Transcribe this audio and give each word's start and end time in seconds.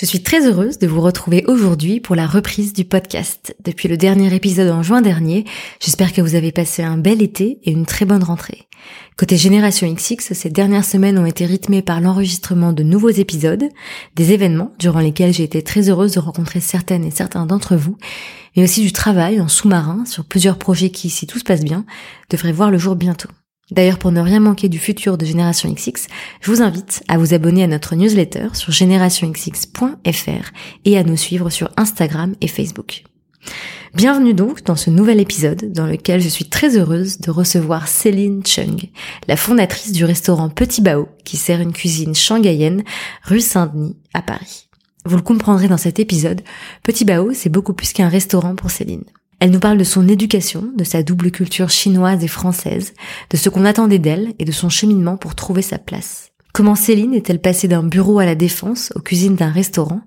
Je 0.00 0.06
suis 0.06 0.22
très 0.22 0.46
heureuse 0.46 0.78
de 0.78 0.86
vous 0.86 1.00
retrouver 1.00 1.42
aujourd'hui 1.48 1.98
pour 1.98 2.14
la 2.14 2.28
reprise 2.28 2.72
du 2.72 2.84
podcast. 2.84 3.56
Depuis 3.64 3.88
le 3.88 3.96
dernier 3.96 4.32
épisode 4.32 4.70
en 4.70 4.84
juin 4.84 5.02
dernier, 5.02 5.44
j'espère 5.80 6.12
que 6.12 6.20
vous 6.20 6.36
avez 6.36 6.52
passé 6.52 6.84
un 6.84 6.96
bel 6.96 7.20
été 7.20 7.58
et 7.64 7.72
une 7.72 7.84
très 7.84 8.04
bonne 8.04 8.22
rentrée. 8.22 8.68
Côté 9.16 9.36
Génération 9.36 9.92
XX, 9.92 10.34
ces 10.34 10.50
dernières 10.50 10.84
semaines 10.84 11.18
ont 11.18 11.26
été 11.26 11.46
rythmées 11.46 11.82
par 11.82 12.00
l'enregistrement 12.00 12.72
de 12.72 12.84
nouveaux 12.84 13.08
épisodes, 13.08 13.64
des 14.14 14.30
événements 14.30 14.72
durant 14.78 15.00
lesquels 15.00 15.34
j'ai 15.34 15.42
été 15.42 15.62
très 15.62 15.90
heureuse 15.90 16.12
de 16.12 16.20
rencontrer 16.20 16.60
certaines 16.60 17.04
et 17.04 17.10
certains 17.10 17.46
d'entre 17.46 17.74
vous, 17.74 17.98
mais 18.56 18.62
aussi 18.62 18.82
du 18.82 18.92
travail 18.92 19.40
en 19.40 19.48
sous-marin 19.48 20.04
sur 20.06 20.24
plusieurs 20.24 20.58
projets 20.58 20.90
qui, 20.90 21.10
si 21.10 21.26
tout 21.26 21.40
se 21.40 21.44
passe 21.44 21.64
bien, 21.64 21.84
devraient 22.30 22.52
voir 22.52 22.70
le 22.70 22.78
jour 22.78 22.94
bientôt. 22.94 23.30
D'ailleurs, 23.70 23.98
pour 23.98 24.12
ne 24.12 24.20
rien 24.20 24.40
manquer 24.40 24.68
du 24.68 24.78
futur 24.78 25.18
de 25.18 25.26
Génération 25.26 25.70
XX, 25.70 26.06
je 26.40 26.50
vous 26.50 26.62
invite 26.62 27.02
à 27.08 27.18
vous 27.18 27.34
abonner 27.34 27.64
à 27.64 27.66
notre 27.66 27.96
newsletter 27.96 28.48
sur 28.54 28.72
générationxx.fr 28.72 30.50
et 30.84 30.98
à 30.98 31.04
nous 31.04 31.16
suivre 31.16 31.50
sur 31.50 31.70
Instagram 31.76 32.34
et 32.40 32.48
Facebook. 32.48 33.04
Bienvenue 33.94 34.34
donc 34.34 34.64
dans 34.64 34.76
ce 34.76 34.90
nouvel 34.90 35.20
épisode 35.20 35.72
dans 35.72 35.86
lequel 35.86 36.20
je 36.20 36.28
suis 36.28 36.48
très 36.48 36.76
heureuse 36.76 37.18
de 37.18 37.30
recevoir 37.30 37.88
Céline 37.88 38.44
Chung, 38.44 38.90
la 39.26 39.36
fondatrice 39.36 39.92
du 39.92 40.04
restaurant 40.04 40.50
Petit 40.50 40.82
Bao 40.82 41.08
qui 41.24 41.36
sert 41.36 41.60
une 41.60 41.72
cuisine 41.72 42.14
shanghaïenne 42.14 42.84
rue 43.24 43.40
Saint-Denis 43.40 43.96
à 44.14 44.22
Paris. 44.22 44.68
Vous 45.04 45.16
le 45.16 45.22
comprendrez 45.22 45.68
dans 45.68 45.78
cet 45.78 46.00
épisode, 46.00 46.42
Petit 46.82 47.04
Bao 47.04 47.32
c'est 47.32 47.48
beaucoup 47.48 47.74
plus 47.74 47.92
qu'un 47.92 48.08
restaurant 48.08 48.54
pour 48.54 48.70
Céline. 48.70 49.04
Elle 49.40 49.50
nous 49.52 49.60
parle 49.60 49.78
de 49.78 49.84
son 49.84 50.08
éducation, 50.08 50.72
de 50.76 50.82
sa 50.82 51.04
double 51.04 51.30
culture 51.30 51.70
chinoise 51.70 52.24
et 52.24 52.28
française, 52.28 52.94
de 53.30 53.36
ce 53.36 53.48
qu'on 53.48 53.64
attendait 53.64 54.00
d'elle 54.00 54.34
et 54.40 54.44
de 54.44 54.52
son 54.52 54.68
cheminement 54.68 55.16
pour 55.16 55.36
trouver 55.36 55.62
sa 55.62 55.78
place. 55.78 56.32
Comment 56.52 56.74
Céline 56.74 57.14
est-elle 57.14 57.40
passée 57.40 57.68
d'un 57.68 57.84
bureau 57.84 58.18
à 58.18 58.24
la 58.24 58.34
défense 58.34 58.92
aux 58.96 59.00
cuisines 59.00 59.36
d'un 59.36 59.50
restaurant? 59.50 60.00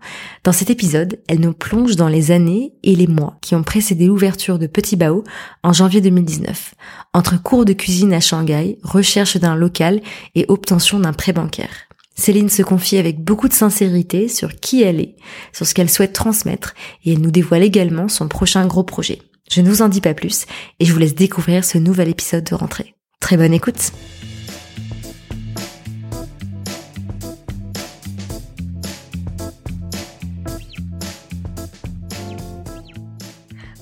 Dans 0.44 0.52
cet 0.52 0.70
épisode, 0.70 1.18
elle 1.30 1.40
nous 1.40 1.54
plonge 1.54 1.96
dans 1.96 2.10
les 2.10 2.32
années 2.32 2.74
et 2.84 2.94
les 2.94 3.08
mois 3.08 3.38
qui 3.42 3.56
ont 3.56 3.64
précédé 3.64 4.08
l'ouverture 4.08 4.60
de 4.60 4.68
Petit 4.68 4.98
Bao 4.98 5.24
en 5.64 5.72
janvier 5.72 6.02
2019, 6.02 6.76
entre 7.14 7.42
cours 7.42 7.64
de 7.64 7.72
cuisine 7.72 8.12
à 8.12 8.20
Shanghai, 8.20 8.80
recherche 8.84 9.38
d'un 9.38 9.56
local 9.56 10.02
et 10.36 10.46
obtention 10.50 11.00
d'un 11.00 11.14
prêt 11.14 11.32
bancaire. 11.32 11.88
Céline 12.16 12.50
se 12.50 12.62
confie 12.62 12.98
avec 12.98 13.24
beaucoup 13.24 13.48
de 13.48 13.54
sincérité 13.54 14.28
sur 14.28 14.56
qui 14.56 14.84
elle 14.84 15.00
est, 15.00 15.16
sur 15.54 15.66
ce 15.66 15.74
qu'elle 15.74 15.90
souhaite 15.90 16.14
transmettre, 16.14 16.74
et 17.04 17.14
elle 17.14 17.22
nous 17.22 17.32
dévoile 17.32 17.64
également 17.64 18.08
son 18.08 18.28
prochain 18.28 18.66
gros 18.68 18.84
projet. 18.84 19.22
Je 19.50 19.62
ne 19.62 19.70
vous 19.70 19.82
en 19.82 19.90
dis 19.90 20.02
pas 20.02 20.14
plus, 20.14 20.46
et 20.80 20.86
je 20.86 20.94
vous 20.94 21.00
laisse 21.00 21.16
découvrir 21.16 21.66
ce 21.66 21.78
nouvel 21.78 22.10
épisode 22.10 22.44
de 22.44 22.56
rentrée. 22.56 22.96
Très 23.20 23.38
bonne 23.38 23.54
écoute 23.54 23.92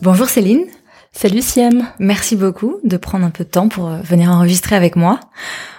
Bonjour 0.01 0.29
Céline. 0.29 0.65
Salut 1.21 1.41
Siam. 1.41 1.85
Merci 1.99 2.37
beaucoup 2.37 2.77
de 2.85 2.95
prendre 2.95 3.25
un 3.25 3.29
peu 3.29 3.43
de 3.43 3.49
temps 3.49 3.67
pour 3.67 3.89
euh, 3.89 3.97
venir 4.01 4.31
enregistrer 4.31 4.77
avec 4.77 4.95
moi. 4.95 5.19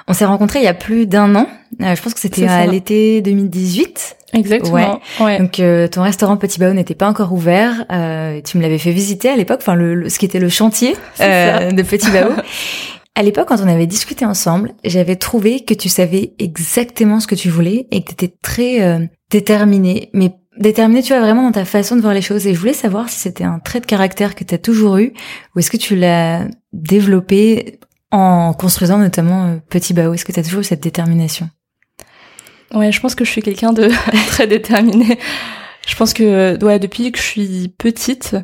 On 0.07 0.13
s'est 0.13 0.27
rencontrés 0.27 0.59
il 0.59 0.67
y 0.67 0.69
a 0.69 0.75
plus 0.75 1.07
d'un 1.07 1.35
an. 1.35 1.49
Euh, 1.81 1.95
je 1.95 2.03
pense 2.03 2.13
que 2.13 2.21
c'était 2.21 2.47
à 2.47 2.67
l'été 2.67 3.23
2018. 3.23 4.17
Exactement. 4.35 5.01
Ouais. 5.19 5.39
Donc 5.39 5.59
euh, 5.59 5.89
ton 5.89 6.03
restaurant 6.03 6.37
Petit 6.37 6.59
Bao 6.59 6.75
n'était 6.75 6.95
pas 6.95 7.09
encore 7.09 7.33
ouvert. 7.33 7.87
Euh, 7.91 8.43
tu 8.43 8.59
me 8.59 8.63
l'avais 8.63 8.77
fait 8.77 8.91
visiter 8.91 9.31
à 9.31 9.37
l'époque, 9.37 9.61
enfin 9.63 9.77
le, 9.77 10.11
ce 10.11 10.19
qui 10.19 10.27
était 10.27 10.41
le 10.41 10.51
chantier 10.51 10.95
de 11.19 11.83
Petit 11.85 12.11
Bao. 12.11 12.33
à 13.15 13.23
l'époque, 13.23 13.49
quand 13.49 13.63
on 13.63 13.69
avait 13.69 13.87
discuté 13.87 14.27
ensemble, 14.27 14.75
j'avais 14.85 15.17
trouvé 15.17 15.65
que 15.65 15.73
tu 15.73 15.89
savais 15.89 16.35
exactement 16.39 17.19
ce 17.19 17.27
que 17.27 17.35
tu 17.35 17.49
voulais 17.49 17.87
et 17.91 18.03
que 18.03 18.09
tu 18.09 18.13
étais 18.13 18.35
très 18.43 19.09
déterminé, 19.31 20.11
mais 20.13 20.35
déterminé, 20.57 21.03
tu 21.03 21.13
vois, 21.13 21.21
vraiment 21.21 21.43
dans 21.43 21.53
ta 21.53 21.65
façon 21.65 21.97
de 21.97 22.01
voir 22.01 22.15
les 22.15 22.23
choses. 22.23 22.47
Et 22.47 22.55
je 22.55 22.59
voulais 22.59 22.73
savoir 22.73 23.09
si 23.09 23.19
c'était 23.19 23.45
un 23.45 23.59
trait 23.59 23.81
de 23.81 23.87
caractère 23.87 24.35
que 24.35 24.45
tu 24.45 24.55
as 24.55 24.59
toujours 24.59 24.99
eu 24.99 25.13
ou 25.55 25.59
est-ce 25.59 25.71
que 25.71 25.77
tu 25.77 25.97
l'as 25.97 26.45
développé 26.73 27.79
en 28.11 28.53
construisant 28.53 28.99
notamment 28.99 29.47
euh, 29.47 29.57
Petit 29.69 29.95
Bao? 29.95 30.13
Est-ce 30.13 30.25
que 30.25 30.33
tu 30.33 30.41
as 30.41 30.43
toujours 30.43 30.61
eu 30.61 30.65
cette 30.65 30.83
détermination? 30.83 31.49
Ouais, 32.75 32.93
je 32.93 33.01
pense 33.01 33.15
que 33.15 33.25
je 33.25 33.31
suis 33.31 33.43
quelqu'un 33.43 33.73
de 33.73 33.89
très 34.29 34.47
déterminé. 34.47 35.19
Je 35.87 35.97
pense 35.97 36.13
que 36.13 36.23
euh, 36.23 36.59
ouais, 36.59 36.79
depuis 36.79 37.11
que 37.13 37.19
je 37.19 37.25
suis 37.25 37.75
petite, 37.79 38.37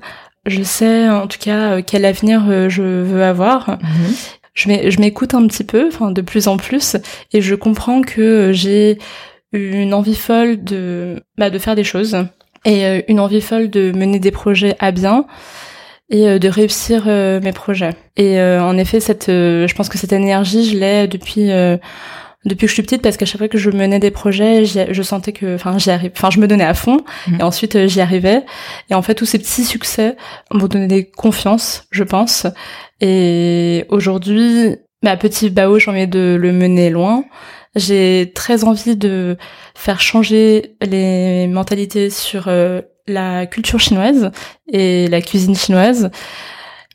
je 0.47 0.63
sais 0.63 1.09
en 1.09 1.27
tout 1.27 1.39
cas 1.39 1.73
euh, 1.73 1.83
quel 1.85 2.05
avenir 2.05 2.71
je 2.71 2.83
veux 2.83 3.23
avoir. 3.23 3.79
Mhm. 3.83 4.15
Je 4.55 5.01
m'écoute 5.01 5.35
un 5.35 5.47
petit 5.47 5.65
peu, 5.65 5.89
enfin 5.89 6.13
de 6.13 6.23
plus 6.23 6.49
en 6.49 6.57
plus, 6.57 6.97
et 7.35 7.43
je 7.43 7.55
comprends 7.55 8.01
que 8.01 8.53
j'ai 8.55 8.97
une 9.53 9.95
envie 9.95 10.17
folle 10.17 10.63
de 10.63 11.23
bah, 11.39 11.51
de 11.51 11.59
faire 11.59 11.75
des 11.75 11.85
choses 11.85 12.17
et 12.65 13.05
une 13.09 13.21
envie 13.21 13.41
folle 13.41 13.71
de 13.71 13.93
mener 13.93 14.19
des 14.19 14.33
projets 14.33 14.77
à 14.81 14.91
bien 14.91 15.27
et 16.11 16.29
euh, 16.29 16.39
de 16.39 16.49
réussir 16.49 17.05
euh, 17.07 17.41
mes 17.41 17.53
projets. 17.53 17.95
Et 18.17 18.39
euh, 18.39 18.63
en 18.63 18.77
effet, 18.77 19.01
cette, 19.01 19.27
je 19.29 19.75
pense 19.75 19.89
que 19.89 19.99
cette 19.99 20.13
énergie, 20.13 20.69
je 20.71 20.77
l'ai 20.77 21.07
depuis 21.07 21.51
depuis 22.45 22.67
que 22.67 22.69
je 22.69 22.75
suis 22.75 22.83
petite 22.83 23.03
parce 23.03 23.17
qu'à 23.17 23.27
chaque 23.27 23.39
fois 23.39 23.49
que 23.49 23.59
je 23.59 23.71
menais 23.71 23.99
des 23.99 24.13
projets, 24.13 24.65
je 24.65 25.03
sentais 25.03 25.33
que, 25.33 25.57
enfin, 25.57 25.79
j'y 25.79 25.91
arrive, 25.91 26.13
enfin, 26.15 26.31
je 26.31 26.39
me 26.39 26.47
donnais 26.47 26.65
à 26.65 26.75
fond 26.75 27.01
mmh. 27.27 27.41
et 27.41 27.43
ensuite 27.43 27.89
j'y 27.89 28.01
arrivais. 28.01 28.45
Et 28.89 28.95
en 28.95 29.03
fait, 29.03 29.17
tous 29.17 29.27
ces 29.27 29.39
petits 29.39 29.65
succès 29.65 30.17
m'ont 30.53 30.69
donné 30.69 30.87
des 30.87 31.05
confiances, 31.05 31.87
je 31.91 32.05
pense. 32.05 32.47
Et 33.01 33.85
aujourd'hui, 33.89 34.77
ma 35.03 35.17
petite 35.17 35.55
Bao, 35.55 35.81
j'ai 35.81 35.91
envie 35.91 36.07
de 36.07 36.37
le 36.41 36.53
mener 36.53 36.89
loin. 36.89 37.25
J'ai 37.77 38.33
très 38.35 38.65
envie 38.65 38.97
de 38.97 39.37
faire 39.75 40.01
changer 40.01 40.75
les 40.81 41.47
mentalités 41.47 42.11
sur 42.11 42.51
la 43.07 43.47
culture 43.47 43.79
chinoise 43.79 44.31
et 44.69 45.09
la 45.09 45.21
cuisine 45.21 45.55
chinoise. 45.55 46.11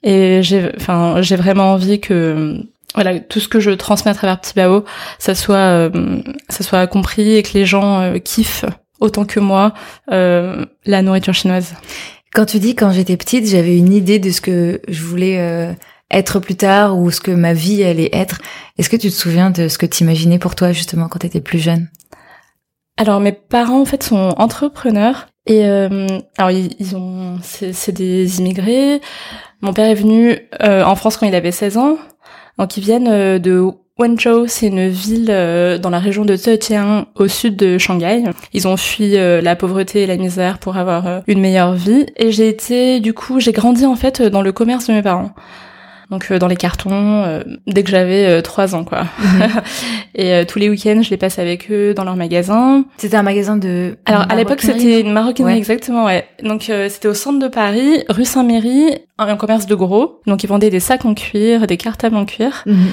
Et 0.04 0.42
j'ai, 0.42 0.72
enfin, 0.76 1.22
j'ai 1.22 1.36
vraiment 1.36 1.74
envie 1.74 2.00
que 2.00 2.66
voilà 2.96 3.20
tout 3.20 3.40
ce 3.40 3.48
que 3.48 3.60
je 3.60 3.72
transmets 3.72 4.12
à 4.12 4.14
travers 4.14 4.40
Petit 4.42 4.54
Bao, 4.56 4.84
ça 5.20 5.36
soit, 5.36 5.56
euh, 5.56 6.22
ça 6.50 6.64
soit 6.64 6.88
compris 6.88 7.36
et 7.36 7.44
que 7.44 7.54
les 7.54 7.66
gens 7.66 8.02
euh, 8.02 8.18
kiffent 8.18 8.66
autant 9.00 9.26
que 9.26 9.40
moi 9.40 9.74
euh, 10.12 10.66
la 10.86 11.02
nourriture 11.02 11.34
chinoise. 11.34 11.74
Quand 12.34 12.46
tu 12.46 12.60
dis 12.60 12.76
quand 12.76 12.92
j'étais 12.92 13.18
petite, 13.18 13.48
j'avais 13.48 13.78
une 13.78 13.94
idée 13.94 14.20
de 14.20 14.32
ce 14.32 14.42
que 14.42 14.82
je 14.88 15.04
voulais 15.04 15.76
être 16.12 16.40
plus 16.40 16.56
tard 16.56 16.98
ou 16.98 17.12
ce 17.12 17.22
que 17.22 17.32
ma 17.32 17.54
vie 17.54 17.84
allait 17.84 18.10
être. 18.14 18.40
Est-ce 18.78 18.90
que 18.90 18.98
tu 18.98 19.10
te 19.10 19.16
souviens 19.16 19.50
de 19.50 19.68
ce 19.68 19.78
que 19.78 19.86
tu 19.86 20.04
imaginais 20.04 20.40
pour 20.40 20.56
toi 20.56 20.72
justement 20.72 21.08
quand 21.08 21.20
tu 21.20 21.28
étais 21.28 21.42
plus 21.42 21.60
jeune? 21.60 21.88
Alors 22.98 23.20
mes 23.20 23.32
parents 23.32 23.82
en 23.82 23.86
fait 23.86 24.04
sont 24.04 24.34
entrepreneurs 24.38 25.28
et 25.48 25.66
euh, 25.66 26.08
alors 26.38 26.52
ils, 26.52 26.96
ont, 26.96 27.38
c'est 27.42 27.92
des 27.92 28.40
immigrés. 28.40 29.02
Mon 29.62 29.74
père 29.74 29.90
est 29.90 29.96
venu 29.96 30.38
euh, 30.62 30.84
en 30.84 30.96
France 30.96 31.18
quand 31.18 31.26
il 31.26 31.36
avait 31.36 31.52
16 31.52 31.78
ans. 31.78 31.98
Donc 32.58 32.78
ils 32.78 32.84
viennent 32.84 33.08
euh, 33.08 33.40
de 33.40 33.64
Wenzhou, 33.98 34.48
c'est 34.48 34.68
une 34.68 34.88
ville 34.90 35.28
dans 35.28 35.90
la 35.92 36.00
région 36.00 36.26
de 36.26 36.36
Zhejiang, 36.36 37.06
au 37.16 37.28
sud 37.28 37.56
de 37.56 37.78
Shanghai. 37.78 38.24
Ils 38.52 38.68
ont 38.68 38.78
fui 38.78 39.12
la 39.12 39.56
pauvreté 39.56 40.04
et 40.04 40.08
la 40.08 40.18
misère 40.18 40.58
pour 40.58 40.76
avoir 40.76 41.22
une 41.28 41.40
meilleure 41.40 41.74
vie. 41.74 42.08
Et 42.16 42.32
j'ai 42.32 42.48
été, 42.48 43.00
du 43.00 43.14
coup, 43.14 43.40
j'ai 43.40 43.52
grandi 43.52 43.86
en 43.86 43.96
fait 43.96 44.24
dans 44.24 44.42
le 44.42 44.52
commerce 44.52 44.88
de 44.88 44.94
mes 44.94 45.04
parents 45.04 45.30
donc 46.12 46.28
euh, 46.30 46.38
dans 46.38 46.48
les 46.48 46.58
cartons 46.58 47.24
euh, 47.24 47.42
dès 47.66 47.84
que 47.84 47.90
j'avais 47.90 48.28
euh, 48.28 48.42
trois 48.42 48.76
ans 48.76 48.84
quoi. 48.84 49.06
Mhm. 49.20 49.50
et 50.16 50.46
tous 50.46 50.60
les 50.60 50.70
week-ends, 50.70 51.02
je 51.02 51.10
les 51.10 51.18
passe 51.18 51.40
avec 51.40 51.72
eux 51.72 51.94
dans 51.94 52.04
leur 52.04 52.18
magasin. 52.18 52.84
C'était 52.98 53.16
un 53.16 53.24
magasin 53.24 53.56
de 53.56 53.98
Alors 54.06 54.26
à 54.30 54.36
l'époque, 54.36 54.62
c'était 54.62 55.02
une 55.02 55.14
maroquinerie 55.14 55.58
exactement, 55.58 56.06
ouais. 56.06 56.28
Donc 56.44 56.64
c'était 56.90 57.08
au 57.08 57.14
centre 57.14 57.40
de 57.40 57.48
Paris, 57.48 58.04
rue 58.10 58.26
Saint-Méry, 58.26 59.00
un, 59.18 59.38
commerce 59.38 59.66
de 59.66 59.76
gros. 59.76 60.20
Donc 60.28 60.44
ils 60.44 60.48
vendaient 60.48 60.70
des 60.70 60.82
sacs 60.82 61.06
en 61.06 61.14
cuir, 61.14 61.66
des 61.66 61.78
cartables 61.78 62.18
en 62.18 62.26
cuir. 62.26 62.64
Mhm. 62.66 62.92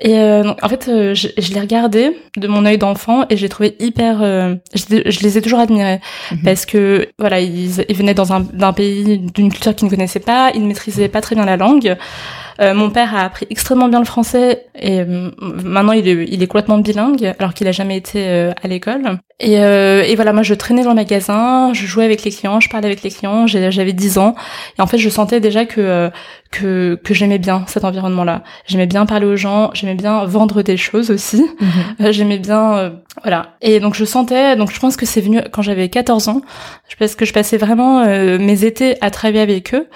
Et 0.00 0.16
euh, 0.16 0.44
donc, 0.44 0.58
en 0.62 0.68
fait, 0.68 0.88
euh, 0.88 1.12
je, 1.14 1.28
je 1.36 1.52
l'ai 1.52 1.60
regardé 1.60 2.16
de 2.36 2.46
mon 2.46 2.64
œil 2.64 2.78
d'enfant 2.78 3.24
et 3.30 3.36
j'ai 3.36 3.48
trouvé 3.48 3.76
hyper. 3.80 4.22
Euh, 4.22 4.54
je, 4.74 5.10
je, 5.10 5.20
les 5.20 5.38
ai 5.38 5.42
toujours 5.42 5.58
admirés 5.58 6.00
mhm. 6.30 6.42
parce 6.44 6.66
que 6.66 7.08
voilà, 7.18 7.40
ils, 7.40 7.84
ils 7.88 7.96
venaient 7.96 8.14
dans 8.14 8.32
un 8.32 8.40
d'un 8.40 8.72
pays 8.72 9.18
d'une 9.18 9.50
culture 9.50 9.74
qu'ils 9.74 9.86
ne 9.86 9.90
connaissaient 9.90 10.20
pas, 10.20 10.52
ils 10.54 10.62
ne 10.62 10.68
maîtrisaient 10.68 11.08
pas 11.08 11.20
très 11.20 11.34
bien 11.34 11.44
la 11.44 11.56
langue. 11.56 11.96
Euh, 12.60 12.74
mon 12.74 12.90
père 12.90 13.14
a 13.14 13.24
appris 13.24 13.46
extrêmement 13.50 13.88
bien 13.88 14.00
le 14.00 14.04
français 14.04 14.66
et 14.74 15.00
euh, 15.00 15.30
maintenant 15.40 15.92
il 15.92 16.08
est, 16.08 16.26
il 16.28 16.42
est 16.42 16.46
complètement 16.48 16.78
bilingue 16.78 17.34
alors 17.38 17.54
qu'il 17.54 17.68
a 17.68 17.72
jamais 17.72 17.96
été 17.96 18.26
euh, 18.26 18.52
à 18.62 18.66
l'école. 18.66 19.20
Et, 19.40 19.52
et, 19.52 20.16
voilà, 20.16 20.32
moi 20.32 20.42
je 20.42 20.52
traînais 20.52 20.82
dans 20.82 20.90
le 20.90 20.96
magasin, 20.96 21.72
je 21.72 21.86
jouais 21.86 22.04
avec 22.04 22.24
les 22.24 22.32
clients, 22.32 22.58
je 22.58 22.68
parlais 22.68 22.88
avec 22.88 23.04
les 23.04 23.10
clients, 23.10 23.46
j'avais 23.46 23.92
10 23.92 24.18
ans 24.18 24.34
et 24.76 24.82
en 24.82 24.88
fait 24.88 24.98
je 24.98 25.08
sentais 25.08 25.38
déjà 25.38 25.64
que 25.64 26.10
que, 26.50 26.98
que 27.04 27.14
j'aimais 27.14 27.38
bien 27.38 27.62
cet 27.68 27.84
environnement-là. 27.84 28.42
J'aimais 28.66 28.86
bien 28.86 29.06
parler 29.06 29.26
aux 29.26 29.36
gens, 29.36 29.70
j'aimais 29.74 29.94
bien 29.94 30.24
vendre 30.24 30.62
des 30.62 30.76
choses 30.76 31.12
aussi, 31.12 31.46
mhm. 31.60 32.10
j'aimais 32.10 32.38
bien 32.38 32.94
voilà. 33.22 33.54
Et 33.62 33.78
donc 33.78 33.94
je 33.94 34.04
sentais, 34.04 34.56
donc 34.56 34.72
je 34.72 34.80
pense 34.80 34.96
que 34.96 35.06
c'est 35.06 35.20
venu 35.20 35.40
quand 35.52 35.62
j'avais 35.62 35.88
14 35.88 36.26
ans, 36.26 36.40
parce 36.98 37.14
que 37.14 37.24
je 37.24 37.32
passais 37.32 37.58
vraiment 37.58 38.04
mes 38.04 38.64
étés 38.64 38.96
à 39.00 39.12
travailler 39.12 39.42
avec 39.42 39.72
eux 39.72 39.86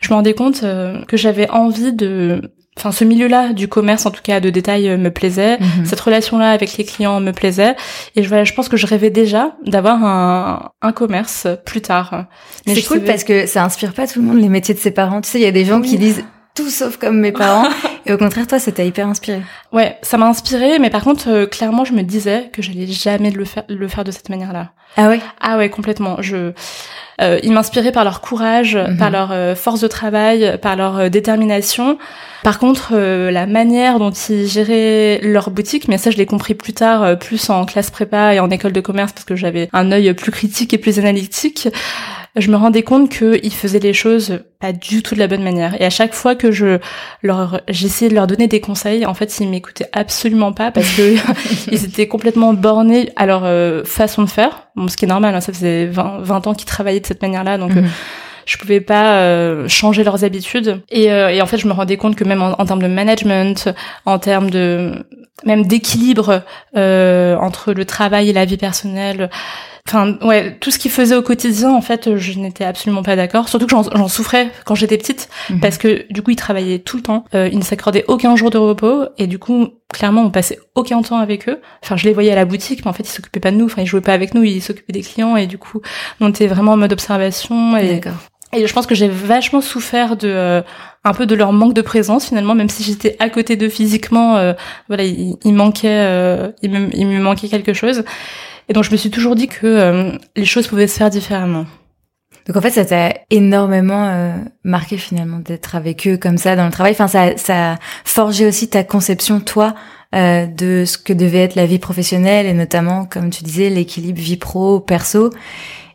je 0.00 0.10
me 0.10 0.14
rendais 0.14 0.34
compte 0.34 0.62
euh, 0.62 1.02
que 1.06 1.16
j'avais 1.16 1.48
envie 1.50 1.92
de 1.92 2.52
enfin 2.78 2.92
ce 2.92 3.04
milieu-là 3.04 3.54
du 3.54 3.68
commerce 3.68 4.04
en 4.04 4.10
tout 4.10 4.20
cas 4.22 4.38
de 4.38 4.50
détail 4.50 4.88
euh, 4.88 4.98
me 4.98 5.10
plaisait. 5.10 5.58
Mhm. 5.58 5.86
cette 5.86 6.00
relation-là 6.00 6.50
avec 6.50 6.76
les 6.76 6.84
clients 6.84 7.20
me 7.20 7.32
plaisait. 7.32 7.74
Et 8.16 8.22
je, 8.22 8.44
je 8.44 8.54
pense 8.54 8.68
que 8.68 8.76
je 8.76 8.86
rêvais 8.86 9.10
déjà 9.10 9.56
d'avoir 9.64 10.04
un, 10.04 10.70
un 10.82 10.92
commerce 10.92 11.46
plus 11.64 11.80
tard. 11.80 12.26
C'est 12.66 12.82
cool 12.82 13.00
parce 13.00 13.24
que 13.24 13.46
ça 13.46 13.64
inspire 13.64 13.94
pas 13.94 14.06
tout 14.06 14.20
le 14.20 14.26
monde 14.26 14.40
les 14.40 14.48
métiers 14.48 14.74
de 14.74 14.78
ses 14.78 14.90
parents. 14.90 15.20
Tu 15.20 15.30
sais 15.30 15.38
il 15.38 15.44
y 15.44 15.46
a 15.46 15.52
des 15.52 15.64
gens 15.64 15.80
qui 15.80 15.96
disent 15.98 16.24
tout 16.54 16.70
sauf 16.70 16.96
comme 16.96 17.20
mes 17.20 17.32
parents 17.32 17.68
et 18.06 18.12
au 18.12 18.18
contraire 18.18 18.46
toi 18.46 18.58
ça 18.58 18.72
t'a 18.72 18.84
hyper 18.84 19.06
inspiré 19.06 19.42
ouais 19.72 19.98
ça 20.02 20.16
m'a 20.16 20.26
inspiré 20.26 20.78
mais 20.78 20.90
par 20.90 21.04
contre 21.04 21.28
euh, 21.28 21.46
clairement 21.46 21.84
je 21.84 21.92
me 21.92 22.02
disais 22.02 22.50
que 22.52 22.62
j'allais 22.62 22.86
jamais 22.86 23.30
le 23.30 23.44
faire 23.44 23.64
le 23.68 23.88
faire 23.88 24.04
de 24.04 24.10
cette 24.10 24.28
manière-là 24.28 24.70
ah 24.96 25.08
ouais? 25.08 25.20
Ah 25.40 25.58
ouais 25.58 25.68
complètement 25.68 26.16
je 26.20 26.52
euh, 27.20 27.38
ils 27.42 27.52
m'inspiraient 27.52 27.92
par 27.92 28.04
leur 28.04 28.20
courage, 28.20 28.76
mhm. 28.76 28.96
par 28.98 29.10
leur 29.10 29.32
euh, 29.32 29.54
force 29.54 29.80
de 29.80 29.88
travail, 29.88 30.58
par 30.60 30.76
leur 30.76 30.98
euh, 30.98 31.08
détermination. 31.08 31.98
Par 32.42 32.58
contre, 32.58 32.94
la 32.94 33.46
manière 33.46 33.98
dont 33.98 34.12
ils 34.12 34.46
géraient 34.46 35.18
leur 35.20 35.50
boutique, 35.50 35.88
mais 35.88 35.98
ça 35.98 36.12
je 36.12 36.16
l'ai 36.16 36.26
compris 36.26 36.54
plus 36.54 36.74
tard, 36.74 37.18
plus 37.18 37.50
en 37.50 37.64
classe 37.64 37.90
prépa 37.90 38.34
et 38.34 38.38
en 38.38 38.50
école 38.50 38.72
de 38.72 38.80
commerce 38.80 39.12
parce 39.12 39.24
que 39.24 39.34
j'avais 39.34 39.68
un 39.72 39.90
œil 39.90 40.14
plus 40.14 40.30
critique 40.30 40.72
et 40.72 40.78
plus 40.78 41.00
analytique 41.00 41.68
je 42.36 42.50
me 42.50 42.56
rendais 42.56 42.82
compte 42.82 43.08
qu'ils 43.10 43.52
faisaient 43.52 43.78
les 43.78 43.94
choses 43.94 44.40
pas 44.60 44.72
du 44.72 45.02
tout 45.02 45.14
de 45.14 45.20
la 45.20 45.26
bonne 45.26 45.42
manière. 45.42 45.80
Et 45.80 45.84
à 45.84 45.90
chaque 45.90 46.12
fois 46.12 46.34
que 46.34 46.52
je 46.52 46.78
leur, 47.22 47.60
j'essayais 47.68 48.10
de 48.10 48.14
leur 48.14 48.26
donner 48.26 48.46
des 48.46 48.60
conseils, 48.60 49.06
en 49.06 49.14
fait, 49.14 49.38
ils 49.40 49.48
m'écoutaient 49.48 49.88
absolument 49.92 50.52
pas 50.52 50.70
parce 50.70 50.90
que 50.92 51.16
ils 51.72 51.84
étaient 51.84 52.08
complètement 52.08 52.52
bornés 52.52 53.10
à 53.16 53.26
leur 53.26 53.44
euh, 53.44 53.84
façon 53.84 54.22
de 54.22 54.28
faire. 54.28 54.68
Bon, 54.76 54.88
ce 54.88 54.96
qui 54.96 55.06
est 55.06 55.08
normal, 55.08 55.34
hein, 55.34 55.40
ça 55.40 55.52
faisait 55.52 55.86
20, 55.86 56.18
20 56.20 56.46
ans 56.46 56.54
qu'ils 56.54 56.66
travaillaient 56.66 57.00
de 57.00 57.06
cette 57.06 57.22
manière-là, 57.22 57.58
donc. 57.58 57.70
Mhm. 57.70 57.84
Euh, 57.84 57.88
je 58.44 58.58
pouvais 58.58 58.80
pas 58.80 59.22
euh, 59.22 59.66
changer 59.66 60.04
leurs 60.04 60.22
habitudes 60.22 60.80
et, 60.88 61.06
et, 61.06 61.42
en 61.42 61.46
fait 61.46 61.58
je 61.58 61.66
me 61.66 61.72
rendais 61.72 61.96
compte 61.96 62.14
que 62.14 62.22
même 62.22 62.42
en, 62.42 62.52
en 62.60 62.64
termes 62.64 62.80
de 62.80 62.86
management 62.86 63.68
en 64.04 64.20
termes 64.20 64.50
de 64.50 65.04
même 65.44 65.66
d'équilibre 65.66 66.44
entre 66.76 67.72
le 67.72 67.84
travail 67.84 68.30
et 68.30 68.32
la 68.32 68.44
vie 68.44 68.56
personnelle 68.56 69.30
Enfin, 69.86 70.18
ouais, 70.22 70.56
tout 70.58 70.70
ce 70.70 70.78
qu'il 70.78 70.90
faisait 70.90 71.14
au 71.14 71.22
quotidien, 71.22 71.70
en 71.70 71.80
fait, 71.80 72.16
je 72.16 72.38
n'étais 72.38 72.64
absolument 72.64 73.02
pas 73.02 73.14
d'accord. 73.14 73.48
Surtout 73.48 73.66
que 73.66 73.70
j'en 73.70 74.08
souffrais 74.08 74.50
quand 74.64 74.74
j'étais 74.74 74.98
petite, 74.98 75.28
mhm. 75.48 75.60
parce 75.60 75.78
que 75.78 76.10
du 76.12 76.22
coup, 76.22 76.32
il 76.32 76.36
travaillait 76.36 76.80
tout 76.80 76.96
le 76.96 77.02
temps. 77.02 77.24
Euh, 77.34 77.48
il 77.52 77.58
ne 77.58 77.64
s'accordait 77.64 78.04
aucun 78.08 78.34
jour 78.34 78.50
de 78.50 78.58
repos, 78.58 79.04
et 79.18 79.26
du 79.28 79.38
coup, 79.38 79.68
clairement, 79.92 80.22
on 80.22 80.30
passait 80.30 80.58
aucun 80.74 81.00
temps 81.02 81.18
avec 81.18 81.48
eux. 81.48 81.60
Enfin, 81.84 81.96
je 81.96 82.04
les 82.04 82.12
voyais 82.12 82.32
à 82.32 82.36
la 82.36 82.44
boutique, 82.44 82.84
mais 82.84 82.90
en 82.90 82.92
fait, 82.92 83.04
ils 83.04 83.12
s'occupaient 83.12 83.40
pas 83.40 83.52
de 83.52 83.56
nous. 83.56 83.66
Enfin, 83.66 83.82
ils 83.82 83.86
jouaient 83.86 84.00
pas 84.00 84.14
avec 84.14 84.34
nous, 84.34 84.42
ils 84.42 84.60
s'occupaient 84.60 84.92
des 84.92 85.02
clients, 85.02 85.36
et 85.36 85.46
du 85.46 85.58
coup, 85.58 85.80
on 86.20 86.30
était 86.30 86.48
vraiment 86.48 86.72
en 86.72 86.76
mode 86.76 86.92
observation. 86.92 87.76
Et, 87.76 88.00
et 88.52 88.66
je 88.66 88.72
pense 88.72 88.86
que 88.86 88.94
j'ai 88.94 89.08
vachement 89.08 89.60
souffert 89.60 90.16
de 90.16 90.28
euh, 90.28 90.62
un 91.04 91.12
peu 91.12 91.26
de 91.26 91.34
leur 91.34 91.52
manque 91.52 91.74
de 91.74 91.82
présence 91.82 92.26
finalement, 92.26 92.54
même 92.54 92.68
si 92.68 92.82
j'étais 92.82 93.16
à 93.18 93.28
côté 93.28 93.56
d'eux 93.56 93.68
physiquement. 93.68 94.36
Euh, 94.36 94.52
voilà, 94.88 95.04
il, 95.04 95.52
manquait, 95.52 95.88
euh, 95.88 96.50
il 96.62 96.70
me, 96.70 96.88
il 96.96 97.06
me 97.06 97.20
manquait 97.20 97.48
quelque 97.48 97.72
chose. 97.72 98.04
Et 98.68 98.72
donc 98.72 98.84
je 98.84 98.90
me 98.90 98.96
suis 98.96 99.10
toujours 99.10 99.36
dit 99.36 99.48
que 99.48 99.66
euh, 99.66 100.12
les 100.34 100.44
choses 100.44 100.66
pouvaient 100.66 100.88
se 100.88 100.98
faire 100.98 101.10
différemment. 101.10 101.66
Donc 102.46 102.56
en 102.56 102.60
fait, 102.60 102.70
ça 102.70 102.84
t'a 102.84 103.12
énormément 103.30 104.06
euh, 104.08 104.32
marqué 104.62 104.96
finalement 104.98 105.38
d'être 105.38 105.74
avec 105.74 106.06
eux 106.06 106.16
comme 106.16 106.38
ça 106.38 106.54
dans 106.54 106.64
le 106.64 106.70
travail. 106.70 106.92
Enfin, 106.92 107.08
ça, 107.08 107.36
ça 107.36 107.72
a 107.72 107.76
forgé 108.04 108.46
aussi 108.46 108.68
ta 108.68 108.84
conception, 108.84 109.40
toi, 109.40 109.74
euh, 110.14 110.46
de 110.46 110.84
ce 110.86 110.96
que 110.96 111.12
devait 111.12 111.42
être 111.42 111.56
la 111.56 111.66
vie 111.66 111.80
professionnelle 111.80 112.46
et 112.46 112.52
notamment, 112.52 113.04
comme 113.04 113.30
tu 113.30 113.42
disais, 113.42 113.68
l'équilibre 113.68 114.20
vie 114.20 114.36
pro 114.36 114.78
perso. 114.78 115.30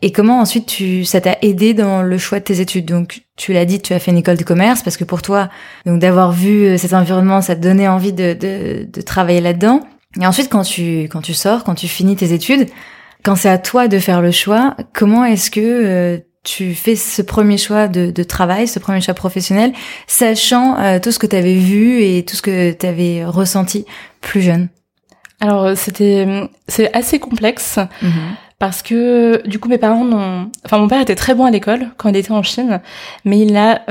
Et 0.02 0.12
comment 0.12 0.40
ensuite 0.42 0.66
tu, 0.66 1.06
ça 1.06 1.22
t'a 1.22 1.38
aidé 1.42 1.74
dans 1.74 2.02
le 2.02 2.18
choix 2.18 2.40
de 2.40 2.44
tes 2.44 2.60
études? 2.60 2.86
Donc 2.86 3.22
tu 3.38 3.54
l'as 3.54 3.66
dit, 3.66 3.80
tu 3.80 3.94
as 3.94 4.00
fait 4.00 4.12
une 4.12 4.18
école 4.18 4.38
de 4.38 4.44
commerce 4.44 4.82
parce 4.82 4.98
que 4.98 5.06
pour 5.06 5.22
toi, 5.22 5.50
donc 5.86 6.00
d'avoir 6.00 6.34
vu 6.34 6.66
euh, 6.66 6.78
cet 6.78 6.94
environnement, 6.94 7.42
ça 7.42 7.56
te 7.56 7.62
donnait 7.62 7.88
envie 7.88 8.12
de, 8.12 8.34
de, 8.34 8.88
de 8.92 9.02
travailler 9.02 9.42
là-dedans. 9.42 9.82
Et 10.20 10.26
ensuite, 10.26 10.50
quand 10.50 10.64
tu, 10.64 11.04
quand 11.04 11.22
tu 11.22 11.34
sors, 11.34 11.64
quand 11.64 11.76
tu 11.76 11.88
finis 11.88 12.16
tes 12.16 12.34
études, 12.34 12.68
quand 13.24 13.36
c'est 13.36 13.50
à 13.50 13.58
toi 13.58 13.88
de 13.88 14.00
faire 14.00 14.22
le 14.22 14.32
choix, 14.32 14.76
comment 14.94 15.24
est-ce 15.26 15.52
que 15.52 15.60
euh, 15.62 16.18
tu 16.44 16.74
fais 16.74 16.96
ce 16.96 17.22
premier 17.22 17.58
choix 17.58 17.88
de, 17.88 18.12
de, 18.12 18.24
travail, 18.24 18.68
ce 18.68 18.80
premier 18.80 19.00
choix 19.00 19.14
professionnel, 19.14 19.74
sachant 20.08 20.78
euh, 20.80 21.00
tout 21.00 21.12
ce 21.12 21.20
que 21.20 21.28
tu 21.28 21.36
avais 21.36 21.56
vu 21.56 22.02
et 22.04 22.26
tout 22.26 22.36
ce 22.36 22.42
que 22.42 22.72
tu 22.72 22.86
avais 22.86 23.24
ressenti 23.24 23.86
plus 24.22 24.42
jeune? 24.42 24.70
Alors 25.40 25.66
euh, 25.66 25.76
c'était 25.76 26.50
c'est 26.68 26.94
assez 26.94 27.20
complexe 27.20 27.78
mm-hmm. 27.78 28.36
parce 28.60 28.82
que 28.84 29.48
du 29.48 29.60
coup 29.60 29.70
mes 29.70 29.80
parents 29.80 30.06
n'ont, 30.06 30.52
enfin 30.66 30.78
mon 30.78 30.88
père 30.88 31.02
était 31.02 31.16
très 31.16 31.34
bon 31.34 31.46
à 31.46 31.52
l'école 31.52 31.88
quand 31.98 32.10
il 32.10 32.16
était 32.16 32.32
en 32.32 32.44
Chine, 32.44 32.80
mais 33.26 33.40
il 33.40 33.56
a 33.56 33.82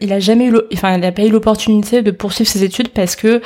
il 0.00 0.12
a 0.12 0.18
jamais 0.18 0.46
eu, 0.46 0.56
enfin 0.72 0.96
il 0.98 1.04
a 1.04 1.12
pas 1.12 1.22
eu 1.22 1.30
l'opportunité 1.30 2.02
de 2.02 2.10
poursuivre 2.10 2.50
ses 2.50 2.64
études 2.64 2.88
parce 2.88 3.14
que 3.14 3.40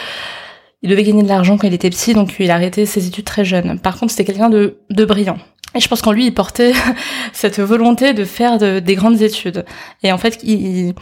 il 0.83 0.91
devait 0.91 1.03
gagner 1.03 1.23
de 1.23 1.29
l'argent 1.29 1.59
quand 1.59 1.67
il 1.67 1.75
était 1.75 1.91
petit, 1.91 2.15
donc 2.15 2.37
il 2.39 2.51
a 2.51 2.55
arrêté 2.55 2.87
ses 2.87 3.07
études 3.07 3.25
très 3.25 3.45
jeune. 3.45 3.79
Par 3.79 3.99
contre, 3.99 4.13
c'était 4.13 4.25
quelqu'un 4.25 4.51
de, 4.51 4.79
de 4.91 5.05
brillant. 5.05 5.39
Et 5.75 5.81
je 5.81 5.89
pense 5.89 6.03
qu'en 6.03 6.13
lui, 6.13 6.27
il 6.27 6.35
portait 6.35 6.73
cette 7.33 7.61
volonté 7.61 8.13
de 8.15 8.25
faire 8.25 8.59
des 8.59 8.95
grandes 8.95 9.23
études. 9.23 9.65
Et 10.03 10.13
en 10.13 10.19
fait, 10.19 10.41
il 10.43 10.95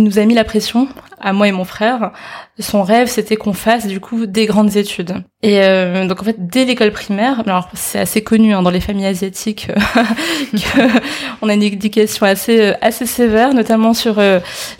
nous 0.00 0.18
a 0.18 0.24
mis 0.24 0.32
la 0.32 0.44
pression, 0.44 0.88
à 1.20 1.34
moi 1.34 1.48
et 1.48 1.52
mon 1.52 1.64
frère. 1.64 2.12
Son 2.58 2.82
rêve, 2.82 3.08
c'était 3.08 3.36
qu'on 3.36 3.52
fasse 3.52 3.86
du 3.86 4.00
coup 4.00 4.24
des 4.24 4.46
grandes 4.46 4.76
études. 4.76 5.22
Et 5.42 5.62
euh, 5.62 6.06
donc 6.06 6.22
en 6.22 6.24
fait, 6.24 6.36
dès 6.38 6.64
l'école 6.64 6.92
primaire, 6.92 7.42
alors 7.46 7.68
c'est 7.74 7.98
assez 7.98 8.22
connu 8.22 8.54
hein, 8.54 8.62
dans 8.62 8.70
les 8.70 8.80
familles 8.80 9.06
asiatiques 9.06 9.68
euh, 9.70 10.88
on 11.42 11.48
a 11.50 11.54
une 11.54 11.62
éducation 11.62 12.24
assez 12.24 12.60
euh, 12.60 12.72
assez 12.80 13.04
sévère, 13.04 13.52
notamment 13.52 13.92
sur 13.92 14.16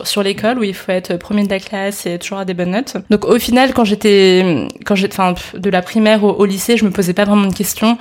sur 0.02 0.22
l'école 0.22 0.58
où 0.58 0.62
il 0.62 0.74
faut 0.74 0.92
être 0.92 1.16
premier 1.18 1.44
de 1.44 1.50
la 1.50 1.60
classe 1.60 2.06
et 2.06 2.18
toujours 2.18 2.38
avoir 2.38 2.46
des 2.46 2.54
bonnes 2.54 2.70
notes. 2.70 2.96
Donc 3.10 3.26
au 3.26 3.38
final, 3.38 3.74
quand 3.74 3.84
j'étais 3.84 4.66
quand 4.86 4.94
j'étais, 4.94 5.20
enfin 5.20 5.34
de 5.54 5.70
la 5.70 5.82
primaire 5.82 6.24
au, 6.24 6.30
au 6.30 6.46
lycée, 6.46 6.78
je 6.78 6.86
me 6.86 6.90
posais 6.90 7.12
pas 7.12 7.24
vraiment 7.24 7.48
de 7.48 7.54
questions 7.54 7.98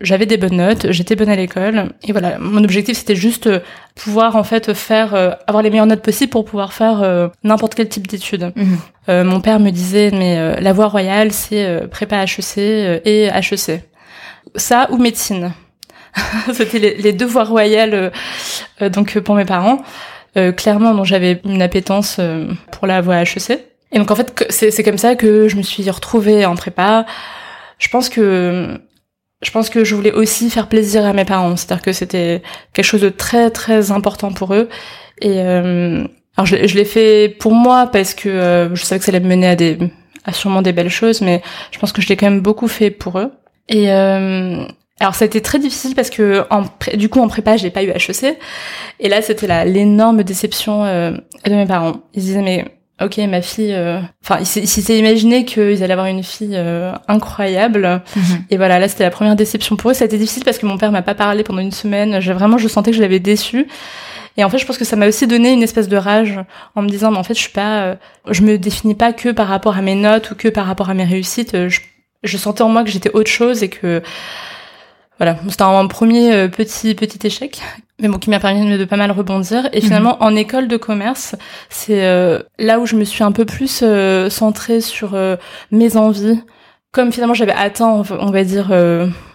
j'avais 0.00 0.26
des 0.26 0.36
bonnes 0.36 0.56
notes, 0.56 0.90
j'étais 0.90 1.16
bonne 1.16 1.28
à 1.28 1.36
l'école 1.36 1.92
et 2.02 2.12
voilà, 2.12 2.38
mon 2.38 2.62
objectif 2.64 2.96
c'était 2.96 3.16
juste 3.16 3.46
euh, 3.46 3.60
pouvoir 3.94 4.36
en 4.36 4.44
fait 4.44 4.72
faire 4.74 5.14
euh, 5.14 5.30
avoir 5.46 5.62
les 5.62 5.70
meilleures 5.70 5.86
notes 5.86 6.02
possibles 6.02 6.30
pour 6.30 6.44
pouvoir 6.44 6.72
faire 6.72 7.02
euh, 7.02 7.28
n'importe 7.42 7.74
quel 7.74 7.88
type 7.88 8.06
d'études. 8.06 8.52
Mhm. 8.56 9.22
mon 9.24 9.40
père 9.40 9.60
me 9.60 9.70
disait 9.70 10.10
mais 10.12 10.60
la 10.60 10.72
voie 10.72 10.88
royale 10.88 11.32
c'est 11.32 11.88
prépa 11.90 12.24
HEC 12.24 12.58
et 13.04 13.26
HEC. 13.26 13.82
Ça 14.56 14.88
ou 14.90 14.96
médecine. 14.96 15.52
c'était 16.52 16.78
les, 16.78 17.12
deux 17.12 17.26
voies 17.26 17.44
royales 17.44 18.12
donc 18.80 19.18
pour 19.18 19.34
mes 19.34 19.44
parents. 19.44 19.82
clairement, 20.56 20.94
donc 20.94 21.04
j'avais 21.04 21.40
une 21.44 21.60
appétence 21.60 22.20
pour 22.70 22.86
la 22.86 23.00
voie 23.00 23.22
HEC. 23.22 23.60
Et 23.92 23.98
donc 23.98 24.10
en 24.10 24.16
fait, 24.16 24.46
c'est 24.48 24.82
comme 24.82 24.98
ça 24.98 25.16
que 25.16 25.48
je 25.48 25.56
me 25.56 25.62
suis 25.62 25.88
retrouvée 25.90 26.46
en 26.46 26.54
prépa. 26.54 27.04
Je 27.78 27.88
pense 27.88 28.08
que 28.08 28.80
je 29.44 29.50
pense 29.50 29.70
que 29.70 29.84
je 29.84 29.94
voulais 29.94 30.12
aussi 30.12 30.50
faire 30.50 30.68
plaisir 30.68 31.04
à 31.04 31.12
mes 31.12 31.24
parents, 31.24 31.56
c'est-à-dire 31.56 31.82
que 31.82 31.92
c'était 31.92 32.42
quelque 32.72 32.84
chose 32.84 33.02
de 33.02 33.10
très 33.10 33.50
très 33.50 33.90
important 33.90 34.32
pour 34.32 34.54
eux. 34.54 34.68
Et 35.20 35.40
euh, 35.40 36.04
alors 36.36 36.46
je, 36.46 36.66
je 36.66 36.74
l'ai 36.74 36.84
fait 36.84 37.28
pour 37.28 37.52
moi 37.52 37.86
parce 37.86 38.14
que 38.14 38.28
euh, 38.28 38.74
je 38.74 38.84
savais 38.84 38.98
que 38.98 39.04
ça 39.04 39.10
allait 39.10 39.20
me 39.20 39.28
mener 39.28 39.48
à 39.48 39.56
des 39.56 39.78
à 40.24 40.32
sûrement 40.32 40.62
des 40.62 40.72
belles 40.72 40.88
choses, 40.88 41.20
mais 41.20 41.42
je 41.70 41.78
pense 41.78 41.92
que 41.92 42.00
je 42.00 42.08
l'ai 42.08 42.16
quand 42.16 42.26
même 42.26 42.40
beaucoup 42.40 42.68
fait 42.68 42.90
pour 42.90 43.18
eux. 43.18 43.30
Et 43.68 43.92
euh, 43.92 44.64
alors 45.00 45.14
ça 45.14 45.24
a 45.24 45.26
été 45.26 45.42
très 45.42 45.58
difficile 45.58 45.94
parce 45.94 46.08
que 46.10 46.44
du 46.96 47.08
coup 47.08 47.20
en 47.20 47.28
prépa 47.28 47.56
j'ai 47.56 47.70
pas 47.70 47.82
eu 47.82 47.90
HEC 47.90 48.38
et 49.00 49.08
là 49.08 49.22
c'était 49.22 49.64
l'énorme 49.66 50.22
déception 50.22 50.84
euh, 50.84 51.10
de 51.44 51.54
mes 51.54 51.66
parents. 51.66 51.96
Ils 52.14 52.22
disaient 52.22 52.42
mais 52.42 52.64
ok 53.00 53.18
ma 53.28 53.42
fille 53.42 53.72
euh, 53.72 54.00
enfin 54.22 54.38
il 54.40 54.46
s'est 54.46 54.98
imaginé 54.98 55.44
qu'ils 55.44 55.82
allaient 55.82 55.92
avoir 55.92 56.06
une 56.06 56.22
fille 56.22 56.54
euh, 56.54 56.92
incroyable. 57.08 58.02
Mhm. 58.14 58.44
et 58.50 58.56
voilà 58.56 58.78
là 58.78 58.88
c'était 58.88 59.04
la 59.04 59.10
première 59.10 59.36
déception 59.36 59.76
pour 59.76 59.90
eux. 59.90 59.94
Ça 59.94 60.04
a 60.04 60.06
été 60.06 60.18
difficile 60.18 60.44
parce 60.44 60.58
que 60.58 60.66
mon 60.66 60.78
père 60.78 60.92
m'a 60.92 61.02
pas 61.02 61.14
parlé 61.14 61.42
pendant 61.42 61.60
une 61.60 61.72
semaine. 61.72 62.20
J'ai 62.20 62.32
vraiment 62.32 62.58
je 62.58 62.68
sentais 62.68 62.92
que 62.92 62.96
je 62.96 63.02
l'avais 63.02 63.20
déçu 63.20 63.66
et 64.36 64.44
en 64.44 64.50
fait 64.50 64.58
je 64.58 64.66
pense 64.66 64.78
que 64.78 64.84
ça 64.84 64.96
m'a 64.96 65.08
aussi 65.08 65.26
donné 65.26 65.52
une 65.52 65.62
espèce 65.62 65.88
de 65.88 65.96
rage 65.96 66.38
en 66.76 66.82
me 66.82 66.88
disant 66.88 67.10
mais 67.10 67.18
en 67.18 67.24
fait 67.24 67.34
je 67.34 67.40
suis 67.40 67.52
pas 67.52 67.82
euh, 67.82 67.94
je 68.30 68.42
me 68.42 68.58
définis 68.58 68.94
pas 68.94 69.12
que 69.12 69.30
par 69.30 69.48
rapport 69.48 69.76
à 69.76 69.82
mes 69.82 69.96
notes 69.96 70.30
ou 70.30 70.34
que 70.36 70.48
par 70.48 70.66
rapport 70.66 70.90
à 70.90 70.94
mes 70.94 71.04
réussites. 71.04 71.68
Je, 71.68 71.80
je 72.22 72.36
sentais 72.36 72.62
en 72.62 72.68
moi 72.68 72.84
que 72.84 72.90
j'étais 72.90 73.10
autre 73.10 73.30
chose 73.30 73.62
et 73.62 73.68
que 73.68 74.02
voilà, 75.18 75.36
c'était 75.48 75.62
un 75.62 75.86
premier 75.86 76.48
petit 76.48 76.94
petit 76.94 77.24
échec. 77.26 77.60
Mais 78.00 78.08
bon, 78.08 78.18
qui 78.18 78.30
m'a 78.30 78.40
permis 78.40 78.76
de 78.76 78.84
pas 78.84 78.96
mal 78.96 79.10
rebondir. 79.10 79.68
Et 79.72 79.80
finalement, 79.80 80.22
en 80.22 80.34
école 80.34 80.68
de 80.68 80.76
commerce, 80.76 81.36
c'est 81.68 82.02
là 82.58 82.80
où 82.80 82.86
je 82.86 82.96
me 82.96 83.04
suis 83.04 83.22
un 83.22 83.32
peu 83.32 83.44
plus 83.44 83.84
centrée 84.30 84.80
sur 84.80 85.16
mes 85.70 85.96
envies. 85.96 86.40
Comme 86.90 87.12
finalement 87.12 87.34
j'avais 87.34 87.52
atteint, 87.52 88.02
on 88.10 88.30
va 88.30 88.44
dire, 88.44 88.72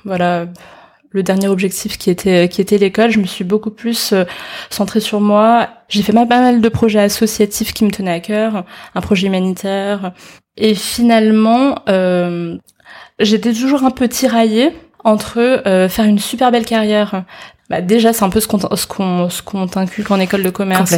voilà, 0.03 0.47
le 1.11 1.23
dernier 1.23 1.47
objectif 1.47 1.97
qui 1.97 2.09
était 2.09 2.47
qui 2.49 2.61
était 2.61 2.77
l'école, 2.77 3.09
je 3.11 3.19
me 3.19 3.25
suis 3.25 3.43
beaucoup 3.43 3.71
plus 3.71 4.13
euh, 4.13 4.25
centrée 4.69 4.99
sur 4.99 5.21
moi. 5.21 5.69
J'ai 5.87 6.03
fait 6.03 6.13
pas 6.13 6.25
mal 6.25 6.61
de 6.61 6.69
projets 6.69 6.99
associatifs 6.99 7.73
qui 7.73 7.83
me 7.83 7.91
tenaient 7.91 8.11
à 8.11 8.19
cœur, 8.19 8.65
un 8.93 9.01
projet 9.01 9.27
humanitaire, 9.27 10.13
et 10.57 10.75
finalement, 10.75 11.75
euh, 11.89 12.57
j'étais 13.19 13.53
toujours 13.53 13.83
un 13.83 13.91
peu 13.91 14.07
tiraillée 14.07 14.71
entre 15.03 15.39
euh, 15.39 15.89
faire 15.89 16.05
une 16.05 16.19
super 16.19 16.51
belle 16.51 16.65
carrière. 16.65 17.23
Bah 17.69 17.81
déjà, 17.81 18.13
c'est 18.13 18.23
un 18.23 18.29
peu 18.29 18.39
ce 18.39 18.47
qu'on 18.47 18.59
ce 18.75 18.87
qu'on 18.87 19.29
ce 19.29 19.41
qu'on 19.43 19.67
t'inculque 19.67 20.09
en 20.09 20.19
école 20.19 20.41
de 20.41 20.49
commerce. 20.49 20.95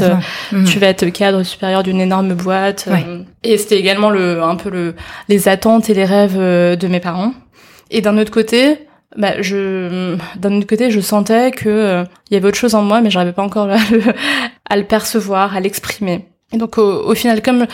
Mhm. 0.51 0.65
Tu 0.65 0.79
vas 0.79 0.87
être 0.87 1.05
cadre 1.09 1.43
supérieur 1.43 1.83
d'une 1.83 1.99
énorme 1.99 2.33
boîte. 2.33 2.87
et 3.43 3.57
c'était 3.57 3.77
également 3.77 4.09
le 4.09 4.41
un 4.41 4.55
peu 4.55 4.69
le 4.69 4.95
les 5.27 5.47
attentes 5.49 5.89
et 5.89 5.93
les 5.93 6.05
rêves 6.05 6.37
de 6.37 6.87
mes 6.87 6.99
parents. 6.99 7.33
Et 7.89 7.99
d'un 7.99 8.17
autre 8.17 8.31
côté, 8.31 8.79
bah, 9.17 9.41
je, 9.41 10.15
d'un 10.37 10.57
autre 10.57 10.67
côté, 10.67 10.89
je 10.89 11.01
sentais 11.01 11.51
que 11.51 11.69
euh, 11.69 12.03
il 12.29 12.33
y 12.33 12.37
avait 12.37 12.47
autre 12.47 12.57
chose 12.57 12.75
en 12.75 12.81
moi, 12.81 13.01
mais 13.01 13.09
j'arrivais 13.09 13.33
pas 13.33 13.43
encore 13.43 13.69
à 13.69 13.77
le, 13.91 14.01
à 14.69 14.77
le 14.77 14.85
percevoir, 14.85 15.55
à 15.55 15.59
l'exprimer. 15.59 16.25
Et 16.53 16.57
donc, 16.57 16.77
au, 16.77 17.03
au, 17.05 17.13
final, 17.13 17.41
comme 17.41 17.67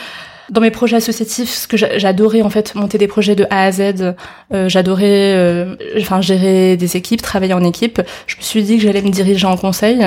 dans 0.50 0.62
mes 0.62 0.72
projets 0.72 0.98
associatifs, 0.98 1.50
ce 1.50 1.68
que 1.68 1.78
j'adorais 1.78 2.42
en 2.42 2.50
fait 2.50 2.74
monter 2.76 2.98
des 2.98 3.08
projets 3.08 3.36
de 3.36 3.46
A 3.50 3.64
à 3.64 3.72
Z, 3.72 4.16
euh, 4.54 4.70
j'adorais, 4.70 5.36
euh, 5.36 5.76
enfin 6.00 6.22
gérer 6.22 6.78
des 6.78 6.96
équipes, 6.96 7.22
travailler 7.22 7.54
en 7.54 7.64
équipe. 7.64 8.02
Je 8.28 8.38
me 8.38 8.42
suis 8.42 8.64
dit 8.64 8.78
que 8.78 8.84
j'allais 8.84 9.02
me 9.02 9.10
diriger 9.10 9.46
en 9.46 9.58
conseil. 9.58 10.06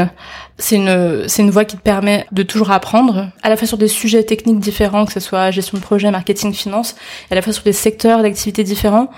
C'est 0.58 0.76
une, 0.76 1.28
c'est 1.28 1.42
une 1.42 1.50
voie 1.50 1.64
qui 1.64 1.76
te 1.76 1.82
permet 1.82 2.26
de 2.32 2.42
toujours 2.42 2.70
apprendre, 2.70 3.28
à 3.42 3.48
la 3.48 3.56
fois 3.56 3.66
sur 3.66 3.78
des 3.78 3.88
sujets 3.88 4.24
techniques 4.24 4.60
différents, 4.60 5.04
que 5.04 5.12
ce 5.12 5.20
soit 5.20 5.50
gestion 5.50 5.76
de 5.76 5.82
projet, 5.82 6.10
marketing, 6.10 6.52
finance, 6.52 6.96
à 7.30 7.34
la 7.34 7.42
fois 7.42 7.52
sur 7.52 7.62
des 7.62 7.72
secteurs 7.72 8.22
d'activité 8.22 8.64
différents. 8.64 9.10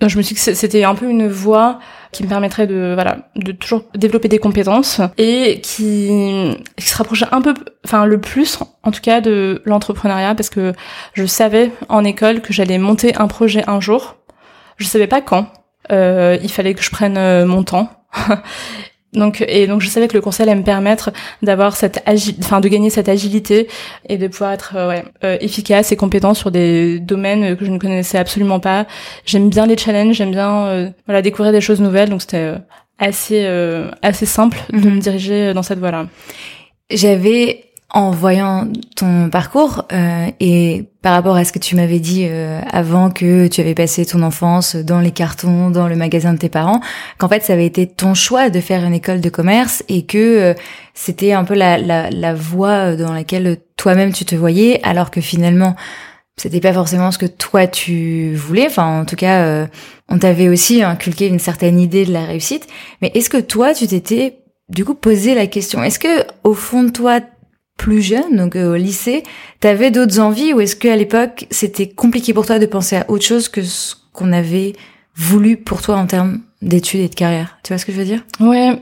Donc 0.00 0.10
je 0.10 0.16
me 0.18 0.22
suis 0.22 0.34
dit 0.34 0.40
que 0.40 0.54
c'était 0.54 0.84
un 0.84 0.94
peu 0.94 1.08
une 1.08 1.28
voie 1.28 1.78
qui 2.12 2.24
me 2.24 2.28
permettrait 2.28 2.66
de 2.66 2.92
voilà 2.94 3.28
de 3.36 3.52
toujours 3.52 3.84
développer 3.94 4.28
des 4.28 4.38
compétences 4.38 5.00
et 5.18 5.60
qui, 5.62 6.56
se 6.78 6.96
rapprochait 6.96 7.26
un 7.32 7.40
peu 7.40 7.54
enfin 7.84 8.04
le 8.04 8.20
plus 8.20 8.58
en 8.82 8.90
tout 8.90 9.00
cas 9.00 9.20
de 9.20 9.62
l'entrepreneuriat 9.64 10.34
parce 10.34 10.50
que 10.50 10.72
je 11.12 11.26
savais 11.26 11.70
en 11.88 12.04
école 12.04 12.40
que 12.40 12.52
j'allais 12.52 12.78
monter 12.78 13.14
un 13.16 13.28
projet 13.28 13.64
un 13.66 13.80
jour. 13.80 14.16
Je 14.76 14.86
savais 14.86 15.06
pas 15.06 15.20
quand 15.20 15.48
euh, 15.92 16.38
il 16.42 16.50
fallait 16.50 16.74
que 16.74 16.82
je 16.82 16.90
prenne 16.90 17.16
euh, 17.16 17.46
mon 17.46 17.62
temps 17.62 17.88
Donc 19.14 19.44
et 19.46 19.66
donc 19.66 19.80
je 19.80 19.88
savais 19.88 20.08
que 20.08 20.14
le 20.14 20.20
conseil 20.20 20.44
allait 20.44 20.58
me 20.58 20.64
permettre 20.64 21.12
d'avoir 21.42 21.76
cette 21.76 22.02
agi 22.06 22.36
enfin 22.40 22.60
de 22.60 22.68
gagner 22.68 22.90
cette 22.90 23.08
agilité 23.08 23.68
et 24.08 24.18
de 24.18 24.28
pouvoir 24.28 24.52
être 24.52 24.74
euh, 24.76 24.88
ouais, 24.88 25.04
euh, 25.24 25.36
efficace 25.40 25.92
et 25.92 25.96
compétent 25.96 26.34
sur 26.34 26.50
des 26.50 26.98
domaines 26.98 27.56
que 27.56 27.64
je 27.64 27.70
ne 27.70 27.78
connaissais 27.78 28.18
absolument 28.18 28.60
pas. 28.60 28.86
J'aime 29.24 29.48
bien 29.48 29.66
les 29.66 29.76
challenges, 29.76 30.16
j'aime 30.16 30.32
bien 30.32 30.66
euh, 30.66 30.90
voilà 31.06 31.22
découvrir 31.22 31.52
des 31.52 31.60
choses 31.60 31.80
nouvelles 31.80 32.10
donc 32.10 32.22
c'était 32.22 32.54
assez 32.98 33.46
assez 34.02 34.26
simple 34.26 34.58
de 34.72 34.78
mhm. 34.78 34.96
me 34.96 35.00
diriger 35.00 35.54
dans 35.54 35.62
cette 35.62 35.78
voie-là. 35.78 36.06
J'avais 36.90 37.64
en 37.94 38.10
voyant 38.10 38.66
ton 38.96 39.30
parcours 39.30 39.84
euh, 39.92 40.26
et 40.40 40.88
par 41.00 41.12
rapport 41.12 41.36
à 41.36 41.44
ce 41.44 41.52
que 41.52 41.60
tu 41.60 41.76
m'avais 41.76 42.00
dit 42.00 42.26
euh, 42.28 42.60
avant 42.72 43.08
que 43.08 43.46
tu 43.46 43.60
avais 43.60 43.74
passé 43.74 44.04
ton 44.04 44.22
enfance 44.22 44.74
dans 44.74 44.98
les 44.98 45.12
cartons, 45.12 45.70
dans 45.70 45.86
le 45.86 45.94
magasin 45.94 46.32
de 46.32 46.38
tes 46.38 46.48
parents, 46.48 46.80
qu'en 47.18 47.28
fait 47.28 47.44
ça 47.44 47.52
avait 47.52 47.66
été 47.66 47.86
ton 47.86 48.14
choix 48.14 48.50
de 48.50 48.58
faire 48.58 48.84
une 48.84 48.94
école 48.94 49.20
de 49.20 49.28
commerce 49.28 49.84
et 49.88 50.04
que 50.04 50.18
euh, 50.18 50.54
c'était 50.92 51.32
un 51.32 51.44
peu 51.44 51.54
la, 51.54 51.78
la, 51.78 52.10
la 52.10 52.34
voie 52.34 52.96
dans 52.96 53.12
laquelle 53.12 53.58
toi-même 53.76 54.12
tu 54.12 54.24
te 54.24 54.34
voyais, 54.34 54.80
alors 54.82 55.12
que 55.12 55.20
finalement 55.20 55.76
c'était 56.36 56.60
pas 56.60 56.72
forcément 56.72 57.12
ce 57.12 57.18
que 57.18 57.26
toi 57.26 57.68
tu 57.68 58.34
voulais. 58.34 58.66
Enfin, 58.66 59.02
en 59.02 59.04
tout 59.04 59.14
cas, 59.14 59.68
on 60.08 60.18
t'avait 60.18 60.48
aussi 60.48 60.82
inculqué 60.82 61.28
une 61.28 61.38
certaine 61.38 61.78
idée 61.78 62.04
de 62.04 62.12
la 62.12 62.24
réussite. 62.24 62.66
Mais 63.00 63.12
est-ce 63.14 63.30
que 63.30 63.36
toi, 63.36 63.72
tu 63.72 63.86
t'étais 63.86 64.38
du 64.68 64.84
coup 64.84 64.94
posé 64.94 65.36
la 65.36 65.46
question 65.46 65.84
Est-ce 65.84 66.00
que 66.00 66.24
au 66.42 66.54
fond 66.54 66.82
de 66.82 66.90
toi, 66.90 67.20
plus 67.76 68.02
jeune, 68.02 68.36
donc 68.36 68.56
euh, 68.56 68.72
au 68.72 68.76
lycée, 68.76 69.22
t'avais 69.60 69.90
d'autres 69.90 70.20
envies 70.20 70.52
ou 70.52 70.60
est-ce 70.60 70.76
qu'à 70.76 70.96
l'époque 70.96 71.46
c'était 71.50 71.88
compliqué 71.88 72.32
pour 72.32 72.46
toi 72.46 72.58
de 72.58 72.66
penser 72.66 72.96
à 72.96 73.10
autre 73.10 73.24
chose 73.24 73.48
que 73.48 73.62
ce 73.62 73.94
qu'on 74.12 74.32
avait 74.32 74.74
voulu 75.16 75.56
pour 75.56 75.82
toi 75.82 75.96
en 75.96 76.06
termes 76.06 76.40
d'études 76.62 77.00
et 77.00 77.08
de 77.08 77.14
carrière? 77.14 77.58
Tu 77.62 77.72
vois 77.72 77.78
ce 77.78 77.86
que 77.86 77.92
je 77.92 77.98
veux 77.98 78.04
dire? 78.04 78.24
Ouais, 78.40 78.80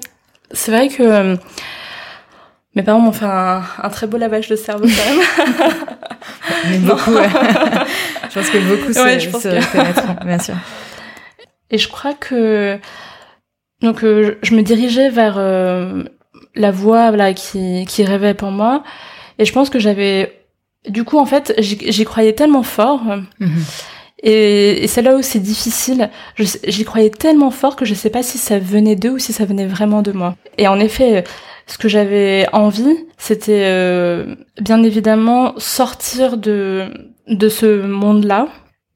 c'est 0.52 0.70
vrai 0.70 0.88
que 0.88 1.02
euh, 1.02 1.36
mes 2.74 2.82
parents 2.82 3.00
m'ont 3.00 3.12
fait 3.12 3.24
un, 3.24 3.62
très 3.90 4.06
beau 4.06 4.18
lavage 4.18 4.48
de 4.48 4.56
cerveau 4.56 4.84
quand 4.84 5.14
même. 5.14 5.72
Mais 6.70 6.78
beaucoup, 6.78 7.12
ouais. 7.12 7.28
je 8.30 8.34
pense 8.34 8.50
que 8.50 8.58
beaucoup 8.58 8.92
ouais, 8.92 9.20
se, 9.20 9.30
se 9.30 9.48
reconnaîtront, 9.48 10.24
bien 10.24 10.38
sûr. 10.38 10.54
Et 11.70 11.78
je 11.78 11.88
crois 11.88 12.14
que 12.14 12.78
donc 13.80 14.04
euh, 14.04 14.36
je 14.42 14.54
me 14.54 14.62
dirigeais 14.62 15.08
vers 15.08 15.38
la 16.54 16.70
voix 16.70 17.08
voilà, 17.08 17.34
qui, 17.34 17.84
qui 17.86 18.04
rêvait 18.04 18.34
pour 18.34 18.50
moi. 18.50 18.82
Et 19.38 19.44
je 19.44 19.52
pense 19.52 19.70
que 19.70 19.78
j'avais... 19.78 20.38
Du 20.88 21.04
coup, 21.04 21.18
en 21.18 21.26
fait, 21.26 21.54
j'y 21.58 22.04
croyais 22.04 22.32
tellement 22.32 22.64
fort. 22.64 23.02
Mhm. 23.38 23.62
Et, 24.22 24.86
c'est 24.86 25.02
là 25.02 25.16
où 25.16 25.22
c'est 25.22 25.40
difficile. 25.40 26.10
J'y 26.38 26.84
croyais 26.84 27.10
tellement 27.10 27.50
fort 27.50 27.76
que 27.76 27.84
je 27.84 27.94
sais 27.94 28.10
pas 28.10 28.22
si 28.22 28.38
ça 28.38 28.58
venait 28.58 28.96
d'eux 28.96 29.10
ou 29.10 29.18
si 29.18 29.32
ça 29.32 29.44
venait 29.44 29.66
vraiment 29.66 30.02
de 30.02 30.12
moi. 30.12 30.36
Et 30.58 30.68
en 30.68 30.78
effet, 30.78 31.24
ce 31.66 31.78
que 31.78 31.88
j'avais 31.88 32.46
envie, 32.52 32.96
c'était 33.18 33.64
euh, 33.64 34.34
bien 34.60 34.82
évidemment 34.82 35.54
sortir 35.58 36.36
de 36.36 36.88
de 37.28 37.48
ce 37.48 37.86
monde-là. 37.86 38.48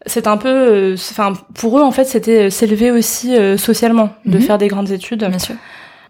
C'est 0.05 0.27
un 0.29 0.37
peu, 0.37 0.49
euh, 0.49 0.95
enfin 0.95 1.33
pour 1.55 1.79
eux 1.79 1.83
en 1.83 1.91
fait, 1.91 2.05
c'était 2.05 2.51
s'élever 2.51 2.93
aussi 2.93 3.37
euh, 3.37 3.57
socialement, 3.57 4.11
de 4.25 4.39
mhm. 4.39 4.43
faire 4.43 4.59
des 4.59 4.69
grandes 4.69 4.91
études. 4.91 5.25
Bien 5.25 5.39
sûr 5.39 5.57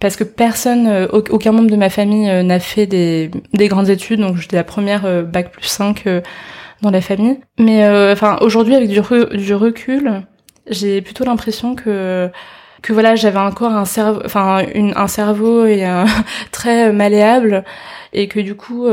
parce 0.01 0.17
que 0.17 0.25
personne, 0.25 0.87
euh, 0.87 1.07
aucun 1.11 1.53
membre 1.53 1.71
de 1.71 1.77
ma 1.77 1.91
famille 1.91 2.29
euh, 2.29 2.43
n'a 2.43 2.61
fait 2.61 2.87
des, 2.87 3.31
des 3.55 3.69
grandes 3.69 3.89
études, 3.89 4.21
donc 4.21 4.37
j'étais 4.37 4.57
la 4.57 4.65
première 4.65 5.07
euh, 5.07 5.23
bac 5.23 5.51
plus 5.51 5.67
5 5.67 6.05
dans 6.83 6.91
la 6.91 7.01
famille. 7.01 7.39
Mais 7.59 7.89
enfin 8.13 8.39
aujourd'hui 8.41 8.75
avec 8.75 8.91
du, 8.91 9.01
du 9.37 9.55
recul, 9.55 10.23
j'ai 10.69 11.01
plutôt 11.01 11.25
l'impression 11.25 11.75
que 11.75 12.31
que 12.83 12.93
voilà 12.93 13.17
j'avais 13.17 13.39
encore 13.39 13.73
un 13.73 13.87
cerveau, 13.87 14.21
enfin 14.25 14.63
un 14.75 15.09
cerveau 15.09 15.65
et 15.65 15.85
un, 15.85 16.05
très 16.53 16.93
malléable 16.93 17.65
et 18.13 18.29
que 18.29 18.39
du 18.41 18.55
coup 18.55 18.87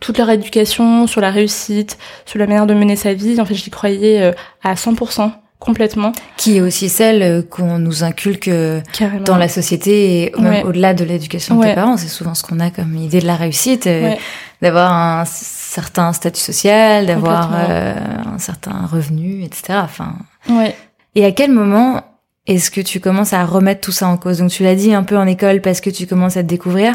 toute 0.00 0.18
leur 0.18 0.28
éducation 0.28 1.06
sur 1.06 1.22
la 1.22 1.30
réussite, 1.30 1.98
sur 2.26 2.38
la 2.38 2.46
manière 2.46 2.66
de 2.66 2.74
mener 2.74 2.96
sa 2.96 3.14
vie, 3.14 3.40
en 3.40 3.46
fait 3.46 3.54
j'y 3.54 3.70
croyais 3.70 4.32
à 4.62 4.74
100% 4.74 5.32
complètement. 5.62 6.12
Qui 6.36 6.56
est 6.56 6.60
aussi 6.60 6.88
celle 6.88 7.22
euh, 7.22 7.42
qu'on 7.42 7.78
nous 7.78 8.04
inculque 8.04 8.48
euh, 8.48 8.80
dans 9.24 9.36
la 9.36 9.48
société 9.48 10.24
et 10.24 10.34
au-delà 10.64 10.94
de 10.94 11.04
l'éducation 11.04 11.58
de 11.58 11.64
tes 11.64 11.74
parents. 11.74 11.96
C'est 11.96 12.08
souvent 12.08 12.34
ce 12.34 12.42
qu'on 12.42 12.60
a 12.60 12.70
comme 12.70 12.94
idée 12.96 13.20
de 13.20 13.26
la 13.26 13.36
réussite, 13.36 13.86
euh, 13.86 14.14
d'avoir 14.60 14.92
un 14.92 15.24
certain 15.24 16.12
statut 16.12 16.40
social, 16.40 17.06
d'avoir 17.06 17.52
un 17.52 18.38
certain 18.38 18.86
revenu, 18.86 19.42
etc. 19.42 19.80
Enfin. 19.82 20.14
Ouais. 20.48 20.74
Et 21.14 21.24
à 21.24 21.32
quel 21.32 21.50
moment 21.50 22.02
est-ce 22.46 22.70
que 22.70 22.80
tu 22.80 23.00
commences 23.00 23.32
à 23.32 23.44
remettre 23.44 23.80
tout 23.80 23.92
ça 23.92 24.08
en 24.08 24.16
cause? 24.16 24.38
Donc 24.38 24.50
tu 24.50 24.62
l'as 24.62 24.74
dit 24.74 24.92
un 24.92 25.04
peu 25.04 25.16
en 25.16 25.26
école 25.26 25.60
parce 25.60 25.80
que 25.80 25.90
tu 25.90 26.06
commences 26.06 26.36
à 26.36 26.42
te 26.42 26.48
découvrir. 26.48 26.94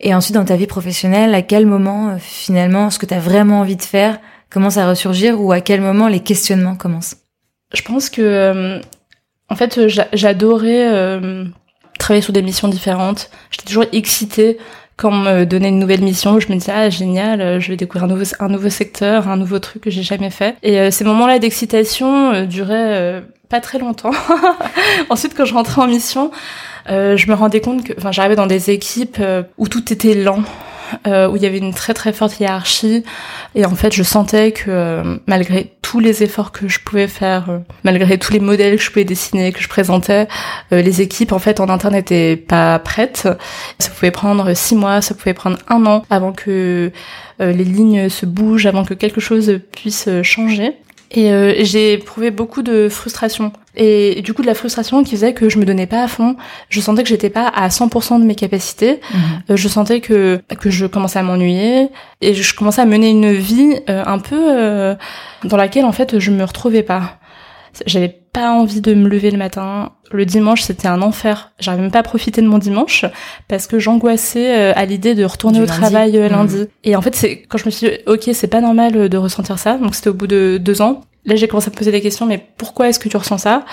Et 0.00 0.14
ensuite 0.14 0.34
dans 0.34 0.44
ta 0.44 0.56
vie 0.56 0.66
professionnelle, 0.66 1.34
à 1.34 1.42
quel 1.42 1.66
moment 1.66 2.16
finalement 2.18 2.90
ce 2.90 2.98
que 2.98 3.06
tu 3.06 3.14
as 3.14 3.20
vraiment 3.20 3.60
envie 3.60 3.76
de 3.76 3.82
faire 3.82 4.18
commence 4.50 4.76
à 4.78 4.88
ressurgir 4.88 5.40
ou 5.40 5.52
à 5.52 5.60
quel 5.60 5.80
moment 5.80 6.08
les 6.08 6.20
questionnements 6.20 6.74
commencent? 6.74 7.16
Je 7.72 7.82
pense 7.82 8.10
que, 8.10 8.22
euh, 8.22 8.80
en 9.48 9.54
fait, 9.54 9.80
j'adorais 10.12 10.88
euh, 10.88 11.44
travailler 11.98 12.22
sur 12.22 12.32
des 12.32 12.42
missions 12.42 12.68
différentes. 12.68 13.30
J'étais 13.50 13.66
toujours 13.66 13.84
excitée 13.92 14.58
quand 14.96 15.10
on 15.10 15.16
me 15.16 15.44
donnait 15.44 15.68
une 15.68 15.78
nouvelle 15.78 16.02
mission. 16.02 16.40
Je 16.40 16.48
me 16.48 16.54
disais, 16.54 16.72
ah, 16.74 16.90
génial, 16.90 17.60
je 17.60 17.68
vais 17.68 17.76
découvrir 17.76 18.04
un 18.04 18.08
nouveau, 18.08 18.24
un 18.38 18.48
nouveau 18.48 18.68
secteur, 18.68 19.28
un 19.28 19.36
nouveau 19.36 19.58
truc 19.58 19.82
que 19.82 19.90
j'ai 19.90 20.02
jamais 20.02 20.30
fait. 20.30 20.56
Et 20.62 20.78
euh, 20.78 20.90
ces 20.90 21.04
moments-là 21.04 21.38
d'excitation 21.38 22.44
duraient 22.44 23.22
pas 23.48 23.60
très 23.60 23.78
longtemps. 23.78 24.12
Ensuite, 25.10 25.34
quand 25.36 25.44
je 25.44 25.54
rentrais 25.54 25.82
en 25.82 25.86
mission, 25.86 26.30
je 26.86 27.30
me 27.30 27.34
rendais 27.34 27.60
compte 27.60 27.84
que, 27.84 27.92
enfin, 27.96 28.12
j'arrivais 28.12 28.36
dans 28.36 28.46
des 28.46 28.70
équipes 28.70 29.22
où 29.58 29.68
tout 29.68 29.92
était 29.92 30.14
lent. 30.14 30.42
Euh, 31.06 31.28
où 31.28 31.36
il 31.36 31.42
y 31.42 31.46
avait 31.46 31.58
une 31.58 31.74
très 31.74 31.94
très 31.94 32.12
forte 32.12 32.38
hiérarchie. 32.40 33.04
Et 33.54 33.64
en 33.64 33.74
fait, 33.74 33.94
je 33.94 34.02
sentais 34.02 34.52
que 34.52 34.64
euh, 34.68 35.16
malgré 35.26 35.72
tous 35.82 36.00
les 36.00 36.22
efforts 36.22 36.52
que 36.52 36.68
je 36.68 36.80
pouvais 36.80 37.08
faire, 37.08 37.50
euh, 37.50 37.58
malgré 37.84 38.18
tous 38.18 38.32
les 38.32 38.40
modèles 38.40 38.76
que 38.76 38.82
je 38.82 38.90
pouvais 38.90 39.04
dessiner, 39.04 39.52
que 39.52 39.60
je 39.60 39.68
présentais, 39.68 40.28
les 40.70 41.00
équipes 41.00 41.32
en 41.32 41.38
fait 41.38 41.60
en 41.60 41.68
interne 41.68 41.94
n'étaient 41.94 42.36
pas 42.36 42.78
prêtes. 42.78 43.28
Ça 43.78 43.90
pouvait 43.90 44.10
prendre 44.10 44.54
six 44.54 44.74
mois, 44.74 45.00
ça 45.00 45.14
pouvait 45.14 45.34
prendre 45.34 45.58
un 45.68 45.84
an 45.86 46.04
avant 46.10 46.32
que 46.32 46.92
les 47.38 47.64
lignes 47.64 48.08
se 48.08 48.26
bougent, 48.26 48.66
avant 48.66 48.84
que 48.84 48.94
quelque 48.94 49.20
chose 49.20 49.60
puisse 49.72 50.08
changer. 50.22 50.74
Et 51.12 51.32
euh, 51.32 51.54
j'ai 51.60 51.94
éprouvé 51.94 52.30
beaucoup 52.30 52.62
de 52.62 52.88
frustration. 52.88 53.52
Et, 53.76 54.22
du 54.22 54.34
coup, 54.34 54.42
de 54.42 54.46
la 54.46 54.54
frustration 54.54 55.02
qui 55.04 55.12
faisait 55.12 55.32
que 55.32 55.48
je 55.48 55.58
me 55.58 55.64
donnais 55.64 55.86
pas 55.86 56.02
à 56.02 56.08
fond. 56.08 56.36
Je 56.68 56.80
sentais 56.80 57.02
que 57.02 57.08
j'étais 57.08 57.30
pas 57.30 57.46
à 57.46 57.68
100% 57.68 58.20
de 58.20 58.24
mes 58.24 58.34
capacités. 58.34 59.00
Mhm. 59.12 59.20
Euh, 59.50 59.56
je 59.56 59.68
sentais 59.68 60.00
que 60.00 60.40
que 60.58 60.70
je 60.70 60.86
commençais 60.86 61.18
à 61.18 61.22
m'ennuyer 61.22 61.88
et 62.20 62.34
je 62.34 62.54
commençais 62.54 62.82
à 62.82 62.86
mener 62.86 63.10
une 63.10 63.32
vie 63.32 63.80
euh, 63.88 64.02
un 64.04 64.18
peu 64.18 64.36
euh, 64.36 64.94
dans 65.44 65.56
laquelle 65.56 65.84
en 65.84 65.92
fait 65.92 66.18
je 66.18 66.30
me 66.30 66.44
retrouvais 66.44 66.82
pas. 66.82 67.19
J'avais 67.86 68.08
pas 68.32 68.52
envie 68.52 68.80
de 68.80 68.94
me 68.94 69.08
lever 69.08 69.30
le 69.30 69.38
matin. 69.38 69.92
Le 70.12 70.24
dimanche, 70.24 70.62
c'était 70.62 70.88
un 70.88 71.02
enfer. 71.02 71.52
J'arrivais 71.58 71.82
même 71.82 71.90
pas 71.90 72.00
à 72.00 72.02
profiter 72.02 72.42
de 72.42 72.46
mon 72.46 72.58
dimanche 72.58 73.04
parce 73.48 73.66
que 73.66 73.78
j'angoissais 73.78 74.72
à 74.72 74.84
l'idée 74.84 75.14
de 75.14 75.24
retourner 75.24 75.60
au 75.60 75.66
travail 75.66 76.12
lundi. 76.12 76.56
Mhm. 76.56 76.66
Et 76.84 76.96
en 76.96 77.02
fait, 77.02 77.14
c'est 77.14 77.42
quand 77.42 77.58
je 77.58 77.66
me 77.66 77.70
suis 77.70 77.88
dit, 77.88 77.94
ok, 78.06 78.30
c'est 78.32 78.48
pas 78.48 78.60
normal 78.60 79.08
de 79.08 79.16
ressentir 79.16 79.58
ça. 79.58 79.76
Donc 79.78 79.94
c'était 79.94 80.10
au 80.10 80.14
bout 80.14 80.26
de 80.26 80.58
deux 80.60 80.82
ans 80.82 81.02
là 81.24 81.36
j'ai 81.36 81.48
commencé 81.48 81.68
à 81.68 81.70
me 81.70 81.76
poser 81.76 81.92
des 81.92 82.00
questions 82.00 82.26
mais 82.26 82.44
pourquoi 82.56 82.88
est-ce 82.88 82.98
que 82.98 83.08
tu 83.08 83.16
ressens 83.16 83.38
ça? 83.38 83.64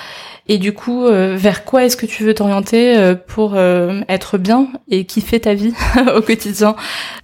Et 0.50 0.58
du 0.58 0.74
coup 0.74 1.06
euh, 1.06 1.36
vers 1.38 1.66
quoi 1.66 1.84
est-ce 1.84 1.98
que 1.98 2.06
tu 2.06 2.24
veux 2.24 2.34
t'orienter 2.34 2.98
euh, 2.98 3.16
pour 3.16 3.54
euh, 3.56 4.02
être 4.08 4.38
bien 4.38 4.68
et 4.90 5.06
kiffer 5.06 5.40
ta 5.40 5.54
vie 5.54 5.74
au 6.16 6.22
quotidien? 6.22 6.76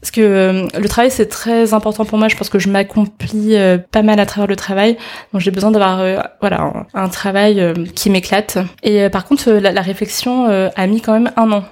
Parce 0.01 0.11
que 0.11 0.67
le 0.77 0.89
travail 0.89 1.09
c'est 1.09 1.27
très 1.27 1.73
important 1.73 2.05
pour 2.05 2.17
moi. 2.17 2.27
Je 2.27 2.35
pense 2.35 2.49
que 2.49 2.59
je 2.59 2.69
m'accomplis 2.69 3.55
pas 3.91 4.01
mal 4.01 4.19
à 4.19 4.25
travers 4.25 4.47
le 4.47 4.55
travail. 4.55 4.97
Donc 5.31 5.41
j'ai 5.41 5.51
besoin 5.51 5.71
d'avoir 5.71 6.27
voilà 6.41 6.85
un, 6.93 7.09
travail 7.09 7.73
qui 7.95 8.09
m'éclate. 8.09 8.57
Et 8.83 9.09
par 9.09 9.25
contre 9.25 9.51
la, 9.51 9.81
réflexion 9.81 10.45
a 10.45 10.87
mis 10.87 11.01
quand 11.01 11.13
même 11.13 11.31
un 11.37 11.51
an. 11.51 11.63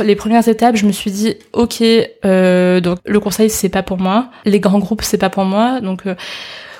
Les 0.00 0.16
premières 0.16 0.46
étapes, 0.48 0.76
je 0.76 0.86
me 0.86 0.92
suis 0.92 1.10
dit, 1.10 1.36
ok, 1.52 1.82
donc 2.22 2.98
le 3.04 3.20
conseil 3.20 3.50
c'est 3.50 3.68
pas 3.68 3.82
pour 3.82 3.98
moi, 3.98 4.28
les 4.44 4.60
grands 4.60 4.78
groupes 4.78 5.02
c'est 5.02 5.18
pas 5.18 5.30
pour 5.30 5.44
moi, 5.44 5.80
donc 5.80 6.04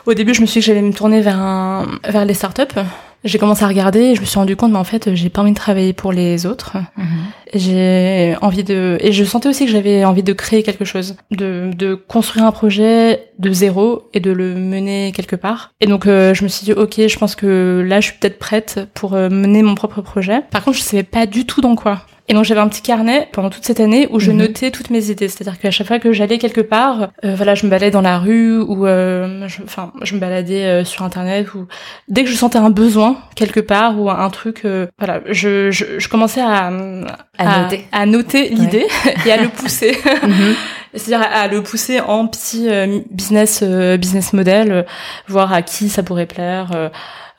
au 0.06 0.14
début, 0.14 0.34
je 0.34 0.40
me 0.40 0.46
suis 0.46 0.60
dit 0.60 0.66
que 0.66 0.72
j'allais 0.72 0.82
me 0.82 0.92
tourner 0.92 1.20
vers 1.20 1.38
un, 1.38 1.86
vers 2.08 2.24
les 2.24 2.34
startups. 2.34 2.80
J'ai 3.24 3.38
commencé 3.38 3.64
à 3.64 3.68
regarder 3.68 4.00
et 4.00 4.14
je 4.14 4.20
me 4.20 4.26
suis 4.26 4.38
rendu 4.38 4.54
compte, 4.54 4.70
mais 4.70 4.78
en 4.78 4.84
fait, 4.84 5.14
j'ai 5.14 5.30
pas 5.30 5.40
envie 5.40 5.52
de 5.52 5.56
travailler 5.56 5.94
pour 5.94 6.12
les 6.12 6.44
autres. 6.44 6.76
Mhm. 6.98 7.06
J'ai 7.54 8.36
envie 8.42 8.64
de, 8.64 8.98
et 9.00 9.12
je 9.12 9.24
sentais 9.24 9.48
aussi 9.48 9.64
que 9.64 9.72
j'avais 9.72 10.04
envie 10.04 10.22
de 10.22 10.34
créer 10.34 10.62
quelque 10.62 10.84
chose, 10.84 11.16
de, 11.30 11.70
de 11.74 11.94
construire 11.94 12.44
un 12.44 12.52
projet 12.52 13.30
de 13.38 13.50
zéro 13.50 14.10
et 14.12 14.20
de 14.20 14.30
le 14.30 14.54
mener 14.54 15.12
quelque 15.12 15.36
part. 15.36 15.72
Et 15.80 15.86
donc, 15.86 16.06
euh, 16.06 16.34
je 16.34 16.44
me 16.44 16.48
suis 16.48 16.66
dit, 16.66 16.72
ok, 16.74 17.00
je 17.08 17.18
pense 17.18 17.34
que 17.34 17.82
là, 17.86 18.00
je 18.00 18.10
suis 18.10 18.18
peut-être 18.18 18.38
prête 18.38 18.80
pour 18.92 19.14
euh, 19.14 19.30
mener 19.30 19.62
mon 19.62 19.74
propre 19.74 20.02
projet. 20.02 20.42
Par 20.50 20.62
contre, 20.62 20.76
je 20.76 20.82
savais 20.82 21.02
pas 21.02 21.24
du 21.24 21.46
tout 21.46 21.62
dans 21.62 21.76
quoi. 21.76 22.02
Et 22.26 22.32
donc 22.32 22.44
j'avais 22.44 22.60
un 22.60 22.68
petit 22.68 22.80
carnet 22.80 23.28
pendant 23.32 23.50
toute 23.50 23.64
cette 23.64 23.80
année 23.80 24.08
où 24.10 24.18
je 24.18 24.30
mhm. 24.30 24.38
notais 24.38 24.70
toutes 24.70 24.90
mes 24.90 25.10
idées. 25.10 25.28
C'est-à-dire 25.28 25.58
qu'à 25.58 25.70
chaque 25.70 25.86
fois 25.86 25.98
que 25.98 26.12
j'allais 26.12 26.38
quelque 26.38 26.62
part, 26.62 27.08
euh, 27.24 27.34
voilà, 27.34 27.54
je 27.54 27.66
me 27.66 27.70
baladais 27.70 27.90
dans 27.90 28.00
la 28.00 28.18
rue 28.18 28.58
ou, 28.60 28.86
euh, 28.86 29.46
enfin, 29.62 29.92
je, 30.02 30.14
me 30.14 30.20
baladais 30.20 30.64
euh, 30.64 30.84
sur 30.84 31.04
internet 31.04 31.54
ou 31.54 31.66
dès 32.08 32.24
que 32.24 32.30
je 32.30 32.34
sentais 32.34 32.58
un 32.58 32.70
besoin 32.70 33.18
quelque 33.34 33.60
part 33.60 34.00
ou 34.00 34.10
un 34.10 34.30
truc, 34.30 34.66
voilà, 34.98 35.20
je, 35.30 35.70
je, 35.70 35.98
je, 35.98 36.08
commençais 36.08 36.40
à 36.40 36.70
à, 37.36 37.62
noter, 37.62 37.84
à 37.92 38.06
noter 38.06 38.48
l'idée 38.48 38.86
et 39.26 39.32
à 39.32 39.36
le 39.36 39.48
pousser. 39.48 39.98
C'est-à-dire 40.94 41.26
à, 41.30 41.48
le 41.48 41.62
pousser 41.62 42.00
en 42.00 42.26
petit 42.28 42.68
business 43.10 43.62
business 43.62 44.32
model, 44.32 44.86
voir 45.26 45.52
à 45.52 45.62
qui 45.62 45.88
ça 45.88 46.02
pourrait 46.02 46.26
plaire 46.26 46.70
euh, 46.74 46.88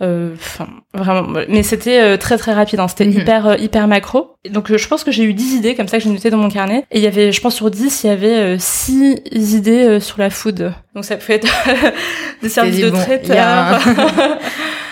enfin 0.01 0.67
vraiment 0.93 1.23
mais 1.47 1.63
c'était 1.63 2.01
euh, 2.01 2.17
très 2.17 2.37
très 2.37 2.53
rapide 2.53 2.81
hein. 2.81 2.87
c'était 2.89 3.05
mhm. 3.05 3.21
hyper 3.21 3.47
euh, 3.47 3.55
hyper 3.55 3.87
macro 3.87 4.35
donc 4.49 4.75
je 4.75 4.87
pense 4.87 5.05
que 5.05 5.11
j'ai 5.11 5.23
eu 5.23 5.33
10 5.33 5.55
idées 5.55 5.75
comme 5.75 5.87
ça 5.87 5.97
que 5.97 6.03
j'ai 6.03 6.09
noté 6.09 6.29
dans 6.29 6.37
mon 6.37 6.49
carnet 6.49 6.85
et 6.91 6.97
il 6.97 7.03
y 7.03 7.07
avait 7.07 7.31
je 7.31 7.39
pense 7.39 7.55
sur 7.55 7.71
10 7.71 8.03
il 8.03 8.07
y 8.07 8.09
avait 8.09 8.59
6 8.59 9.21
idées 9.31 9.99
sur 10.01 10.19
la 10.19 10.29
food 10.29 10.73
donc 10.93 11.05
ça 11.05 11.15
pouvait 11.15 11.35
être 11.35 11.47
des 12.41 12.49
services 12.49 12.81
de 12.81 12.89
traiteur 12.89 13.79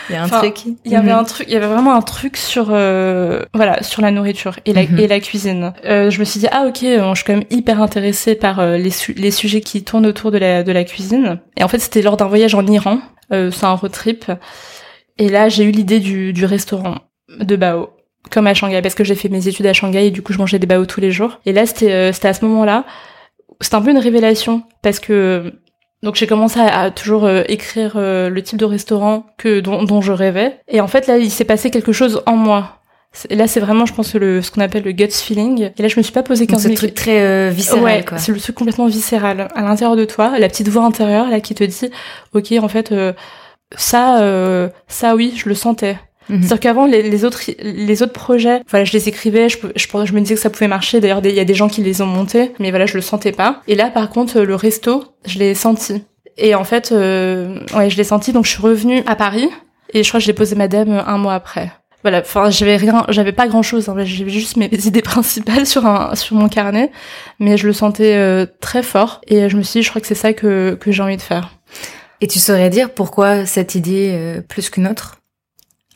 Il 0.10 0.16
y 0.16 0.18
a 0.18 0.24
un 0.24 0.28
truc. 0.28 0.66
Il 0.84 0.92
y 0.92 0.96
avait 0.96 1.14
mhm. 1.14 1.20
un 1.20 1.24
truc, 1.24 1.48
il 1.48 1.54
y 1.54 1.56
avait 1.56 1.68
vraiment 1.68 1.96
un 1.96 2.02
truc 2.02 2.36
sur 2.36 2.66
voilà 2.66 3.82
sur 3.82 4.02
la 4.02 4.12
nourriture 4.12 4.58
et 4.66 4.74
la 4.74 4.84
mhm. 4.84 5.00
et 5.00 5.08
la 5.08 5.20
cuisine. 5.22 5.74
Euh, 5.86 6.10
je 6.10 6.20
me 6.20 6.26
suis 6.26 6.42
dit 6.42 6.48
ah 6.52 6.66
ok, 6.68 6.80
je 6.82 7.14
suis 7.16 7.24
quand 7.26 7.34
même 7.34 7.46
hyper 7.50 7.82
intéressée 7.82 8.36
par 8.36 8.66
les 8.66 8.92
les 9.16 9.32
sujets 9.32 9.62
qui 9.62 9.84
tournent 9.84 10.06
autour 10.06 10.32
de 10.32 10.38
la 10.38 10.64
de 10.64 10.72
la 10.72 10.84
cuisine. 10.84 11.40
Et 11.58 11.64
en 11.64 11.70
fait 11.70 11.80
c'était 11.80 12.02
lors 12.02 12.18
d'un 12.18 12.28
voyage 12.28 12.54
en 12.54 12.66
Iran, 12.68 13.00
c'est 13.32 13.64
un 13.64 13.74
road 13.74 13.92
trip. 13.92 14.26
Et 15.18 15.30
là, 15.30 15.50
j'ai 15.50 15.64
eu 15.64 15.72
l'idée 15.72 16.00
du, 16.00 16.34
du 16.34 16.46
restaurant 16.46 17.00
de 17.40 17.56
Bao, 17.56 17.90
comme 18.32 18.48
à 18.48 18.54
Shanghai, 18.54 18.82
parce 18.82 18.96
que 18.96 19.04
j'ai 19.04 19.16
fait 19.16 19.30
mes 19.30 19.48
études 19.48 19.66
à 19.66 19.74
Shanghai 19.74 20.08
et 20.08 20.12
du 20.12 20.22
coup, 20.22 20.34
je 20.34 20.38
mangeais 20.38 20.60
des 20.60 20.68
Bao 20.68 20.86
tous 20.86 21.02
les 21.02 21.12
jours. 21.12 21.40
Et 21.46 21.54
là, 21.54 21.66
c'était 21.66 21.92
euh, 21.92 22.14
c'était 22.14 22.28
à 22.28 22.34
ce 22.34 22.46
moment-là, 22.46 22.86
c'était 23.62 23.76
un 23.76 23.82
peu 23.82 23.92
une 23.92 24.00
révélation, 24.00 24.64
parce 24.82 25.00
que 25.00 25.54
donc 26.02 26.16
j'ai 26.16 26.28
commencé 26.28 26.60
à, 26.60 26.92
toujours 26.92 27.26
euh, 27.26 27.44
écrire 27.48 27.94
euh, 27.96 28.30
le 28.30 28.44
type 28.44 28.58
de 28.58 28.66
restaurant 28.66 29.26
que 29.38 29.60
dont, 29.60 29.84
dont, 29.84 30.02
je 30.02 30.12
rêvais. 30.12 30.60
Et 30.68 30.82
en 30.82 30.88
fait, 30.88 31.08
là, 31.08 31.18
il 31.18 31.32
s'est 31.32 31.46
passé 31.46 31.72
quelque 31.72 31.94
chose 31.94 32.22
en 32.26 32.36
moi. 32.36 32.80
Et 33.30 33.36
là, 33.36 33.48
c'est 33.48 33.60
vraiment, 33.60 33.86
je 33.86 33.94
pense, 33.94 34.16
le, 34.16 34.42
ce 34.42 34.50
qu'on 34.50 34.62
appelle 34.62 34.84
le 34.84 34.92
gut 34.92 35.12
feeling. 35.12 35.70
Et 35.78 35.82
là, 35.82 35.88
je 35.88 35.98
me 35.98 36.02
suis 36.02 36.12
pas 36.12 36.24
posé 36.24 36.48
15 36.48 36.66
minutes. 36.66 36.80
C'est 36.80 36.88
le 36.88 36.92
truc 36.92 36.96
très 36.96 37.50
viscéral, 37.52 37.84
ouais, 37.84 38.04
quoi. 38.04 38.18
c'est 38.18 38.32
le 38.32 38.40
truc 38.40 38.56
complètement 38.56 38.88
viscéral. 38.88 39.48
À 39.54 39.62
l'intérieur 39.62 39.96
de 39.96 40.04
toi, 40.04 40.40
la 40.40 40.50
petite 40.50 40.68
voix 40.68 40.84
intérieure, 40.84 41.30
là, 41.30 41.40
qui 41.40 41.54
te 41.54 41.64
dit, 41.64 41.92
OK, 42.34 42.52
en 42.60 42.68
fait, 42.68 42.92
ça, 43.76 44.22
euh, 44.22 44.70
ça 44.88 45.16
oui, 45.16 45.34
je 45.36 45.50
le 45.50 45.56
sentais. 45.56 45.98
Mhm. 46.30 46.42
C'est-à-dire 46.42 46.60
qu'avant 46.60 46.86
les, 46.86 47.04
les, 47.04 47.26
autres 47.26 47.42
les 47.60 48.02
autres 48.02 48.14
projets, 48.14 48.62
voilà, 48.70 48.86
je 48.86 48.94
les 48.94 49.10
écrivais, 49.10 49.50
je, 49.50 49.58
je, 49.76 49.88
je 50.06 50.14
me 50.14 50.22
disais 50.22 50.36
que 50.36 50.42
ça 50.42 50.50
pouvait 50.50 50.68
marcher. 50.68 51.00
D'ailleurs, 51.00 51.22
il 51.24 51.32
y 51.32 51.40
a 51.40 51.46
des 51.46 51.54
gens 51.54 51.68
qui 51.68 51.82
les 51.84 52.02
ont 52.02 52.08
montés, 52.08 52.52
mais 52.60 52.70
voilà, 52.70 52.86
je 52.86 52.96
le 52.96 53.02
sentais 53.02 53.32
pas. 53.32 53.62
Et 53.68 53.76
là, 53.76 53.90
par 53.90 54.10
contre, 54.10 54.40
le 54.42 54.56
resto, 54.56 55.04
je 55.26 55.40
l'ai 55.40 55.54
senti. 55.54 56.04
Et 56.38 56.56
en 56.56 56.64
fait, 56.64 56.92
euh, 56.92 57.60
ouais, 57.76 57.90
je 57.90 57.98
l'ai 57.98 58.04
senti. 58.04 58.32
Donc, 58.32 58.46
je 58.46 58.52
suis 58.52 58.62
revenue 58.62 59.04
à 59.06 59.16
Paris 59.16 59.50
et 59.94 60.04
je 60.04 60.08
crois 60.10 60.20
que 60.20 60.26
j'ai 60.26 60.34
posé 60.34 60.56
madame 60.56 61.04
un 61.06 61.18
mois 61.18 61.36
après. 61.36 61.72
Voilà, 62.02 62.20
enfin, 62.20 62.50
j'avais 62.50 62.76
rien, 62.76 63.06
j'avais 63.10 63.32
pas 63.32 63.48
grand 63.48 63.62
chose. 63.62 63.88
Hein, 63.88 63.96
j'avais 63.98 64.30
juste 64.30 64.58
mes 64.58 64.66
idées 64.86 65.02
principales 65.02 65.66
sur 65.66 65.86
un 65.86 66.16
sur 66.16 66.36
mon 66.36 66.50
carnet, 66.50 66.92
mais 67.40 67.56
je 67.56 67.68
le 67.68 67.74
sentais 67.74 68.16
euh, 68.16 68.46
très 68.60 68.84
fort. 68.84 69.22
Et 69.28 69.50
je 69.50 69.56
me 69.56 69.62
suis 69.62 69.80
dit, 69.80 69.84
je 69.84 69.90
crois 69.90 70.02
que 70.02 70.08
c'est 70.08 70.16
ça 70.16 70.34
que 70.34 70.78
que 70.80 70.92
j'ai 70.92 71.02
envie 71.02 71.18
de 71.18 71.22
faire. 71.22 71.52
Et 72.24 72.28
tu 72.28 72.40
saurais 72.40 72.70
dire 72.70 72.94
pourquoi 72.94 73.46
cette 73.46 73.76
idée 73.76 74.12
euh, 74.14 74.40
plus 74.40 74.70
qu'une 74.70 74.88
autre? 74.88 75.18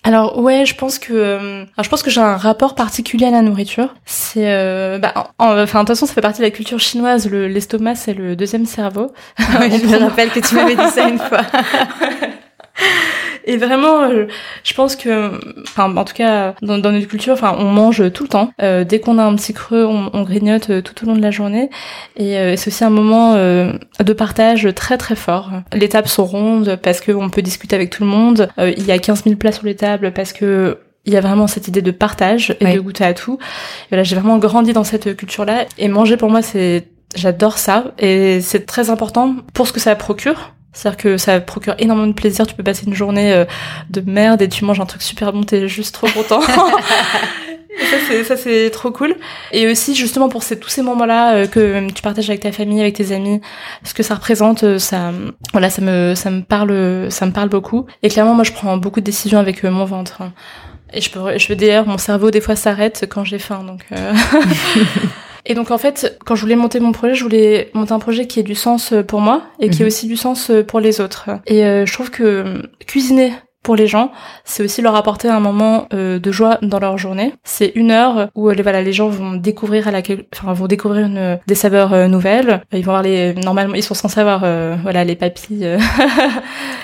Alors 0.03 0.37
ouais, 0.39 0.65
je 0.65 0.75
pense 0.75 0.99
que 0.99 1.13
euh, 1.13 1.61
alors 1.61 1.83
je 1.85 1.89
pense 1.89 2.03
que 2.03 2.09
j'ai 2.09 2.19
un 2.19 2.35
rapport 2.35 2.75
particulier 2.75 3.27
à 3.27 3.31
la 3.31 3.41
nourriture. 3.41 3.95
C'est 4.03 4.51
euh, 4.51 4.99
bah 4.99 5.31
enfin 5.37 5.83
de 5.83 5.87
toute 5.87 5.95
façon 5.95 6.05
ça 6.05 6.13
fait 6.13 6.19
partie 6.19 6.39
de 6.39 6.43
la 6.43 6.51
culture 6.51 6.81
chinoise. 6.81 7.29
Le 7.29 7.47
l'estomac 7.47 7.95
c'est 7.95 8.13
le 8.13 8.35
deuxième 8.35 8.65
cerveau. 8.65 9.13
je 9.39 9.45
me 9.87 9.99
rappelle 9.99 10.29
que 10.31 10.41
tu 10.41 10.55
m'avais 10.55 10.75
dit 10.75 10.91
ça 10.93 11.07
une 11.07 11.17
fois. 11.17 11.43
Et 13.47 13.55
vraiment, 13.55 14.01
euh, 14.01 14.25
je 14.63 14.73
pense 14.73 14.97
que, 14.97 15.39
enfin, 15.61 15.95
en 15.95 16.03
tout 16.03 16.13
cas, 16.13 16.53
dans, 16.61 16.77
dans 16.77 16.91
notre 16.91 17.07
culture, 17.07 17.33
enfin, 17.33 17.55
on 17.57 17.71
mange 17.71 18.11
tout 18.11 18.23
le 18.23 18.29
temps. 18.29 18.51
Euh, 18.61 18.83
dès 18.83 18.99
qu'on 18.99 19.17
a 19.17 19.23
un 19.23 19.35
petit 19.35 19.53
creux, 19.53 19.85
on, 19.85 20.09
on, 20.13 20.23
grignote 20.23 20.69
euh, 20.69 20.81
tout 20.81 21.01
au 21.01 21.07
long 21.07 21.15
de 21.15 21.21
la 21.21 21.31
journée. 21.31 21.69
Et 22.17 22.35
c'est 22.57 22.67
aussi 22.67 22.83
un 22.83 22.89
moment 22.89 23.35
de 23.35 24.13
partage 24.13 24.67
très 24.75 24.97
très 24.97 25.15
fort. 25.15 25.51
Les 25.73 25.87
tables 25.87 26.07
sont 26.07 26.25
rondes 26.25 26.77
parce 26.81 26.99
qu'on 26.99 27.29
peut 27.29 27.41
discuter 27.41 27.75
avec 27.75 27.89
tout 27.89 28.03
le 28.03 28.09
monde. 28.09 28.49
il 28.57 28.85
y 28.85 28.91
a 28.91 28.99
15 28.99 29.23
000 29.23 29.35
plats 29.35 29.51
sur 29.51 29.65
les 29.65 29.75
tables 29.75 30.11
parce 30.11 30.33
que 30.33 30.79
il 31.05 31.13
y 31.13 31.17
a 31.17 31.21
vraiment 31.21 31.47
cette 31.47 31.69
idée 31.69 31.81
de 31.81 31.91
partage 31.91 32.55
et 32.59 32.73
de 32.73 32.79
goûter 32.79 33.05
à 33.05 33.13
tout. 33.13 33.37
Et 33.41 33.89
voilà, 33.89 34.03
j'ai 34.03 34.15
vraiment 34.15 34.37
grandi 34.39 34.73
dans 34.73 34.83
cette 34.83 35.15
culture-là. 35.15 35.65
Et 35.77 35.87
manger 35.87 36.17
pour 36.17 36.29
moi, 36.29 36.41
c'est 36.41 36.87
J'adore 37.15 37.57
ça 37.57 37.93
et 37.97 38.41
c'est 38.41 38.65
très 38.65 38.89
important 38.89 39.37
pour 39.53 39.65
ce 39.65 39.73
que 39.73 39.79
ça 39.79 39.95
procure 39.95 40.53
c'est-à-dire 40.73 40.97
que 40.97 41.17
ça 41.17 41.39
procure 41.39 41.75
énormément 41.79 42.07
de 42.07 42.13
plaisir. 42.13 42.45
Tu 42.45 42.53
peux 42.53 42.63
passer 42.63 42.85
une 42.85 42.93
journée 42.93 43.33
euh, 43.33 43.45
de 43.89 44.01
merde 44.01 44.41
et 44.41 44.49
tu 44.49 44.65
manges 44.65 44.79
un 44.79 44.85
truc 44.85 45.01
super 45.01 45.33
bon, 45.33 45.43
t'es 45.43 45.67
juste 45.67 45.93
trop 45.95 46.07
content. 46.07 46.41
ça 48.27 48.37
c'est 48.37 48.69
trop 48.69 48.91
cool. 48.91 49.15
Et 49.51 49.67
aussi 49.67 49.95
justement 49.95 50.29
pour 50.29 50.43
ces, 50.43 50.59
tous 50.59 50.69
ces 50.69 50.81
moments-là 50.81 51.33
euh, 51.33 51.47
que 51.47 51.89
tu 51.91 52.01
partages 52.01 52.29
avec 52.29 52.41
ta 52.41 52.51
famille, 52.51 52.81
avec 52.81 52.95
tes 52.95 53.11
amis, 53.11 53.41
ce 53.83 53.93
que 53.93 54.03
ça 54.03 54.15
représente, 54.15 54.63
euh, 54.63 54.79
ça 54.79 55.11
voilà 55.51 55.69
ça 55.69 55.81
me 55.81 56.13
ça 56.15 56.29
me 56.29 56.41
parle 56.41 57.11
ça 57.11 57.25
me 57.25 57.31
parle 57.31 57.49
beaucoup. 57.49 57.85
Et 58.03 58.09
clairement 58.09 58.35
moi 58.35 58.43
je 58.43 58.51
prends 58.51 58.77
beaucoup 58.77 58.99
de 58.99 59.05
décisions 59.05 59.39
avec 59.39 59.63
mon 59.63 59.85
ventre. 59.85 60.21
Et 60.93 61.01
je 61.01 61.09
peux 61.09 61.37
je 61.37 61.53
d'ailleurs 61.53 61.87
mon 61.87 61.97
cerveau 61.97 62.29
des 62.29 62.41
fois 62.41 62.55
s'arrête 62.55 63.07
quand 63.09 63.23
j'ai 63.23 63.39
faim 63.39 63.63
donc. 63.63 63.85
Et 65.45 65.53
donc 65.53 65.71
en 65.71 65.77
fait, 65.77 66.17
quand 66.25 66.35
je 66.35 66.41
voulais 66.41 66.55
monter 66.55 66.79
mon 66.79 66.91
projet, 66.91 67.15
je 67.15 67.23
voulais 67.23 67.69
monter 67.73 67.93
un 67.93 67.99
projet 67.99 68.27
qui 68.27 68.39
ait 68.39 68.43
du 68.43 68.55
sens 68.55 68.91
euh, 68.91 69.03
pour 69.03 69.21
moi 69.21 69.43
et 69.59 69.69
qui 69.69 69.81
ait 69.81 69.85
mhm. 69.85 69.87
aussi 69.87 70.07
du 70.07 70.17
sens 70.17 70.49
euh, 70.49 70.63
pour 70.63 70.79
les 70.79 71.01
autres. 71.01 71.29
Et 71.45 71.65
euh, 71.65 71.85
je 71.85 71.93
trouve 71.93 72.11
que 72.11 72.61
cuisiner 72.85 73.33
pour 73.63 73.75
les 73.75 73.87
gens, 73.87 74.11
c'est 74.45 74.63
aussi 74.63 74.81
leur 74.81 74.95
apporter 74.95 75.27
un 75.27 75.41
moment 75.41 75.89
de 75.91 76.31
joie 76.31 76.57
dans 76.61 76.79
leur 76.79 76.97
journée. 76.97 77.33
C'est 77.43 77.73
une 77.75 77.91
heure 77.91 78.29
où 78.33 78.49
les 78.49 78.63
voilà 78.63 78.81
les 78.81 78.93
gens 78.93 79.09
vont 79.09 79.33
découvrir 79.33 79.89
à 79.89 79.91
la 79.91 80.01
enfin 80.33 80.53
vont 80.53 80.67
découvrir 80.67 81.05
une, 81.05 81.37
des 81.47 81.55
saveurs 81.55 82.07
nouvelles. 82.07 82.61
Ils 82.71 82.85
vont 82.85 82.93
voir 82.93 83.01
les 83.03 83.33
normalement 83.33 83.75
ils 83.75 83.83
sont 83.83 83.93
censés 83.93 84.21
avoir 84.21 84.39
voilà 84.81 85.03
les 85.03 85.17
papilles 85.17 85.67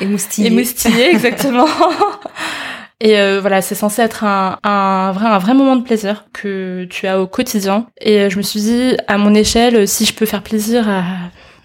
émoustillées. 0.02 0.48
émoustillées 0.48 1.10
exactement. 1.12 1.68
Et 3.04 3.20
euh, 3.20 3.42
voilà, 3.42 3.62
c'est 3.62 3.76
censé 3.76 4.02
être 4.02 4.24
un, 4.24 4.58
un, 4.63 5.12
vrai, 5.12 5.26
un 5.28 5.38
vrai 5.38 5.54
moment 5.54 5.76
de 5.76 5.84
plaisir 5.84 6.26
que 6.32 6.86
tu 6.89 7.06
as 7.06 7.20
au 7.22 7.28
quotidien. 7.28 7.88
Et 8.00 8.22
euh, 8.22 8.30
je 8.30 8.38
me 8.38 8.42
suis 8.42 8.62
dit, 8.62 8.96
à 9.08 9.18
mon 9.18 9.36
échelle, 9.36 9.88
si 9.89 10.06
je 10.06 10.13
peux 10.13 10.26
faire 10.26 10.42
plaisir 10.42 10.88
à, 10.89 11.04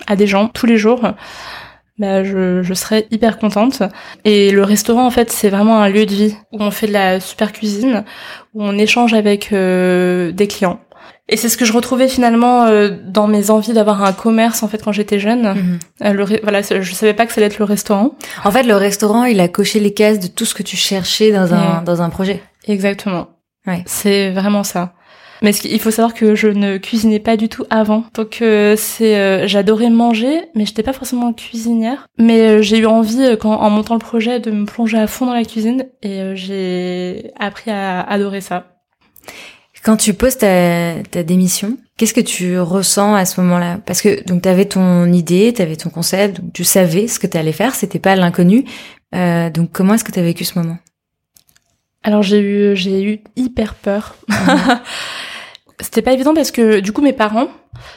à 0.08 0.16
des 0.16 0.26
gens 0.26 0.48
tous 0.48 0.66
les 0.66 0.76
jours, 0.76 1.00
bah 1.98 2.24
je, 2.24 2.62
je 2.62 2.74
serais 2.74 3.06
hyper 3.10 3.38
contente. 3.38 3.82
Et 4.24 4.50
le 4.50 4.62
restaurant 4.64 5.06
en 5.06 5.10
fait 5.10 5.30
c'est 5.30 5.48
vraiment 5.48 5.80
un 5.82 5.88
lieu 5.88 6.06
de 6.06 6.14
vie 6.14 6.34
où 6.52 6.58
on 6.60 6.70
fait 6.70 6.86
de 6.86 6.92
la 6.92 7.20
super 7.20 7.52
cuisine, 7.52 8.04
où 8.54 8.62
on 8.64 8.78
échange 8.78 9.14
avec 9.14 9.52
euh, 9.52 10.32
des 10.32 10.46
clients. 10.48 10.80
Et 11.28 11.36
c'est 11.36 11.48
ce 11.48 11.56
que 11.56 11.64
je 11.64 11.72
retrouvais 11.72 12.08
finalement 12.08 12.64
euh, 12.64 12.90
dans 13.04 13.26
mes 13.26 13.50
envies 13.50 13.74
d'avoir 13.74 14.02
un 14.02 14.12
commerce 14.12 14.62
en 14.62 14.68
fait 14.68 14.82
quand 14.82 14.92
j'étais 14.92 15.18
jeune. 15.18 15.42
Mhm. 15.42 15.78
Euh, 16.04 16.12
le 16.12 16.24
voilà, 16.42 16.62
je 16.62 16.92
savais 16.92 17.14
pas 17.14 17.26
que 17.26 17.32
ça 17.32 17.40
allait 17.40 17.48
être 17.48 17.58
le 17.58 17.64
restaurant. 17.64 18.12
En 18.44 18.50
fait, 18.50 18.62
le 18.62 18.76
restaurant, 18.76 19.24
il 19.24 19.40
a 19.40 19.48
coché 19.48 19.80
les 19.80 19.92
cases 19.92 20.20
de 20.20 20.28
tout 20.28 20.44
ce 20.44 20.54
que 20.54 20.62
tu 20.62 20.76
cherchais 20.76 21.30
dans 21.30 21.52
un 21.52 21.82
dans 21.82 22.02
un 22.02 22.08
projet. 22.10 22.42
Exactement. 22.66 23.28
Ouais. 23.66 23.82
C'est 23.86 24.30
vraiment 24.30 24.64
ça. 24.64 24.94
Mais 25.42 25.52
il 25.52 25.80
faut 25.80 25.90
savoir 25.90 26.14
que 26.14 26.34
je 26.34 26.48
ne 26.48 26.78
cuisinais 26.78 27.20
pas 27.20 27.36
du 27.36 27.48
tout 27.48 27.64
avant. 27.70 28.04
Donc 28.14 28.38
euh, 28.42 28.74
c'est 28.76 29.16
euh, 29.16 29.46
j'adorais 29.46 29.90
manger, 29.90 30.42
mais 30.54 30.66
j'étais 30.66 30.82
pas 30.82 30.92
forcément 30.92 31.32
cuisinière. 31.32 32.06
Mais 32.18 32.40
euh, 32.40 32.62
j'ai 32.62 32.78
eu 32.78 32.86
envie 32.86 33.22
euh, 33.22 33.36
quand 33.36 33.54
en 33.54 33.70
montant 33.70 33.94
le 33.94 34.00
projet 34.00 34.40
de 34.40 34.50
me 34.50 34.64
plonger 34.64 34.98
à 34.98 35.06
fond 35.06 35.26
dans 35.26 35.34
la 35.34 35.44
cuisine 35.44 35.86
et 36.02 36.20
euh, 36.20 36.34
j'ai 36.34 37.30
appris 37.38 37.70
à 37.70 38.00
adorer 38.00 38.40
ça. 38.40 38.78
Quand 39.84 39.96
tu 39.96 40.14
poses 40.14 40.36
ta, 40.38 41.02
ta 41.10 41.22
démission, 41.22 41.78
qu'est-ce 41.96 42.14
que 42.14 42.20
tu 42.20 42.58
ressens 42.58 43.14
à 43.14 43.24
ce 43.24 43.40
moment-là? 43.40 43.78
Parce 43.86 44.02
que 44.02 44.24
donc 44.24 44.42
tu 44.42 44.48
avais 44.48 44.64
ton 44.64 45.12
idée, 45.12 45.52
tu 45.54 45.62
avais 45.62 45.76
ton 45.76 45.90
concept, 45.90 46.40
donc 46.40 46.52
tu 46.52 46.64
savais 46.64 47.08
ce 47.08 47.18
que 47.18 47.26
tu 47.26 47.36
allais 47.36 47.52
faire, 47.52 47.74
c'était 47.74 47.98
pas 47.98 48.16
l'inconnu. 48.16 48.64
Euh, 49.14 49.50
donc 49.50 49.70
comment 49.72 49.94
est-ce 49.94 50.04
que 50.04 50.12
tu 50.12 50.18
as 50.18 50.22
vécu 50.22 50.44
ce 50.44 50.58
moment? 50.58 50.78
Alors 52.02 52.22
j'ai 52.22 52.40
eu 52.40 52.76
j'ai 52.76 53.02
eu 53.02 53.20
hyper 53.36 53.74
peur. 53.74 54.16
C'était 55.80 56.02
pas 56.02 56.12
évident 56.12 56.34
parce 56.34 56.50
que 56.50 56.80
du 56.80 56.92
coup 56.92 57.02
mes 57.02 57.12
parents, 57.12 57.46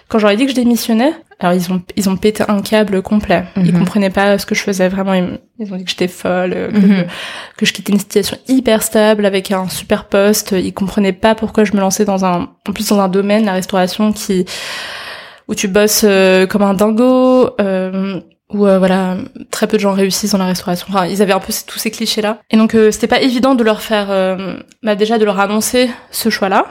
quand 0.08 0.20
j'aurais 0.20 0.36
dit 0.36 0.44
que 0.46 0.52
je 0.52 0.56
démissionnais, 0.56 1.14
alors 1.40 1.54
ils 1.56 1.72
ont 1.72 1.82
ils 1.96 2.10
ont 2.10 2.16
pété 2.16 2.44
un 2.48 2.62
câble 2.62 3.02
complet. 3.02 3.46
Ils 3.58 3.74
Mhm. 3.74 3.80
comprenaient 3.80 4.10
pas 4.12 4.38
ce 4.38 4.46
que 4.46 4.54
je 4.54 4.62
faisais 4.62 4.88
vraiment. 4.88 5.14
Ils, 5.16 5.74
ont 5.74 5.78
dit 5.78 5.84
que 5.84 5.90
j'étais 5.90 6.08
folle, 6.08 6.52
que, 6.52 6.78
Mhm. 6.78 7.06
que 7.58 7.66
je 7.66 7.74
quittais 7.74 7.92
une 7.94 8.00
situation 8.00 8.38
hyper 8.48 8.84
stable 8.84 9.26
avec 9.26 9.50
un 9.52 9.68
super 9.68 10.06
poste. 10.06 10.52
Ils 10.52 10.74
comprenaient 10.74 11.12
pas 11.14 11.34
pourquoi 11.34 11.64
je 11.64 11.74
me 11.74 11.80
lançais 11.80 12.06
dans 12.06 12.24
un 12.24 12.50
en 12.70 12.72
plus 12.74 12.88
dans 12.90 13.00
un 13.00 13.10
domaine 13.10 13.46
la 13.46 13.54
restauration 13.54 14.14
qui 14.14 14.46
où 15.48 15.56
tu 15.56 15.68
bosses 15.68 16.04
euh, 16.04 16.46
comme 16.46 16.62
un 16.62 16.76
dingo. 16.76 17.50
Euh, 17.60 18.20
où 18.54 18.68
euh, 18.68 18.80
voilà 18.80 19.16
très 19.50 19.66
peu 19.66 19.78
de 19.78 19.82
gens 19.82 19.94
réussissent 19.94 20.32
dans 20.34 20.38
la 20.38 20.46
restauration. 20.46 20.86
Enfin, 20.90 21.06
ils 21.06 21.22
avaient 21.22 21.32
un 21.32 21.40
peu 21.40 21.54
tous 21.66 21.80
ces 21.80 21.90
clichés 21.90 22.22
là. 22.22 22.40
Et 22.52 22.58
donc 22.58 22.76
euh, 22.76 22.92
c'était 22.92 23.08
pas 23.08 23.22
évident 23.22 23.56
de 23.56 23.64
leur 23.64 23.82
faire, 23.82 24.08
euh, 24.12 24.58
bah 24.84 24.96
déjà 24.96 25.18
de 25.18 25.24
leur 25.24 25.40
annoncer 25.40 25.90
ce 26.12 26.30
choix 26.30 26.50
là. 26.50 26.66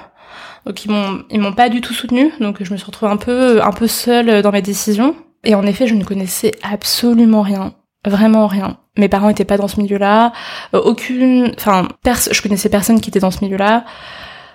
Donc 0.67 0.85
ils 0.85 0.91
m'ont 0.91 1.23
ils 1.31 1.41
m'ont 1.41 1.53
pas 1.53 1.69
du 1.69 1.81
tout 1.81 1.95
soutenu. 1.95 2.33
Donc 2.41 2.63
je 2.63 2.73
me 2.73 2.77
suis 2.77 2.87
retrouvée 2.87 3.13
un 3.13 3.17
peu 3.17 3.63
un 3.63 3.73
peu 3.73 3.87
seule 3.87 4.43
dans 4.43 4.53
mes 4.53 4.63
décisions. 4.63 5.15
Et 5.45 5.55
en 5.55 5.65
effet, 5.67 5.87
je 5.87 5.95
ne 5.95 6.05
connaissais 6.05 6.53
absolument 6.63 7.43
rien, 7.43 7.73
vraiment 8.05 8.47
rien. 8.47 8.77
Mes 8.99 9.09
parents 9.09 9.31
étaient 9.31 9.45
pas 9.45 9.57
dans 9.57 9.69
ce 9.69 9.81
milieu-là. 9.81 10.33
Euh, 10.75 10.81
aucune, 10.81 11.53
enfin, 11.57 11.89
je 12.05 12.43
connaissais 12.43 12.69
personne 12.69 13.01
qui 13.01 13.09
était 13.09 13.21
dans 13.21 13.31
ce 13.31 13.43
milieu-là. 13.45 13.85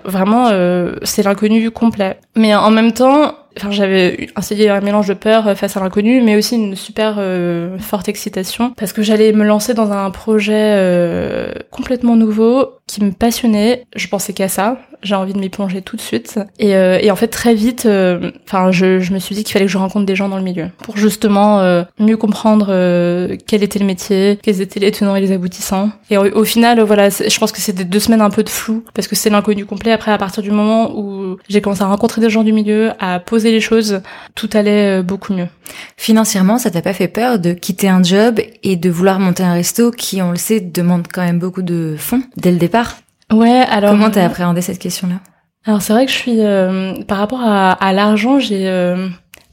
Vraiment, 0.03 0.49
euh, 0.49 0.97
c'est 1.01 1.23
l'inconnu 1.23 1.71
complet. 1.71 2.19
Mais 2.35 2.53
en 2.53 2.69
même 2.69 2.91
temps, 2.91 3.33
enfin, 3.57 3.71
j'avais 3.71 4.29
un, 4.35 4.75
un 4.75 4.81
mélange 4.81 5.07
de 5.07 5.13
peur 5.13 5.47
euh, 5.47 5.55
face 5.55 5.77
à 5.77 5.79
l'inconnu, 5.79 6.21
mais 6.21 6.35
aussi 6.35 6.55
une 6.55 6.75
super 6.75 7.15
euh, 7.17 7.77
forte 7.79 8.09
excitation 8.09 8.71
parce 8.71 8.93
que 8.93 9.01
j'allais 9.01 9.33
me 9.33 9.43
lancer 9.43 9.73
dans 9.73 9.91
un 9.91 10.11
projet 10.11 10.53
euh, 10.75 11.51
complètement 11.71 12.15
nouveau 12.15 12.69
qui 12.87 13.03
me 13.03 13.11
passionnait. 13.11 13.85
Je 13.95 14.07
pensais 14.07 14.33
qu'à 14.33 14.47
ça. 14.47 14.79
J'ai 15.03 15.13
envie 15.13 15.33
de 15.33 15.39
m'y 15.39 15.49
plonger 15.49 15.81
tout 15.83 15.97
de 15.97 16.01
suite. 16.01 16.39
Et, 16.57 16.75
euh, 16.75 16.97
et 16.99 17.11
en 17.11 17.15
fait, 17.15 17.27
très 17.27 17.53
vite, 17.53 17.85
euh, 17.85 18.31
enfin, 18.47 18.71
je, 18.71 18.99
je 18.99 19.13
me 19.13 19.19
suis 19.19 19.35
dit 19.35 19.43
qu'il 19.43 19.53
fallait 19.53 19.65
que 19.65 19.71
je 19.71 19.77
rencontre 19.77 20.05
des 20.05 20.15
gens 20.15 20.29
dans 20.29 20.37
le 20.37 20.43
milieu 20.43 20.69
pour 20.79 20.97
justement 20.97 21.59
euh, 21.59 21.83
mieux 21.99 22.17
comprendre 22.17 22.67
euh, 22.69 23.35
quel 23.45 23.61
était 23.61 23.77
le 23.77 23.85
métier, 23.85 24.39
quels 24.41 24.61
étaient 24.61 24.79
les 24.79 24.91
tenants 24.91 25.15
et 25.15 25.21
les 25.21 25.31
aboutissants. 25.31 25.91
Et 26.09 26.17
au, 26.17 26.25
au 26.25 26.43
final, 26.43 26.81
voilà, 26.81 27.09
je 27.09 27.37
pense 27.37 27.51
que 27.51 27.59
c'était 27.59 27.83
deux 27.83 27.99
semaines 27.99 28.21
un 28.21 28.31
peu 28.31 28.41
de 28.43 28.49
flou 28.49 28.83
parce 28.93 29.07
que 29.07 29.15
c'est 29.15 29.29
l'inconnu 29.29 29.65
complet. 29.65 29.91
Après, 29.91 30.11
à 30.11 30.17
partir 30.17 30.41
du 30.41 30.49
moment 30.49 30.97
où 30.97 31.37
j'ai 31.49 31.61
commencé 31.61 31.83
à 31.83 31.87
rencontrer 31.87 32.21
des 32.21 32.29
gens 32.29 32.43
du 32.43 32.53
milieu, 32.53 32.91
à 32.99 33.19
poser 33.19 33.51
les 33.51 33.61
choses, 33.61 34.01
tout 34.33 34.49
allait 34.53 34.99
euh, 34.99 35.03
beaucoup 35.03 35.33
mieux. 35.33 35.47
Financièrement, 35.97 36.57
ça 36.57 36.71
t'a 36.71 36.81
pas 36.81 36.93
fait 36.93 37.07
peur 37.07 37.37
de 37.37 37.53
quitter 37.53 37.89
un 37.89 38.01
job 38.01 38.39
et 38.63 38.75
de 38.75 38.89
vouloir 38.89 39.19
monter 39.19 39.43
un 39.43 39.53
resto 39.53 39.91
qui, 39.91 40.21
on 40.21 40.31
le 40.31 40.37
sait, 40.37 40.61
demande 40.61 41.07
quand 41.11 41.23
même 41.23 41.39
beaucoup 41.39 41.63
de 41.63 41.95
fonds 41.97 42.21
dès 42.37 42.51
le 42.51 42.57
départ? 42.57 42.74
Ouais, 43.31 43.65
alors 43.69 43.91
Comment 43.91 44.11
t'as 44.11 44.25
appréhendé 44.25 44.61
cette 44.61 44.79
question-là 44.79 45.15
Alors 45.65 45.81
c'est 45.81 45.93
vrai 45.93 46.05
que 46.05 46.11
je 46.11 46.17
suis 46.17 46.41
euh, 46.41 46.93
par 47.07 47.17
rapport 47.17 47.41
à, 47.41 47.71
à 47.71 47.93
l'argent, 47.93 48.39
j'ai 48.39 48.67
euh, 48.67 49.07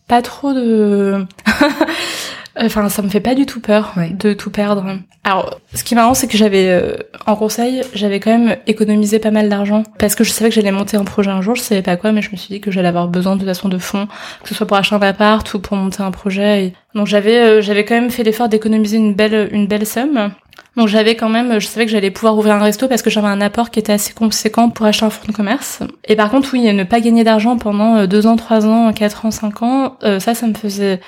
pas 0.08 0.22
trop 0.22 0.52
de 0.52 1.24
enfin 2.58 2.88
ça 2.88 3.02
me 3.02 3.08
fait 3.08 3.20
pas 3.20 3.34
du 3.34 3.46
tout 3.46 3.60
peur 3.60 3.92
Ouais. 3.96 4.10
de 4.10 4.32
tout 4.32 4.50
perdre. 4.50 4.84
Alors 5.24 5.60
ce 5.74 5.84
qui 5.84 5.94
est 5.94 5.96
marrant 5.96 6.14
c'est 6.14 6.26
que 6.26 6.36
j'avais 6.36 6.68
euh, 6.68 6.96
en 7.26 7.36
conseil, 7.36 7.82
j'avais 7.94 8.18
quand 8.20 8.36
même 8.36 8.56
économisé 8.66 9.18
pas 9.18 9.30
mal 9.30 9.48
d'argent 9.48 9.84
parce 9.98 10.14
que 10.14 10.24
je 10.24 10.30
savais 10.30 10.50
que 10.50 10.54
j'allais 10.56 10.72
monter 10.72 10.96
un 10.96 11.04
projet 11.04 11.30
un 11.30 11.42
jour, 11.42 11.54
je 11.54 11.62
savais 11.62 11.82
pas 11.82 11.96
quoi 11.96 12.12
mais 12.12 12.22
je 12.22 12.30
me 12.32 12.36
suis 12.36 12.54
dit 12.54 12.60
que 12.60 12.70
j'allais 12.70 12.88
avoir 12.88 13.08
besoin 13.08 13.34
de 13.34 13.40
toute 13.40 13.48
façon 13.48 13.68
de 13.68 13.78
fonds, 13.78 14.06
que 14.42 14.48
ce 14.48 14.54
soit 14.54 14.66
pour 14.66 14.76
acheter 14.76 14.94
un 14.94 15.02
appart 15.02 15.54
ou 15.54 15.60
pour 15.60 15.76
monter 15.76 16.02
un 16.02 16.10
projet 16.10 16.64
et... 16.66 16.72
donc 16.94 17.06
j'avais 17.06 17.38
euh, 17.38 17.60
j'avais 17.62 17.84
quand 17.84 17.94
même 17.94 18.10
fait 18.10 18.22
l'effort 18.24 18.48
d'économiser 18.48 18.96
une 18.96 19.14
belle 19.14 19.48
une 19.52 19.66
belle 19.66 19.86
somme. 19.86 20.32
Donc 20.74 20.88
j'avais 20.88 21.16
quand 21.16 21.28
même, 21.28 21.58
je 21.60 21.66
savais 21.66 21.84
que 21.84 21.92
j'allais 21.92 22.10
pouvoir 22.10 22.36
ouvrir 22.38 22.54
un 22.54 22.58
resto 22.62 22.88
parce 22.88 23.02
que 23.02 23.10
j'avais 23.10 23.26
un 23.26 23.42
apport 23.42 23.68
qui 23.70 23.78
était 23.78 23.92
assez 23.92 24.14
conséquent 24.14 24.70
pour 24.70 24.86
acheter 24.86 25.04
un 25.04 25.10
fonds 25.10 25.26
de 25.28 25.32
commerce. 25.32 25.80
Et 26.08 26.16
par 26.16 26.30
contre, 26.30 26.48
oui, 26.54 26.60
ne 26.72 26.84
pas 26.84 27.00
gagner 27.00 27.24
d'argent 27.24 27.58
pendant 27.58 27.96
euh, 27.96 28.06
deux 28.06 28.26
ans, 28.26 28.36
trois 28.36 28.66
ans, 28.66 28.90
quatre 28.94 29.26
ans, 29.26 29.30
cinq 29.30 29.60
ans, 29.62 29.96
euh, 30.02 30.18
ça, 30.18 30.34
ça 30.34 30.46
me 30.46 30.54
faisait... 30.54 31.00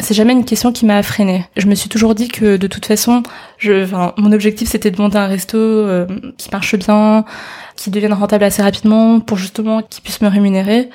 C'est 0.00 0.14
jamais 0.14 0.32
une 0.32 0.44
question 0.44 0.72
qui 0.72 0.86
m'a 0.86 1.02
freinée. 1.02 1.44
Je 1.56 1.66
me 1.66 1.74
suis 1.74 1.88
toujours 1.88 2.14
dit 2.14 2.28
que 2.28 2.56
de 2.56 2.66
toute 2.66 2.86
façon, 2.86 3.22
je, 3.58 3.84
enfin, 3.84 4.14
mon 4.16 4.32
objectif 4.32 4.68
c'était 4.68 4.90
de 4.90 5.00
monter 5.00 5.18
un 5.18 5.26
resto 5.26 5.58
euh, 5.58 6.06
qui 6.36 6.50
marche 6.50 6.76
bien, 6.76 7.24
qui 7.76 7.90
devienne 7.90 8.12
rentable 8.12 8.44
assez 8.44 8.62
rapidement 8.62 9.20
pour 9.20 9.36
justement 9.36 9.82
qu'il 9.82 10.02
puisse 10.02 10.20
me 10.20 10.28
rémunérer. 10.28 10.90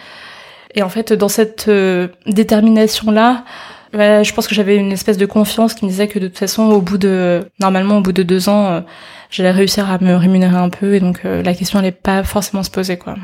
Et 0.76 0.84
en 0.84 0.90
fait, 0.90 1.14
dans 1.14 1.30
cette 1.30 1.68
euh, 1.68 2.10
détermination-là, 2.28 3.46
voilà, 3.94 4.24
je 4.24 4.34
pense 4.34 4.48
que 4.48 4.54
j'avais 4.54 4.76
une 4.76 4.92
espèce 4.92 5.18
de 5.18 5.26
confiance 5.26 5.74
qui 5.74 5.86
me 5.86 5.90
disait 5.90 6.10
que 6.10 6.20
de 6.20 6.28
toute 6.28 6.38
façon, 6.38 6.64
au 6.64 6.82
bout 6.82 6.98
de, 6.98 7.50
normalement, 7.60 8.00
au 8.00 8.02
bout 8.02 8.12
de 8.12 8.24
deux 8.24 8.50
ans, 8.50 8.66
euh, 8.68 8.82
j'allais 9.30 9.52
réussir 9.52 9.90
à 9.90 10.00
me 10.00 10.16
rémunérer 10.16 10.58
un 10.58 10.70
peu 10.70 10.96
et 10.96 11.00
donc 11.00 11.22
euh, 11.24 11.42
la 11.42 11.54
question 11.54 11.80
allait 11.80 11.94
pas 11.94 12.24
forcément 12.24 12.62
se 12.62 12.70
poser, 12.70 12.98
quoi. 12.98 13.16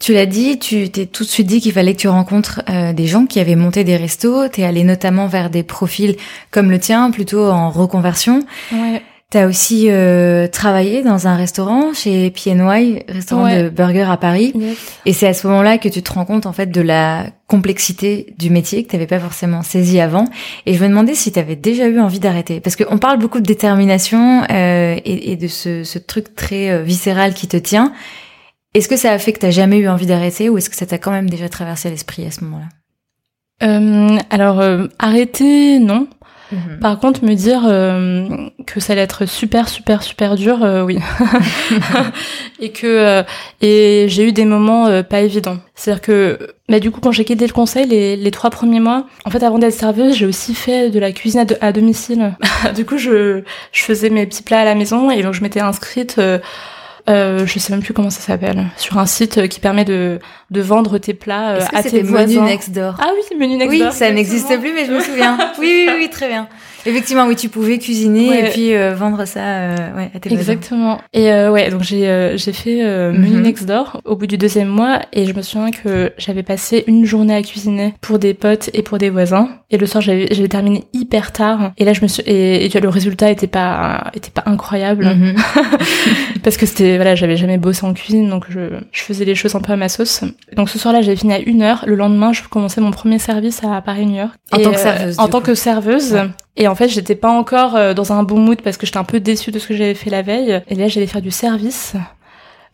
Tu 0.00 0.12
l'as 0.12 0.26
dit, 0.26 0.58
tu 0.58 0.90
t'es 0.90 1.06
tout 1.06 1.24
de 1.24 1.28
suite 1.28 1.46
dit 1.46 1.60
qu'il 1.60 1.72
fallait 1.72 1.94
que 1.94 2.00
tu 2.00 2.08
rencontres 2.08 2.62
euh, 2.68 2.92
des 2.92 3.06
gens 3.06 3.26
qui 3.26 3.40
avaient 3.40 3.54
monté 3.56 3.84
des 3.84 3.96
restos. 3.96 4.48
T'es 4.48 4.64
allé 4.64 4.84
notamment 4.84 5.28
vers 5.28 5.48
des 5.50 5.62
profils 5.62 6.16
comme 6.50 6.70
le 6.70 6.78
tien, 6.78 7.10
plutôt 7.10 7.46
en 7.46 7.70
reconversion. 7.70 8.40
Ouais. 8.72 9.00
T'as 9.30 9.46
aussi 9.48 9.86
euh, 9.88 10.46
travaillé 10.46 11.02
dans 11.02 11.26
un 11.26 11.34
restaurant 11.36 11.92
chez 11.94 12.30
PNY, 12.30 13.00
restaurant 13.08 13.44
Ouais. 13.44 13.64
de 13.64 13.68
burgers 13.70 14.06
à 14.10 14.16
Paris. 14.16 14.52
Yes. 14.54 14.76
Et 15.06 15.12
c'est 15.12 15.26
à 15.26 15.34
ce 15.34 15.46
moment-là 15.48 15.78
que 15.78 15.88
tu 15.88 16.02
te 16.02 16.12
rends 16.12 16.24
compte 16.24 16.46
en 16.46 16.52
fait 16.52 16.70
de 16.70 16.80
la 16.80 17.26
complexité 17.48 18.34
du 18.38 18.50
métier 18.50 18.84
que 18.84 18.90
t'avais 18.92 19.06
pas 19.08 19.18
forcément 19.18 19.62
saisi 19.62 19.98
avant. 20.00 20.26
Et 20.66 20.74
je 20.74 20.82
me 20.84 20.88
demandais 20.88 21.14
si 21.14 21.32
t'avais 21.32 21.56
déjà 21.56 21.88
eu 21.88 21.98
envie 21.98 22.20
d'arrêter, 22.20 22.60
parce 22.60 22.76
qu'on 22.76 22.98
parle 22.98 23.18
beaucoup 23.18 23.40
de 23.40 23.46
détermination 23.46 24.42
euh, 24.50 24.96
et, 25.04 25.32
et 25.32 25.36
de 25.36 25.48
ce, 25.48 25.82
ce 25.82 25.98
truc 25.98 26.36
très 26.36 26.70
euh, 26.70 26.82
viscéral 26.82 27.32
qui 27.34 27.48
te 27.48 27.56
tient. 27.56 27.92
Est-ce 28.74 28.88
que 28.88 28.96
ça 28.96 29.12
a 29.12 29.18
fait 29.18 29.32
que 29.32 29.38
t'as 29.38 29.50
jamais 29.50 29.78
eu 29.78 29.88
envie 29.88 30.06
d'arrêter, 30.06 30.48
ou 30.48 30.58
est-ce 30.58 30.68
que 30.68 30.76
ça 30.76 30.86
t'a 30.86 30.98
quand 30.98 31.12
même 31.12 31.30
déjà 31.30 31.48
traversé 31.48 31.90
l'esprit 31.90 32.26
à 32.26 32.30
ce 32.30 32.44
moment-là? 32.44 32.66
Euh, 33.62 34.18
alors, 34.30 34.60
euh, 34.60 34.86
arrêter, 34.98 35.78
non. 35.78 36.08
Par 36.80 36.98
contre, 36.98 37.24
me 37.24 37.34
dire 37.34 37.62
euh, 37.66 38.28
que 38.66 38.78
ça 38.78 38.92
allait 38.92 39.02
être 39.02 39.26
super, 39.26 39.68
super, 39.68 40.02
super 40.02 40.36
dur, 40.36 40.62
euh, 40.62 40.82
oui. 40.82 40.98
et 42.60 42.70
que 42.70 42.86
euh, 42.86 43.22
et 43.60 44.06
j'ai 44.08 44.28
eu 44.28 44.32
des 44.32 44.44
moments 44.44 44.86
euh, 44.86 45.02
pas 45.02 45.20
évidents. 45.20 45.58
C'est-à-dire 45.74 46.02
que, 46.02 46.38
bah, 46.68 46.80
du 46.80 46.90
coup, 46.90 47.00
quand 47.00 47.12
j'ai 47.12 47.24
quitté 47.24 47.46
le 47.46 47.52
conseil, 47.52 47.86
les, 47.86 48.16
les 48.16 48.30
trois 48.30 48.50
premiers 48.50 48.80
mois, 48.80 49.06
en 49.24 49.30
fait, 49.30 49.42
avant 49.42 49.58
d'être 49.58 49.74
serveuse, 49.74 50.14
j'ai 50.14 50.26
aussi 50.26 50.54
fait 50.54 50.90
de 50.90 50.98
la 50.98 51.12
cuisine 51.12 51.44
à, 51.60 51.66
à 51.66 51.72
domicile. 51.72 52.36
du 52.74 52.84
coup, 52.84 52.98
je, 52.98 53.42
je 53.72 53.82
faisais 53.82 54.10
mes 54.10 54.26
petits 54.26 54.42
plats 54.42 54.60
à 54.60 54.64
la 54.64 54.74
maison 54.74 55.10
et 55.10 55.22
donc 55.22 55.34
je 55.34 55.42
m'étais 55.42 55.60
inscrite. 55.60 56.20
Euh, 57.10 57.44
je 57.46 57.58
sais 57.58 57.70
même 57.72 57.82
plus 57.82 57.92
comment 57.92 58.08
ça 58.08 58.20
s'appelle, 58.20 58.64
sur 58.78 58.96
un 58.96 59.04
site 59.04 59.36
euh, 59.36 59.46
qui 59.46 59.60
permet 59.60 59.84
de, 59.84 60.18
de 60.50 60.60
vendre 60.62 60.96
tes 60.96 61.12
plats 61.12 61.56
euh, 61.56 61.60
à 61.74 61.82
tes 61.82 62.00
voisins. 62.02 62.40
Menu 62.40 62.50
Next 62.50 62.70
Door? 62.70 62.94
Ah 62.98 63.10
oui, 63.14 63.36
menu 63.38 63.56
Next 63.56 63.70
Oui, 63.70 63.80
Door, 63.80 63.92
ça 63.92 64.10
n'existe 64.10 64.58
plus, 64.58 64.72
mais 64.72 64.86
je 64.86 64.92
me 64.92 65.00
souviens. 65.00 65.36
Oui, 65.58 65.86
oui, 65.86 65.94
oui, 65.98 66.10
très 66.10 66.28
bien. 66.28 66.48
Effectivement, 66.86 67.26
oui, 67.26 67.36
tu 67.36 67.48
pouvais 67.48 67.78
cuisiner 67.78 68.40
et 68.40 68.50
puis 68.50 68.74
euh, 68.74 68.94
vendre 68.94 69.24
ça 69.24 69.40
euh, 69.40 69.96
ouais, 69.96 70.10
à 70.14 70.20
tes 70.20 70.32
Exactement. 70.32 71.00
Et 71.12 71.32
euh, 71.32 71.50
ouais, 71.50 71.70
donc 71.70 71.82
j'ai 71.82 72.32
j'ai 72.36 72.52
fait 72.52 72.82
Menu 73.12 73.36
mhm. 73.36 73.42
Next 73.42 73.66
Door 73.66 74.00
au 74.04 74.16
bout 74.16 74.26
du 74.26 74.38
deuxième 74.38 74.68
mois 74.68 75.00
et 75.12 75.26
je 75.26 75.34
me 75.34 75.42
souviens 75.42 75.70
que 75.70 76.12
j'avais 76.18 76.42
passé 76.42 76.84
une 76.86 77.04
journée 77.04 77.34
à 77.34 77.42
cuisiner 77.42 77.94
pour 78.00 78.18
des 78.18 78.34
potes 78.34 78.70
et 78.74 78.82
pour 78.82 78.98
des 78.98 79.10
voisins. 79.10 79.48
Et 79.70 79.78
le 79.78 79.86
soir, 79.86 80.02
j'avais 80.02 80.48
terminé 80.48 80.84
hyper 80.92 81.32
tard. 81.32 81.72
Et 81.78 81.84
là, 81.84 81.92
je 81.92 82.02
me 82.02 82.06
suis 82.06 82.22
et, 82.22 82.66
et 82.66 82.80
le 82.80 82.88
résultat 82.88 83.30
était 83.30 83.46
pas 83.46 84.10
était 84.14 84.30
pas 84.30 84.42
incroyable 84.46 85.06
mhm. 85.06 85.34
parce 86.42 86.56
que 86.56 86.66
c'était 86.66 86.96
voilà, 86.96 87.14
j'avais 87.14 87.36
jamais 87.36 87.58
bossé 87.58 87.84
en 87.86 87.94
cuisine, 87.94 88.28
donc 88.28 88.44
je 88.50 88.60
je 88.92 89.02
faisais 89.02 89.24
les 89.24 89.34
choses 89.34 89.54
un 89.54 89.60
peu 89.60 89.72
à 89.72 89.76
ma 89.76 89.88
sauce. 89.88 90.22
Donc 90.54 90.68
ce 90.68 90.78
soir-là, 90.78 91.02
j'avais 91.02 91.16
fini 91.16 91.32
à 91.32 91.40
une 91.40 91.62
heure. 91.62 91.84
Le 91.86 91.94
lendemain, 91.94 92.32
je 92.32 92.42
commençais 92.48 92.80
mon 92.80 92.90
premier 92.90 93.18
service 93.18 93.62
à 93.64 93.80
Paris 93.80 94.06
New 94.06 94.16
York. 94.16 94.34
En 94.52 94.58
tant 94.58 94.72
que 94.72 94.78
serveuse. 94.78 95.18
En 95.18 95.28
tant 95.28 95.40
que 95.40 95.54
serveuse. 95.54 96.16
Et 96.56 96.68
en 96.68 96.74
fait, 96.74 96.88
j'étais 96.88 97.14
pas 97.16 97.30
encore 97.30 97.76
euh, 97.76 97.94
dans 97.94 98.12
un 98.12 98.22
bon 98.22 98.38
mood 98.38 98.62
parce 98.62 98.76
que 98.76 98.86
j'étais 98.86 98.98
un 98.98 99.04
peu 99.04 99.20
déçue 99.20 99.50
de 99.50 99.58
ce 99.58 99.66
que 99.68 99.74
j'avais 99.74 99.94
fait 99.94 100.10
la 100.10 100.22
veille. 100.22 100.62
Et 100.68 100.74
là, 100.74 100.88
j'allais 100.88 101.06
faire 101.06 101.22
du 101.22 101.30
service. 101.30 101.94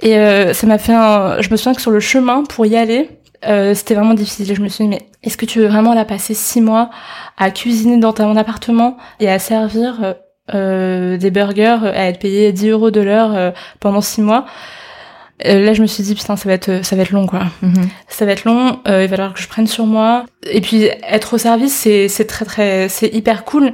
Et 0.00 0.16
euh, 0.16 0.52
ça 0.52 0.66
m'a 0.66 0.78
fait 0.78 0.94
un... 0.94 1.40
Je 1.40 1.50
me 1.50 1.56
souviens 1.56 1.74
que 1.74 1.80
sur 1.80 1.90
le 1.90 2.00
chemin 2.00 2.44
pour 2.44 2.66
y 2.66 2.76
aller, 2.76 3.08
euh, 3.46 3.74
c'était 3.74 3.94
vraiment 3.94 4.14
difficile. 4.14 4.54
Je 4.54 4.60
me 4.60 4.68
suis 4.68 4.84
dit, 4.84 4.90
mais 4.90 5.06
est-ce 5.22 5.36
que 5.36 5.46
tu 5.46 5.60
veux 5.60 5.66
vraiment 5.66 5.94
la 5.94 6.04
passer 6.04 6.34
six 6.34 6.60
mois 6.60 6.90
à 7.38 7.50
cuisiner 7.50 7.98
dans 7.98 8.12
ton 8.12 8.36
appartement 8.36 8.96
et 9.18 9.30
à 9.30 9.38
servir 9.38 10.14
euh, 10.54 11.16
des 11.16 11.30
burgers, 11.30 11.78
à 11.82 12.08
être 12.08 12.18
payé 12.18 12.52
10 12.52 12.68
euros 12.68 12.90
de 12.90 13.00
l'heure 13.00 13.54
pendant 13.80 14.00
six 14.00 14.20
mois? 14.20 14.44
euh, 14.44 14.79
là, 15.44 15.72
je 15.72 15.82
me 15.82 15.86
suis 15.86 16.02
dit 16.02 16.14
putain, 16.14 16.36
ça 16.36 16.48
va 16.48 16.54
être, 16.54 16.84
ça 16.84 16.96
va 16.96 17.02
être 17.02 17.10
long 17.10 17.26
quoi. 17.26 17.44
Mhm. 17.62 17.88
Ça 18.08 18.24
va 18.24 18.32
être 18.32 18.44
long. 18.44 18.80
Euh, 18.88 19.04
il 19.04 19.08
va 19.08 19.16
falloir 19.16 19.34
que 19.34 19.40
je 19.40 19.48
prenne 19.48 19.66
sur 19.66 19.86
moi. 19.86 20.24
Et 20.46 20.60
puis 20.60 20.88
être 21.08 21.34
au 21.34 21.38
service, 21.38 21.74
c'est, 21.74 22.08
c'est 22.08 22.26
très 22.26 22.44
très, 22.44 22.88
c'est 22.88 23.08
hyper 23.08 23.44
cool, 23.44 23.72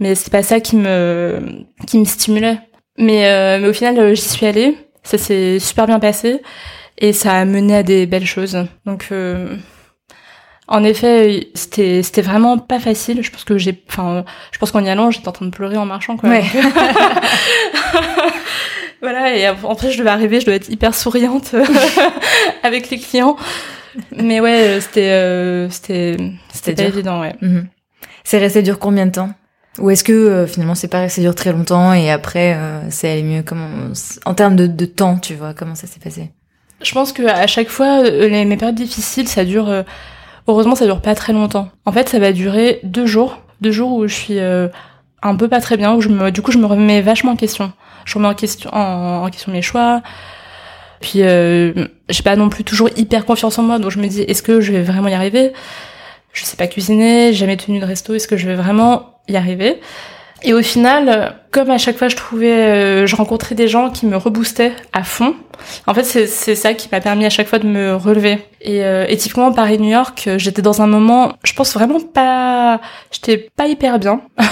mais 0.00 0.14
c'est 0.14 0.30
pas 0.30 0.42
ça 0.42 0.60
qui 0.60 0.76
me, 0.76 1.40
qui 1.86 1.98
me 1.98 2.04
stimulait. 2.04 2.58
Mais, 2.98 3.28
euh, 3.28 3.58
mais 3.60 3.68
au 3.68 3.72
final, 3.72 4.14
j'y 4.14 4.22
suis 4.22 4.46
allée. 4.46 4.76
Ça 5.02 5.18
s'est 5.18 5.58
super 5.58 5.86
bien 5.86 6.00
passé 6.00 6.42
et 6.98 7.12
ça 7.12 7.32
a 7.32 7.44
mené 7.44 7.76
à 7.76 7.82
des 7.82 8.06
belles 8.06 8.26
choses. 8.26 8.58
Donc 8.84 9.08
en 10.68 10.84
effet, 10.84 11.48
c'était 11.54 12.02
c'était 12.02 12.22
vraiment 12.22 12.58
pas 12.58 12.78
facile. 12.78 13.22
Je 13.22 13.30
pense 13.30 13.44
que 13.44 13.58
j'ai, 13.58 13.82
enfin, 13.88 14.24
je 14.52 14.58
pense 14.58 14.70
qu'en 14.70 14.84
y 14.84 14.90
allant, 14.90 15.10
j'étais 15.10 15.28
en 15.28 15.32
train 15.32 15.46
de 15.46 15.50
pleurer 15.50 15.76
en 15.76 15.86
marchant 15.86 16.16
quoi. 16.16 16.28
Ouais. 16.30 16.44
Voilà, 19.00 19.36
et 19.36 19.46
après 19.46 19.92
je 19.92 19.98
devais 19.98 20.10
arriver, 20.10 20.40
je 20.40 20.46
devais 20.46 20.56
être 20.56 20.70
hyper 20.70 20.94
souriante 20.94 21.54
avec 22.62 22.90
les 22.90 22.98
clients. 22.98 23.36
Mais 24.16 24.40
ouais, 24.40 24.60
euh, 24.62 24.80
c'était 24.80 25.10
euh, 25.10 25.70
c'était 25.70 26.16
c'était 26.52 26.74
pas 26.74 26.88
évident, 26.88 27.20
ouais. 27.20 27.34
Mhm. 27.40 27.68
C'est 28.24 28.38
resté 28.38 28.62
dur 28.62 28.78
combien 28.78 29.06
de 29.06 29.12
temps? 29.12 29.30
Ou 29.78 29.90
est-ce 29.90 30.02
que 30.02 30.12
euh, 30.12 30.46
finalement 30.46 30.74
c'est 30.74 30.88
pas 30.88 31.00
resté 31.00 31.20
dur 31.20 31.34
très 31.34 31.52
longtemps 31.52 31.92
et 31.92 32.10
après 32.10 32.58
c'est 32.90 33.10
allé 33.10 33.22
mieux? 33.22 33.42
Comment 33.42 33.68
en 34.24 34.34
termes 34.34 34.56
de, 34.56 34.66
de 34.66 34.84
temps, 34.84 35.16
tu 35.18 35.34
vois, 35.34 35.54
comment 35.54 35.76
ça 35.76 35.86
s'est 35.86 36.00
passé? 36.00 36.32
Je 36.82 36.92
pense 36.92 37.12
que 37.12 37.22
à 37.22 37.46
chaque 37.46 37.68
fois 37.68 38.02
les, 38.02 38.44
mes 38.44 38.56
périodes 38.56 38.76
difficiles, 38.76 39.28
ça 39.28 39.44
dure 39.44 39.84
heureusement 40.48 40.74
ça 40.74 40.86
dure 40.86 41.00
pas 41.00 41.14
très 41.14 41.32
longtemps. 41.32 41.68
En 41.86 41.92
fait, 41.92 42.08
ça 42.08 42.18
va 42.18 42.32
durer 42.32 42.80
deux 42.82 43.06
jours, 43.06 43.38
deux 43.60 43.70
jours 43.70 43.92
où 43.92 44.06
je 44.08 44.14
suis 44.14 44.38
un 44.40 45.36
peu 45.36 45.48
pas 45.48 45.60
très 45.60 45.76
bien, 45.76 45.94
où 45.94 46.00
je 46.00 46.08
me 46.08 46.30
du 46.30 46.42
coup 46.42 46.50
je 46.50 46.58
me 46.58 46.66
remets 46.66 47.02
vachement 47.02 47.32
en 47.32 47.36
question 47.36 47.72
je 48.08 48.14
remets 48.14 48.28
en 48.28 48.34
question, 48.34 48.70
en, 48.72 49.28
question 49.30 49.52
mes 49.52 49.62
choix. 49.62 50.02
Puis 51.00 51.22
euh, 51.22 51.72
j'ai 52.08 52.22
pas 52.22 52.34
non 52.34 52.48
plus 52.48 52.64
toujours 52.64 52.88
hyper 52.96 53.24
confiance 53.24 53.58
en 53.58 53.62
moi, 53.62 53.78
donc 53.78 53.90
je 53.92 54.00
me 54.00 54.08
dis 54.08 54.22
est-ce 54.22 54.42
que 54.42 54.60
je 54.60 54.72
vais 54.72 54.82
vraiment 54.82 55.08
y 55.08 55.14
arriver? 55.14 55.52
Je 56.32 56.44
sais 56.44 56.56
pas 56.56 56.66
cuisiner, 56.66 57.32
j'ai 57.32 57.40
jamais 57.40 57.56
tenu 57.56 57.78
de 57.78 57.84
resto, 57.84 58.14
est-ce 58.14 58.26
que 58.26 58.36
je 58.36 58.48
vais 58.48 58.56
vraiment 58.56 59.20
y 59.28 59.36
arriver? 59.36 59.80
Et 60.42 60.54
au 60.54 60.62
final, 60.62 61.34
comme 61.50 61.70
à 61.70 61.78
chaque 61.78 61.96
fois 61.96 62.08
je 62.08 62.16
trouvais, 62.16 62.52
euh, 62.52 63.06
je 63.06 63.16
rencontrais 63.16 63.54
des 63.54 63.66
gens 63.66 63.90
qui 63.90 64.06
me 64.06 64.16
reboostaient 64.16 64.72
à 64.92 65.02
fond. 65.02 65.34
En 65.86 65.94
fait, 65.94 66.04
c'est 66.04 66.54
ça 66.54 66.74
qui 66.74 66.88
m'a 66.92 67.00
permis 67.00 67.26
à 67.26 67.30
chaque 67.30 67.48
fois 67.48 67.58
de 67.58 67.66
me 67.66 67.96
relever. 67.96 68.38
Et, 68.60 68.84
euh, 68.84 69.06
et 69.08 69.18
Paris-New 69.54 69.90
York, 69.90 70.28
j'étais 70.36 70.62
dans 70.62 70.80
un 70.82 70.86
moment, 70.86 71.32
je 71.42 71.52
pense 71.52 71.74
vraiment 71.74 72.00
pas, 72.00 72.80
j'étais 73.10 73.48
pas 73.56 73.66
hyper 73.66 73.98
bien. 73.98 74.20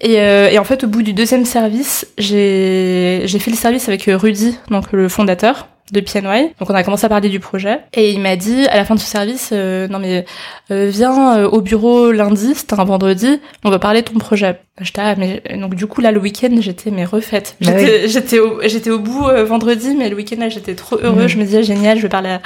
Et, 0.00 0.20
euh, 0.20 0.50
et, 0.50 0.58
en 0.58 0.64
fait, 0.64 0.84
au 0.84 0.86
bout 0.86 1.02
du 1.02 1.14
deuxième 1.14 1.46
service, 1.46 2.06
j'ai 2.18 3.26
fait 3.26 3.50
le 3.50 3.56
service 3.56 3.88
avec 3.88 4.04
Rudy, 4.06 4.58
donc 4.68 4.92
le 4.92 5.08
fondateur 5.08 5.68
de 5.92 6.00
PNY. 6.00 6.54
Donc 6.58 6.70
on 6.70 6.74
a 6.74 6.82
commencé 6.82 7.04
à 7.04 7.08
parler 7.10 7.28
du 7.28 7.40
projet 7.40 7.80
et 7.92 8.10
il 8.10 8.20
m'a 8.20 8.36
dit 8.36 8.66
à 8.68 8.76
la 8.76 8.86
fin 8.86 8.94
de 8.94 9.00
ce 9.00 9.06
service 9.06 9.50
euh, 9.52 9.86
non 9.88 9.98
mais 9.98 10.24
euh, 10.70 10.88
viens 10.90 11.38
euh, 11.38 11.48
au 11.48 11.60
bureau 11.60 12.10
lundi, 12.10 12.54
c'était 12.54 12.80
un 12.80 12.84
vendredi, 12.84 13.40
on 13.64 13.70
va 13.70 13.78
parler 13.78 14.00
de 14.00 14.08
ton 14.08 14.18
projet. 14.18 14.60
J'étais 14.80 15.02
ah, 15.04 15.14
mais 15.16 15.42
donc 15.56 15.74
du 15.74 15.86
coup 15.86 16.00
là 16.00 16.10
le 16.10 16.18
week-end 16.18 16.56
j'étais 16.58 16.90
mais 16.90 17.04
refaite. 17.04 17.56
Bah 17.60 17.72
j'étais 17.78 18.08
j'étais 18.08 18.38
au 18.38 18.60
j'étais 18.64 18.90
au 18.90 18.98
bout 18.98 19.26
vendredi 19.46 19.94
mais 19.96 20.08
le 20.08 20.16
week-end 20.16 20.40
là 20.40 20.48
j'étais 20.48 20.74
trop 20.74 20.96
heureuse, 21.00 21.22
mhm. 21.22 21.28
je 21.28 21.38
me 21.38 21.44
disais 21.44 21.62
génial, 21.62 21.98
je 21.98 22.02
vais 22.02 22.08
parler 22.08 22.38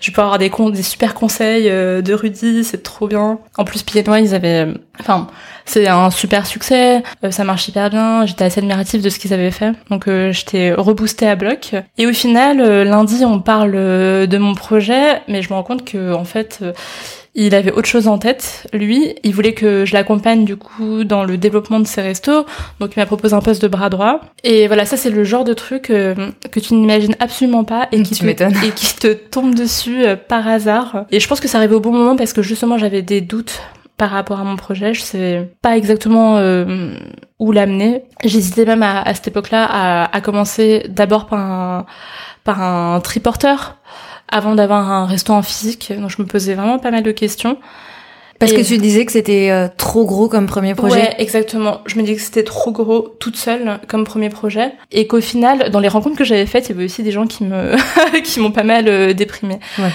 je 0.00 0.10
peux 0.12 0.22
avoir 0.22 0.38
des 0.38 0.50
des 0.72 0.82
super 0.82 1.14
conseils 1.14 1.64
de 1.64 2.14
Rudy, 2.14 2.64
c'est 2.64 2.82
trop 2.82 3.06
bien. 3.06 3.38
En 3.58 3.64
plus 3.64 3.82
PNY 3.82 4.22
ils 4.22 4.34
avaient 4.34 4.68
enfin 4.98 5.26
c'est 5.66 5.86
un 5.88 6.10
super 6.10 6.46
succès, 6.46 7.02
ça 7.28 7.44
marche 7.44 7.68
hyper 7.68 7.90
bien, 7.90 8.24
j'étais 8.24 8.44
assez 8.44 8.60
admirative 8.60 9.02
de 9.02 9.10
ce 9.10 9.18
qu'ils 9.18 9.34
avaient 9.34 9.50
fait. 9.50 9.72
Donc 9.90 10.08
j'étais 10.30 10.72
reboostée 10.72 11.26
à 11.26 11.36
bloc 11.36 11.74
et 11.98 12.06
au 12.06 12.12
final 12.14 12.62
lundi, 12.70 13.24
on 13.24 13.40
parle 13.40 13.72
euh, 13.74 14.26
de 14.26 14.38
mon 14.38 14.54
projet, 14.54 15.20
mais 15.28 15.42
je 15.42 15.50
me 15.50 15.54
rends 15.54 15.62
compte 15.62 15.84
que 15.84 16.12
en 16.12 16.24
fait, 16.24 16.58
euh, 16.62 16.72
il 17.34 17.54
avait 17.54 17.72
autre 17.72 17.88
chose 17.88 18.08
en 18.08 18.18
tête. 18.18 18.66
Lui, 18.72 19.14
il 19.22 19.34
voulait 19.34 19.52
que 19.52 19.84
je 19.84 19.92
l'accompagne 19.94 20.44
du 20.44 20.56
coup 20.56 21.04
dans 21.04 21.24
le 21.24 21.36
développement 21.36 21.80
de 21.80 21.86
ses 21.86 22.00
restos, 22.00 22.46
donc 22.80 22.96
il 22.96 23.00
m'a 23.00 23.06
proposé 23.06 23.34
un 23.34 23.40
poste 23.40 23.62
de 23.62 23.68
bras 23.68 23.90
droit. 23.90 24.20
Et 24.44 24.66
voilà, 24.66 24.84
ça 24.84 24.96
c'est 24.96 25.10
le 25.10 25.24
genre 25.24 25.44
de 25.44 25.54
truc 25.54 25.90
euh, 25.90 26.14
que 26.50 26.60
tu 26.60 26.74
n'imagines 26.74 27.16
absolument 27.20 27.64
pas 27.64 27.88
et 27.92 28.02
qui 28.02 28.14
te 28.14 28.26
et 28.26 28.70
qui 28.74 28.96
te 28.96 29.12
tombe 29.12 29.54
dessus 29.54 30.04
par 30.28 30.46
hasard. 30.48 31.04
Et 31.10 31.20
je 31.20 31.28
pense 31.28 31.40
que 31.40 31.48
ça 31.48 31.58
arrivait 31.58 31.74
au 31.74 31.80
bon 31.80 31.92
moment 31.92 32.16
parce 32.16 32.32
que 32.32 32.42
justement 32.42 32.78
j'avais 32.78 33.02
des 33.02 33.20
doutes 33.20 33.60
par 33.98 34.10
rapport 34.10 34.40
à 34.40 34.44
mon 34.44 34.56
projet. 34.56 34.94
Je 34.94 35.02
sais 35.02 35.50
pas 35.60 35.76
exactement 35.76 36.40
où 37.38 37.52
l'amener. 37.52 38.04
J'hésitais 38.24 38.64
même 38.64 38.82
à, 38.82 39.02
à 39.02 39.14
cette 39.14 39.28
époque-là 39.28 39.66
à, 39.68 40.16
à 40.16 40.20
commencer 40.20 40.86
d'abord 40.88 41.26
par 41.26 41.38
un 41.38 41.86
par 42.44 42.62
un 42.62 43.00
triporteur 43.00 43.76
avant 44.28 44.54
d'avoir 44.54 44.90
un 44.90 45.06
restaurant 45.06 45.42
physique. 45.42 45.92
Donc 45.98 46.10
je 46.10 46.22
me 46.22 46.26
posais 46.26 46.54
vraiment 46.54 46.78
pas 46.78 46.90
mal 46.90 47.02
de 47.02 47.12
questions. 47.12 47.58
Parce 48.38 48.52
que 48.52 48.62
tu 48.64 48.78
disais 48.78 49.04
que 49.04 49.10
c'était 49.10 49.50
euh, 49.50 49.66
trop 49.76 50.04
gros 50.04 50.28
comme 50.28 50.46
premier 50.46 50.76
projet. 50.76 50.94
Ouais, 50.94 51.14
exactement. 51.18 51.80
Je 51.86 51.96
me 51.96 52.02
disais 52.02 52.14
que 52.14 52.22
c'était 52.22 52.44
trop 52.44 52.70
gros 52.70 53.16
toute 53.18 53.36
seule 53.36 53.80
comme 53.88 54.04
premier 54.04 54.28
projet 54.28 54.72
et 54.92 55.08
qu'au 55.08 55.20
final, 55.20 55.70
dans 55.70 55.80
les 55.80 55.88
rencontres 55.88 56.16
que 56.16 56.24
j'avais 56.24 56.46
faites, 56.46 56.68
il 56.68 56.72
y 56.72 56.74
avait 56.76 56.84
aussi 56.84 57.02
des 57.02 57.10
gens 57.10 57.26
qui 57.26 57.44
me 57.44 57.74
qui 58.22 58.38
m'ont 58.38 58.52
pas 58.52 58.62
mal 58.62 58.86
euh, 58.86 59.12
déprimé. 59.12 59.58
Ouais. 59.78 59.90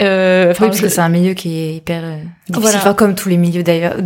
Euh, 0.00 0.52
oui, 0.52 0.66
parce 0.68 0.80
que 0.80 0.88
c'est 0.88 1.00
un 1.00 1.08
milieu 1.08 1.34
qui 1.34 1.58
est 1.58 1.74
hyper 1.74 2.02
euh, 2.02 2.16
difficile. 2.48 2.78
Enfin, 2.78 2.94
comme 2.94 3.14
tous 3.14 3.28
les 3.28 3.36
milieux 3.36 3.62
d'ailleurs, 3.62 3.96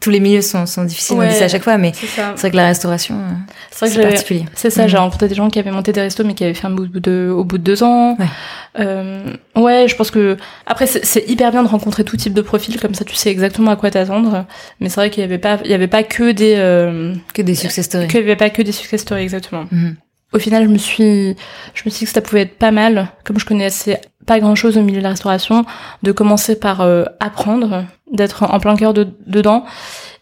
tous 0.00 0.10
les 0.10 0.18
milieux 0.18 0.42
sont, 0.42 0.66
sont 0.66 0.84
difficiles, 0.84 1.16
on 1.18 1.26
dit 1.26 1.34
ça 1.34 1.44
à 1.44 1.48
chaque 1.48 1.62
fois, 1.62 1.78
mais 1.78 1.92
c'est 1.94 2.20
vrai 2.36 2.50
que 2.50 2.56
la 2.56 2.66
restauration, 2.66 3.14
euh, 3.14 3.32
c'est 3.70 4.02
particulier. 4.02 4.46
C'est 4.54 4.70
ça, 4.70 4.88
j'ai 4.88 4.96
mhm. 4.96 5.04
rencontré 5.04 5.28
des 5.28 5.36
gens 5.36 5.48
qui 5.48 5.58
avaient 5.58 5.70
monté 5.70 5.92
des 5.92 6.00
restos, 6.00 6.24
mais 6.24 6.34
qui 6.34 6.44
avaient 6.44 6.54
fait 6.54 6.66
un 6.66 6.70
bout 6.70 6.88
de, 6.88 7.32
au 7.32 7.44
bout 7.44 7.58
de 7.58 7.62
deux 7.62 7.82
ans. 7.84 8.16
Ouais. 8.18 8.26
Euh, 8.78 9.32
ouais, 9.54 9.86
je 9.88 9.94
pense 9.94 10.10
que 10.10 10.36
après 10.66 10.86
c'est 10.86 11.28
hyper 11.28 11.50
bien 11.52 11.62
de 11.62 11.68
rencontrer 11.68 12.04
tout 12.04 12.16
type 12.16 12.34
de 12.34 12.42
profil, 12.42 12.80
comme 12.80 12.94
ça 12.94 13.04
tu 13.04 13.14
sais 13.14 13.30
exactement 13.30 13.70
à 13.70 13.76
quoi 13.76 13.90
t'attendre. 13.90 14.44
Mais 14.80 14.88
c'est 14.88 14.96
vrai 14.96 15.10
qu'il 15.10 15.20
y 15.22 15.24
avait 15.24 15.38
pas, 15.38 15.58
il 15.64 15.70
y 15.70 15.74
avait 15.74 15.86
pas 15.86 16.02
que 16.02 16.32
des 16.32 16.54
euh, 16.56 17.14
que 17.32 17.42
des 17.42 17.54
success 17.54 17.86
stories. 17.86 18.08
Qu'il 18.08 18.20
y 18.20 18.24
avait 18.24 18.36
pas 18.36 18.50
que 18.50 18.62
des 18.62 18.72
success 18.72 19.02
stories 19.02 19.22
exactement. 19.22 19.66
Mhm. 19.70 19.96
Au 20.32 20.38
final, 20.38 20.64
je 20.64 20.68
me 20.68 20.78
suis, 20.78 21.36
je 21.74 21.82
me 21.84 21.90
suis 21.90 22.00
dit 22.00 22.04
que 22.04 22.10
ça 22.10 22.20
pouvait 22.20 22.42
être 22.42 22.58
pas 22.58 22.72
mal, 22.72 23.08
comme 23.24 23.38
je 23.38 23.46
connaissais 23.46 24.00
pas 24.26 24.40
grand 24.40 24.54
chose 24.54 24.76
au 24.76 24.82
milieu 24.82 24.98
de 24.98 25.04
la 25.04 25.10
restauration, 25.10 25.64
de 26.02 26.12
commencer 26.12 26.58
par 26.58 26.80
euh, 26.80 27.04
apprendre, 27.20 27.84
d'être 28.12 28.42
en 28.42 28.60
plein 28.60 28.76
cœur 28.76 28.92
de, 28.92 29.08
dedans 29.26 29.64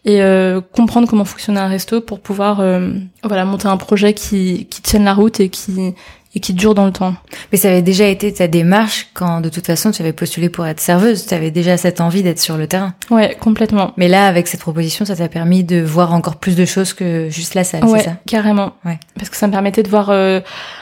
et 0.05 0.21
euh, 0.21 0.61
comprendre 0.61 1.07
comment 1.07 1.25
fonctionne 1.25 1.57
un 1.57 1.67
resto 1.67 1.99
pour 1.99 2.19
pouvoir 2.19 2.59
euh, 2.59 2.91
voilà 3.23 3.43
monter 3.43 3.67
un 3.67 3.77
projet 3.77 4.13
qui, 4.13 4.67
qui 4.69 4.81
tienne 4.83 5.03
la 5.03 5.15
route 5.15 5.39
et 5.39 5.49
qui 5.49 5.95
et 6.35 6.39
qui 6.41 6.53
dure 6.53 6.75
dans 6.75 6.85
le 6.85 6.91
temps. 6.91 7.15
Mais 7.51 7.57
ça 7.57 7.69
avait 7.69 7.81
déjà 7.81 8.07
été 8.07 8.31
ta 8.33 8.47
démarche 8.47 9.07
quand 9.13 9.39
de 9.39 9.49
toute 9.49 9.65
façon 9.65 9.91
tu 9.91 10.01
avais 10.01 10.13
postulé 10.13 10.49
pour 10.49 10.67
être 10.67 10.81
serveuse, 10.81 11.25
tu 11.25 11.33
avais 11.33 11.49
déjà 11.49 11.77
cette 11.77 12.01
envie 12.01 12.23
d'être 12.23 12.39
sur 12.39 12.57
le 12.57 12.67
terrain. 12.67 12.93
Ouais, 13.09 13.35
complètement. 13.39 13.93
Mais 13.95 14.09
là 14.09 14.27
avec 14.27 14.47
cette 14.47 14.59
proposition, 14.59 15.05
ça 15.05 15.15
t'a 15.15 15.29
permis 15.29 15.63
de 15.63 15.81
voir 15.81 16.13
encore 16.13 16.35
plus 16.35 16.55
de 16.55 16.65
choses 16.65 16.93
que 16.93 17.29
juste 17.29 17.55
la 17.55 17.63
salle, 17.63 17.85
ouais, 17.85 17.99
c'est 17.99 18.05
ça? 18.05 18.17
carrément. 18.27 18.73
Ouais. 18.83 18.99
Parce 19.15 19.29
que 19.29 19.37
ça 19.37 19.47
me 19.47 19.51
permettait 19.53 19.83
de 19.83 19.89
voir 19.89 20.09
euh, 20.09 20.41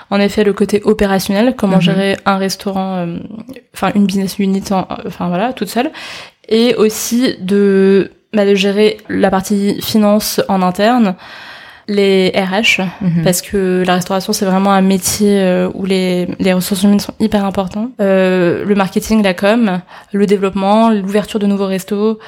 en 0.09 0.19
effet 0.19 0.43
le 0.43 0.53
côté 0.53 0.81
opérationnel, 0.83 1.55
comment 1.55 1.77
mhm. 1.77 1.81
gérer 1.81 2.17
un 2.25 2.37
restaurant 2.37 2.95
euh, 2.95 3.19
enfin 3.75 3.91
une 3.93 4.07
business 4.07 4.39
unit 4.39 4.63
enfin 4.71 5.27
voilà, 5.27 5.53
toute 5.53 5.69
seule 5.69 5.91
et 6.49 6.75
aussi 6.75 7.35
de 7.39 8.11
bah, 8.33 8.45
de 8.45 8.55
gérer 8.55 8.97
la 9.09 9.29
partie 9.29 9.79
finance 9.81 10.41
en 10.49 10.63
interne 10.63 11.15
les 11.87 12.31
RH 12.35 12.81
mhm. 13.01 13.23
parce 13.23 13.41
que 13.41 13.83
la 13.85 13.95
restauration 13.95 14.33
c'est 14.33 14.45
vraiment 14.45 14.71
un 14.71 14.81
métier 14.81 15.39
euh, 15.41 15.69
où 15.73 15.85
les, 15.85 16.27
les 16.39 16.53
ressources 16.53 16.83
humaines 16.83 16.99
sont 16.99 17.13
hyper 17.19 17.45
importantes. 17.45 17.89
Euh, 17.99 18.63
le 18.65 18.75
marketing, 18.75 19.21
la 19.23 19.33
com, 19.33 19.81
le 20.11 20.25
développement, 20.25 20.89
l'ouverture 20.89 21.39
de 21.39 21.47
nouveaux 21.47 21.67
restos, 21.67 22.19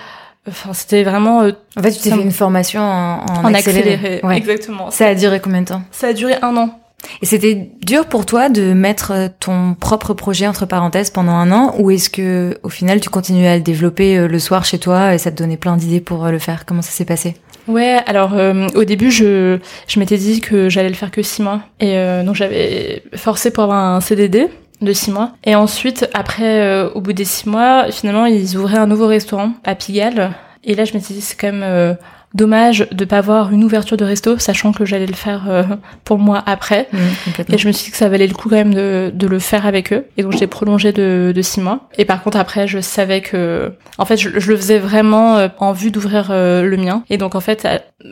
Enfin, 0.48 0.74
c'était 0.74 1.04
vraiment. 1.04 1.42
Euh, 1.42 1.54
en 1.76 1.82
fait, 1.82 1.92
tu 1.92 2.02
t'es 2.02 2.12
fait 2.12 2.22
une 2.22 2.32
formation 2.32 2.82
en, 2.82 3.26
en, 3.26 3.54
accéléré. 3.54 4.22
Exactement. 4.36 4.92
Ça 4.92 5.08
a 5.08 5.16
duré 5.16 5.40
combien 5.40 5.62
de 5.62 5.68
temps 5.68 5.82
Ça 5.92 6.10
a 6.10 6.14
duré 6.14 6.36
un 6.42 6.56
an. 6.56 6.80
Et 7.22 7.26
c'était 7.26 7.72
dur 7.82 8.06
pour 8.06 8.28
toi 8.28 8.50
de 8.50 8.74
mettre 8.74 9.12
euh, 9.12 9.28
ton 9.40 9.74
propre 9.74 10.14
projet 10.14 10.48
entre 10.48 10.68
parenthèses 10.68 11.10
pendant 11.10 11.32
un 11.34 11.52
an, 11.52 11.74
ou 11.80 11.90
est-ce 11.90 12.12
que 12.12 12.60
au 12.62 12.70
final 12.70 13.00
tu 13.00 13.10
continuais 13.10 13.48
à 13.48 13.56
le 13.56 13.64
développer 13.64 14.28
le 14.28 14.40
soir 14.40 14.66
chez 14.66 14.78
toi 14.78 15.16
et 15.16 15.18
ça 15.18 15.32
te 15.32 15.38
donnait 15.38 15.58
plein 15.58 15.78
d'idées 15.78 16.02
pour 16.02 16.28
le 16.28 16.40
faire? 16.40 16.66
Comment 16.66 16.84
ça 16.84 16.92
s'est 16.92 17.06
passé? 17.06 17.36
Ouais, 17.68 18.00
alors 18.06 18.34
au 18.76 18.84
début 18.84 19.10
je 19.10 19.58
je 19.88 20.00
m'étais 20.00 20.18
dit 20.18 20.40
que 20.40 20.70
j'allais 20.70 20.90
le 20.90 20.96
faire 20.96 21.10
que 21.10 21.24
six 21.24 21.42
mois 21.42 21.62
et 21.80 21.96
donc 22.24 22.36
j'avais 22.36 23.02
forcé 23.16 23.50
pour 23.50 23.64
avoir 23.64 23.96
un 23.96 24.02
CDD 24.02 24.50
de 24.82 24.94
six 24.94 25.12
mois. 25.12 25.32
Et 25.44 25.56
ensuite, 25.56 26.10
après, 26.14 26.62
euh, 26.62 26.90
au 26.92 27.02
bout 27.02 27.14
des 27.14 27.26
six 27.26 27.48
mois, 27.48 27.92
finalement, 27.92 28.26
ils 28.26 28.58
ouvraient 28.58 28.78
un 28.78 28.88
nouveau 28.88 29.08
restaurant 29.08 29.52
à 29.64 29.76
Pigalle. 29.76 30.32
Et 30.64 30.76
là, 30.76 30.86
je 30.86 30.94
me 30.94 31.00
suis 31.00 31.14
dit, 31.14 31.22
c'est 31.22 31.36
quand 31.36 31.52
même 31.52 31.64
euh, 31.64 31.94
dommage 32.36 32.88
de 32.92 33.06
pas 33.06 33.18
avoir 33.18 33.52
une 33.52 33.64
ouverture 33.64 33.98
de 33.98 34.06
resto, 34.06 34.38
sachant 34.38 34.72
que 34.72 34.86
j'allais 34.86 35.06
le 35.06 35.14
faire 35.14 35.50
euh, 35.50 35.64
pour 36.04 36.20
moi 36.20 36.44
après. 36.46 36.88
Mmh, 36.92 36.98
et 37.54 37.58
je 37.58 37.68
me 37.68 37.72
suis 37.74 37.86
dit 37.86 37.92
que 37.92 37.98
ça 37.98 38.10
valait 38.10 38.28
le 38.28 38.34
coup 38.34 38.50
quand 38.50 38.56
même 38.56 38.74
de, 38.74 39.12
de 39.14 39.28
le 39.28 39.40
faire 39.40 39.66
avec 39.66 39.92
eux. 39.94 40.06
Et 40.18 40.24
donc, 40.24 40.34
j'ai 40.34 40.48
prolongé 40.48 40.92
de, 40.92 41.34
de 41.36 41.42
six 41.42 41.62
mois. 41.62 41.90
Et 41.98 42.06
par 42.06 42.22
contre, 42.22 42.38
après, 42.38 42.68
je 42.68 42.80
savais 42.80 43.22
que, 43.22 43.74
en 43.98 44.06
fait, 44.06 44.18
je, 44.18 44.40
je 44.40 44.52
le 44.52 44.58
faisais 44.58 44.80
vraiment 44.80 45.48
en 45.60 45.72
vue 45.72 45.92
d'ouvrir 45.92 46.28
le 46.32 46.78
mien. 46.78 47.04
Et 47.10 47.18
donc, 47.18 47.36
en 47.36 47.40
fait, 47.40 47.68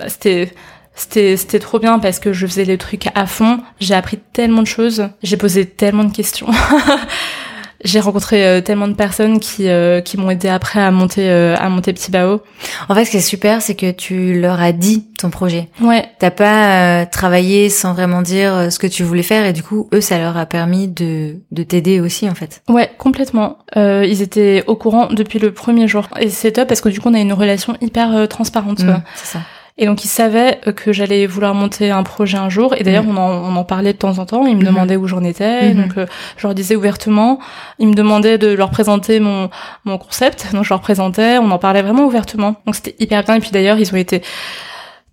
c'était 0.08 0.52
c'était 0.96 1.38
c'était 1.38 1.60
trop 1.60 1.80
bien 1.80 2.00
parce 2.00 2.20
que 2.20 2.34
je 2.34 2.46
faisais 2.46 2.66
les 2.66 2.78
trucs 2.78 3.08
à 3.16 3.26
fond. 3.26 3.60
J'ai 3.80 3.96
appris 3.96 4.20
tellement 4.32 4.62
de 4.62 4.68
choses. 4.68 5.10
J'ai 5.24 5.38
posé 5.38 5.66
tellement 5.66 6.04
de 6.04 6.14
questions. 6.14 6.48
j'ai 7.84 8.00
rencontré 8.00 8.46
euh, 8.46 8.62
tellement 8.62 8.88
de 8.88 8.94
personnes 8.94 9.40
qui 9.40 9.68
euh, 9.68 10.02
qui 10.02 10.18
m'ont 10.18 10.30
aidé 10.30 10.48
après 10.48 10.82
à 10.82 10.92
monter 10.92 11.30
euh, 11.30 11.56
à 11.58 11.70
monter 11.70 11.94
Petit 11.94 12.12
Bao. 12.12 12.42
En 12.90 12.96
fait, 12.96 13.06
ce 13.06 13.12
qui 13.12 13.18
est 13.18 13.22
super, 13.22 13.62
c'est 13.62 13.76
que 13.76 13.92
tu 13.92 14.40
leur 14.40 14.62
as 14.62 14.72
dit 14.72 15.08
ton 15.18 15.30
projet. 15.30 15.70
Ouais. 15.82 16.06
T'as 16.20 16.32
pas 16.32 17.06
travaillé 17.06 17.70
sans 17.70 17.94
vraiment 17.94 18.22
dire 18.22 18.72
ce 18.72 18.80
que 18.80 18.88
tu 18.88 19.04
voulais 19.04 19.24
faire 19.24 19.46
et 19.46 19.54
du 19.54 19.64
coup, 19.64 19.90
eux, 19.94 20.02
ça 20.02 20.18
leur 20.18 20.38
a 20.38 20.46
permis 20.46 20.88
de 20.88 21.38
de 21.52 21.64
t'aider 21.64 22.00
aussi 22.00 22.30
en 22.30 22.36
fait. 22.36 22.62
Ouais, 22.70 22.90
complètement. 22.98 23.58
ils 23.76 24.22
étaient 24.22 24.64
au 24.68 24.76
courant 24.76 25.08
depuis 25.08 25.40
le 25.40 25.54
premier 25.54 25.88
jour 25.88 26.08
et 26.20 26.30
c'est 26.30 26.54
top 26.54 26.68
parce 26.68 26.82
que 26.82 26.90
du 26.90 27.00
coup, 27.00 27.10
on 27.10 27.14
a 27.14 27.20
une 27.20 27.34
relation 27.34 27.78
hyper 27.82 28.28
transparente. 28.28 28.84
Mmh, 28.84 29.02
c'est 29.16 29.38
ça. 29.38 29.40
Et 29.78 29.88
donc 29.88 30.06
ils 30.06 30.10
savaient 30.10 30.60
que 30.76 30.94
j'allais 30.94 31.26
vouloir 31.26 31.56
monter 31.56 31.90
un 31.90 32.04
projet 32.04 32.38
un 32.38 32.50
jour. 32.50 32.76
Et 32.78 32.84
d'ailleurs, 32.84 33.06
mm. 33.06 33.18
on, 33.18 33.22
en, 33.22 33.54
on, 33.54 33.56
en, 33.56 33.64
parlait 33.64 33.94
de 33.94 33.98
temps 33.98 34.20
en 34.20 34.26
temps. 34.26 34.46
Ils 34.46 34.56
me 34.56 34.62
mm-hmm. 34.62 34.66
demandaient 34.66 34.96
où 34.98 35.08
j'en 35.08 35.24
étais. 35.24 35.70
Mm-hmm. 35.70 35.82
Donc 35.82 35.98
euh, 35.98 36.06
je 36.38 36.46
leur 36.46 36.54
disais 36.54 36.76
ouvertement. 36.76 37.40
Ils 37.80 37.88
me 37.88 37.96
demandaient 37.96 38.38
de 38.38 38.50
leur 38.50 38.70
présenter 38.70 39.20
mon, 39.20 39.50
mon 39.86 39.98
concept. 39.98 40.48
Donc 40.54 40.64
je 40.64 40.70
leur 40.70 40.82
présentais. 40.82 41.40
On 41.40 41.50
en 41.50 41.58
parlait 41.58 41.82
vraiment 41.82 42.06
ouvertement. 42.06 42.56
Donc 42.66 42.76
c'était 42.76 42.96
hyper 43.00 43.24
bien. 43.24 43.36
Et 43.36 43.40
puis 43.40 43.50
d'ailleurs, 43.50 43.80
ils 43.80 43.92
ont 43.92 43.98
été 43.98 44.22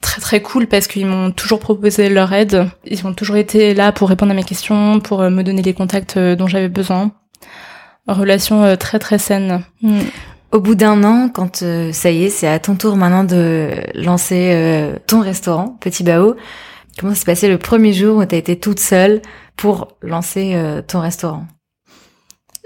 très 0.02 0.20
très 0.20 0.42
cool 0.42 0.66
parce 0.66 0.86
qu'ils 0.86 1.06
m'ont 1.06 1.30
toujours 1.30 1.60
proposé 1.60 2.10
leur 2.10 2.30
aide. 2.34 2.68
Ils 2.84 3.06
ont 3.06 3.14
toujours 3.14 3.36
été 3.36 3.72
là 3.72 3.92
pour 3.92 4.10
répondre 4.10 4.32
à 4.32 4.34
mes 4.34 4.44
questions, 4.44 5.00
pour 5.00 5.22
euh, 5.22 5.30
me 5.30 5.42
donner 5.42 5.62
les 5.62 5.74
contacts 5.74 6.18
euh, 6.18 6.36
dont 6.36 6.48
j'avais 6.48 6.68
besoin. 6.68 7.12
Relation 8.08 8.76
très 8.76 8.98
très 8.98 9.18
saine. 9.18 9.62
Au 10.52 10.58
bout 10.58 10.74
d'un 10.74 11.04
an, 11.04 11.28
quand 11.32 11.62
euh, 11.62 11.92
ça 11.92 12.10
y 12.10 12.24
est, 12.24 12.28
c'est 12.28 12.48
à 12.48 12.58
ton 12.58 12.74
tour 12.74 12.96
maintenant 12.96 13.22
de 13.22 13.70
lancer 13.94 14.50
euh, 14.52 14.96
ton 15.06 15.20
restaurant, 15.20 15.76
Petit 15.80 16.02
Bao, 16.02 16.34
comment 16.98 17.14
s'est 17.14 17.24
passé 17.24 17.48
le 17.48 17.56
premier 17.56 17.92
jour 17.92 18.16
où 18.16 18.24
tu 18.24 18.34
as 18.34 18.38
été 18.38 18.58
toute 18.58 18.80
seule 18.80 19.22
pour 19.56 19.96
lancer 20.02 20.54
euh, 20.56 20.82
ton 20.82 20.98
restaurant? 20.98 21.46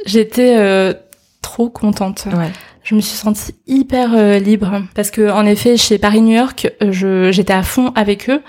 J'étais 0.07 0.95
trop 1.43 1.69
contente. 1.69 2.27
Ouais. 2.27 2.51
Je 2.83 2.95
me 2.95 3.01
suis 3.01 3.17
sentie 3.17 3.55
hyper 3.67 4.39
libre 4.39 4.83
parce 4.95 5.11
que 5.11 5.31
en 5.31 5.47
effet, 5.47 5.77
chez 5.79 5.99
Paris 5.99 6.21
New 6.21 6.35
York, 6.37 6.71
je 6.83 7.31
j'étais 7.33 7.55
à 7.55 7.63
fond 7.63 7.93
avec 7.95 8.29
eux. 8.29 8.43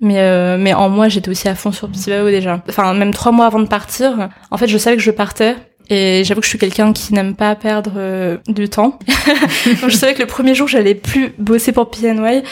Mais 0.00 0.58
mais 0.58 0.74
en 0.74 0.88
moi, 0.88 1.08
j'étais 1.08 1.28
aussi 1.28 1.48
à 1.48 1.54
fond 1.54 1.70
sur 1.70 1.88
Petit 1.88 2.10
Bao 2.10 2.28
déjà. 2.28 2.60
Enfin, 2.68 2.92
même 2.94 3.14
trois 3.14 3.30
mois 3.30 3.46
avant 3.46 3.60
de 3.60 3.68
partir, 3.68 4.30
en 4.50 4.56
fait, 4.56 4.66
je 4.66 4.78
savais 4.78 4.96
que 4.96 5.02
je 5.02 5.12
partais 5.12 5.54
et 5.88 6.24
j'avoue 6.24 6.40
que 6.40 6.46
je 6.46 6.50
suis 6.50 6.58
quelqu'un 6.58 6.92
qui 6.92 7.14
n'aime 7.14 7.36
pas 7.36 7.54
perdre 7.54 7.92
euh, 7.96 8.38
du 8.48 8.68
temps. 8.68 8.98
Donc 9.80 9.90
je 9.90 9.96
savais 9.96 10.14
que 10.14 10.20
le 10.20 10.26
premier 10.26 10.54
jour, 10.54 10.66
j'allais 10.66 10.94
plus 10.94 11.32
bosser 11.38 11.72
pour 11.72 11.90
PNY. 11.90 12.42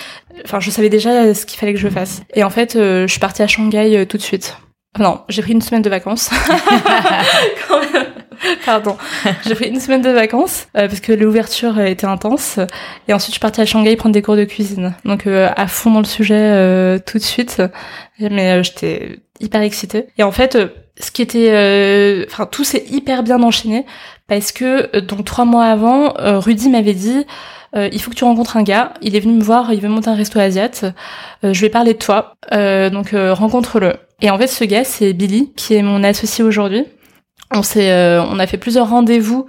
Enfin, 0.44 0.60
je 0.60 0.70
savais 0.70 0.88
déjà 0.88 1.34
ce 1.34 1.44
qu'il 1.46 1.58
fallait 1.58 1.74
que 1.74 1.80
je 1.80 1.88
fasse. 1.88 2.22
Et 2.34 2.44
en 2.44 2.50
fait, 2.50 2.76
euh, 2.76 3.06
je 3.06 3.12
suis 3.12 3.20
partie 3.20 3.42
à 3.42 3.46
Shanghai 3.46 3.96
euh, 3.96 4.04
tout 4.04 4.16
de 4.16 4.22
suite. 4.22 4.56
Non, 4.98 5.22
j'ai 5.28 5.42
pris 5.42 5.52
une 5.52 5.62
semaine 5.62 5.82
de 5.82 5.90
vacances. 5.90 6.30
Pardon. 8.64 8.96
J'ai 9.44 9.54
pris 9.56 9.68
une 9.68 9.80
semaine 9.80 10.02
de 10.02 10.10
vacances 10.10 10.68
parce 10.72 11.00
que 11.00 11.12
l'ouverture 11.12 11.80
était 11.80 12.06
intense. 12.06 12.60
Et 13.08 13.14
ensuite, 13.14 13.30
je 13.30 13.34
suis 13.34 13.40
partie 13.40 13.60
à 13.60 13.66
Shanghai 13.66 13.96
prendre 13.96 14.12
des 14.12 14.22
cours 14.22 14.36
de 14.36 14.44
cuisine. 14.44 14.94
Donc, 15.04 15.26
à 15.26 15.66
fond 15.66 15.90
dans 15.90 15.98
le 15.98 16.04
sujet 16.04 17.00
tout 17.06 17.18
de 17.18 17.22
suite. 17.22 17.60
Mais 18.20 18.62
j'étais 18.62 19.18
hyper 19.40 19.62
excitée. 19.62 20.06
Et 20.18 20.22
en 20.22 20.30
fait, 20.30 20.58
ce 21.00 21.10
qui 21.10 21.22
était, 21.22 21.50
euh, 21.50 22.24
enfin 22.30 22.46
tout 22.46 22.64
s'est 22.64 22.84
hyper 22.88 23.22
bien 23.22 23.42
enchaîné 23.42 23.84
parce 24.28 24.52
que 24.52 24.96
euh, 24.96 25.00
donc 25.00 25.24
trois 25.24 25.44
mois 25.44 25.64
avant, 25.64 26.16
euh, 26.18 26.38
Rudy 26.38 26.68
m'avait 26.68 26.94
dit 26.94 27.24
il 27.76 28.00
faut 28.00 28.12
que 28.12 28.14
tu 28.14 28.22
rencontres 28.22 28.56
un 28.56 28.62
gars. 28.62 28.94
Il 29.02 29.16
est 29.16 29.18
venu 29.18 29.34
me 29.34 29.42
voir, 29.42 29.72
il 29.72 29.80
veut 29.80 29.88
monter 29.88 30.08
un 30.08 30.14
resto 30.14 30.38
asiat. 30.38 30.70
je 31.42 31.60
vais 31.60 31.68
parler 31.68 31.94
de 31.94 31.98
toi, 31.98 32.36
donc 32.52 33.12
rencontre-le. 33.12 33.94
Et 34.20 34.30
en 34.30 34.38
fait, 34.38 34.46
ce 34.46 34.62
gars 34.62 34.84
c'est 34.84 35.12
Billy 35.12 35.52
qui 35.56 35.74
est 35.74 35.82
mon 35.82 36.04
associé 36.04 36.44
aujourd'hui. 36.44 36.84
On 37.54 37.62
s'est, 37.62 38.18
on 38.18 38.38
a 38.38 38.46
fait 38.46 38.58
plusieurs 38.58 38.88
rendez-vous 38.88 39.46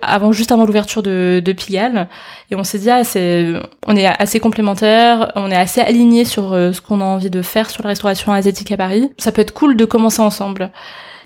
avant 0.00 0.30
juste 0.32 0.52
avant 0.52 0.64
l'ouverture 0.64 1.02
de, 1.02 1.42
de 1.44 1.52
Pigalle. 1.52 2.08
Et 2.50 2.56
on 2.56 2.64
s'est 2.64 2.78
dit 2.78 2.90
ah 2.90 3.04
c'est 3.04 3.52
on 3.86 3.96
est 3.96 4.06
assez 4.06 4.40
complémentaires 4.40 5.32
on 5.34 5.50
est 5.50 5.56
assez 5.56 5.80
alignés 5.80 6.24
sur 6.24 6.52
euh, 6.52 6.72
ce 6.72 6.80
qu'on 6.80 7.00
a 7.00 7.04
envie 7.04 7.30
de 7.30 7.42
faire 7.42 7.70
sur 7.70 7.82
la 7.82 7.90
restauration 7.90 8.32
asiatique 8.32 8.70
à 8.72 8.76
Paris. 8.76 9.10
Ça 9.18 9.32
peut 9.32 9.42
être 9.42 9.52
cool 9.52 9.76
de 9.76 9.84
commencer 9.84 10.20
ensemble. 10.20 10.70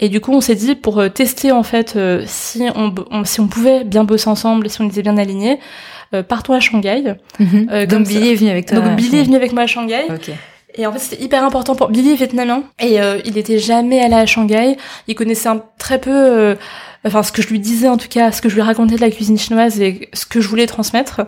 Et 0.00 0.08
du 0.08 0.20
coup 0.20 0.32
on 0.32 0.40
s'est 0.40 0.54
dit 0.54 0.74
pour 0.74 0.98
euh, 0.98 1.08
tester 1.08 1.52
en 1.52 1.62
fait 1.62 1.94
euh, 1.96 2.22
si 2.26 2.64
on, 2.74 3.24
si 3.24 3.40
on 3.40 3.46
pouvait 3.46 3.84
bien 3.84 4.04
bosser 4.04 4.28
ensemble 4.28 4.68
si 4.70 4.80
on 4.80 4.88
était 4.88 5.02
bien 5.02 5.18
alignés 5.18 5.58
partons 6.28 6.52
à 6.52 6.60
Shanghai. 6.60 7.14
Mhm. 7.38 7.86
donc 7.86 8.06
Billy 8.06 8.32
est 8.32 8.34
venu 8.34 8.50
avec 8.50 8.66
toi 8.66 8.80
donc 8.80 8.96
Billy 8.96 9.20
est 9.20 9.22
venu 9.22 9.36
avec 9.36 9.54
moi 9.54 9.62
à 9.62 9.66
Shanghai 9.66 10.04
Et 10.74 10.86
en 10.86 10.92
fait, 10.92 10.98
c'était 10.98 11.22
hyper 11.22 11.44
important 11.44 11.74
pour 11.74 11.88
Billy 11.88 12.12
est 12.12 12.16
vietnamien 12.16 12.64
et 12.80 12.98
il 13.24 13.36
était 13.36 13.58
jamais 13.58 14.00
allé 14.00 14.14
à 14.14 14.26
Shanghai. 14.26 14.76
Il 15.06 15.14
connaissait 15.14 15.48
un, 15.48 15.62
très 15.78 16.00
peu 16.00 16.56
enfin 17.04 17.22
ce 17.22 17.32
que 17.32 17.42
je 17.42 17.48
lui 17.48 17.58
disais 17.58 17.88
en 17.88 17.96
tout 17.96 18.08
cas, 18.08 18.32
ce 18.32 18.40
que 18.40 18.48
je 18.48 18.54
lui 18.54 18.62
racontais 18.62 18.96
de 18.96 19.00
la 19.00 19.10
cuisine 19.10 19.38
chinoise 19.38 19.80
et 19.80 20.08
ce 20.12 20.26
que 20.26 20.40
je 20.40 20.48
voulais 20.48 20.66
transmettre. 20.66 21.22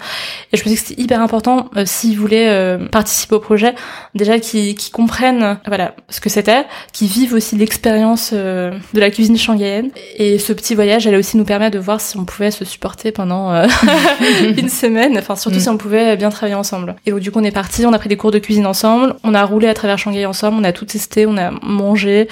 Et 0.53 0.57
je 0.57 0.63
me 0.63 0.69
dis 0.69 0.75
que 0.75 0.81
c'était 0.81 1.01
hyper 1.01 1.21
important 1.21 1.69
euh, 1.77 1.85
s'il 1.87 2.19
voulait 2.19 2.49
euh, 2.49 2.87
participer 2.89 3.35
au 3.35 3.41
projet, 3.41 3.75
déjà 4.15 4.39
qu'ils 4.39 4.77
comprennent 4.93 5.59
voilà 5.67 5.95
ce 6.09 6.21
que 6.21 6.29
c'était, 6.29 6.65
qu'ils 6.93 7.09
vivent 7.09 7.35
aussi 7.35 7.57
l'expérience 7.57 8.31
euh, 8.33 8.73
de 8.93 9.01
la 9.01 9.11
cuisine 9.11 9.37
shanghaïenne. 9.37 9.91
Et 10.17 10.39
ce 10.39 10.53
petit 10.53 10.75
voyage 10.75 11.07
allait 11.07 11.17
aussi 11.17 11.37
nous 11.37 11.45
permettre 11.45 11.77
de 11.77 11.83
voir 11.83 12.01
si 12.01 12.17
on 12.17 12.25
pouvait 12.25 12.51
se 12.51 12.65
supporter 12.65 13.11
pendant 13.11 13.53
une 14.57 14.69
semaine, 14.69 15.19
enfin 15.19 15.37
surtout 15.37 15.59
si 15.59 15.69
mm. 15.69 15.73
on 15.73 15.77
pouvait 15.77 16.17
bien 16.17 16.31
travailler 16.31 16.55
ensemble. 16.55 16.95
Et 17.07 17.11
donc 17.11 17.21
du 17.21 17.31
coup 17.31 17.41
on 17.41 17.45
est 17.45 17.51
parti, 17.51 17.85
on 17.87 17.93
a 17.93 17.99
pris 17.99 18.09
des 18.09 18.17
cours 18.17 18.31
de 18.31 18.39
cuisine 18.39 18.67
ensemble, 18.67 19.17
on 19.25 19.35
a 19.35 19.45
roulé 19.45 19.69
à 19.69 19.75
travers 19.75 19.99
Shanghai 19.99 20.27
ensemble, 20.27 20.59
on 20.61 20.65
a 20.65 20.73
tout 20.73 20.85
testé, 20.85 21.27
on 21.27 21.37
a 21.37 21.51
mangé 21.63 22.29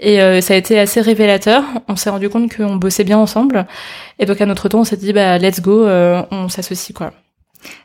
et 0.00 0.18
ça 0.40 0.54
a 0.54 0.56
été 0.56 0.78
assez 0.78 1.00
révélateur. 1.00 1.62
On 1.88 1.96
s'est 1.96 2.10
rendu 2.10 2.28
compte 2.28 2.50
que 2.50 2.61
on 2.64 2.76
bossait 2.76 3.04
bien 3.04 3.18
ensemble. 3.18 3.66
Et 4.18 4.26
donc 4.26 4.40
à 4.40 4.46
notre 4.46 4.68
tour, 4.68 4.80
on 4.80 4.84
s'est 4.84 4.96
dit 4.96 5.12
bah 5.12 5.38
let's 5.38 5.60
go, 5.60 5.84
euh, 5.86 6.22
on 6.30 6.48
s'associe 6.48 6.94
quoi. 6.94 7.12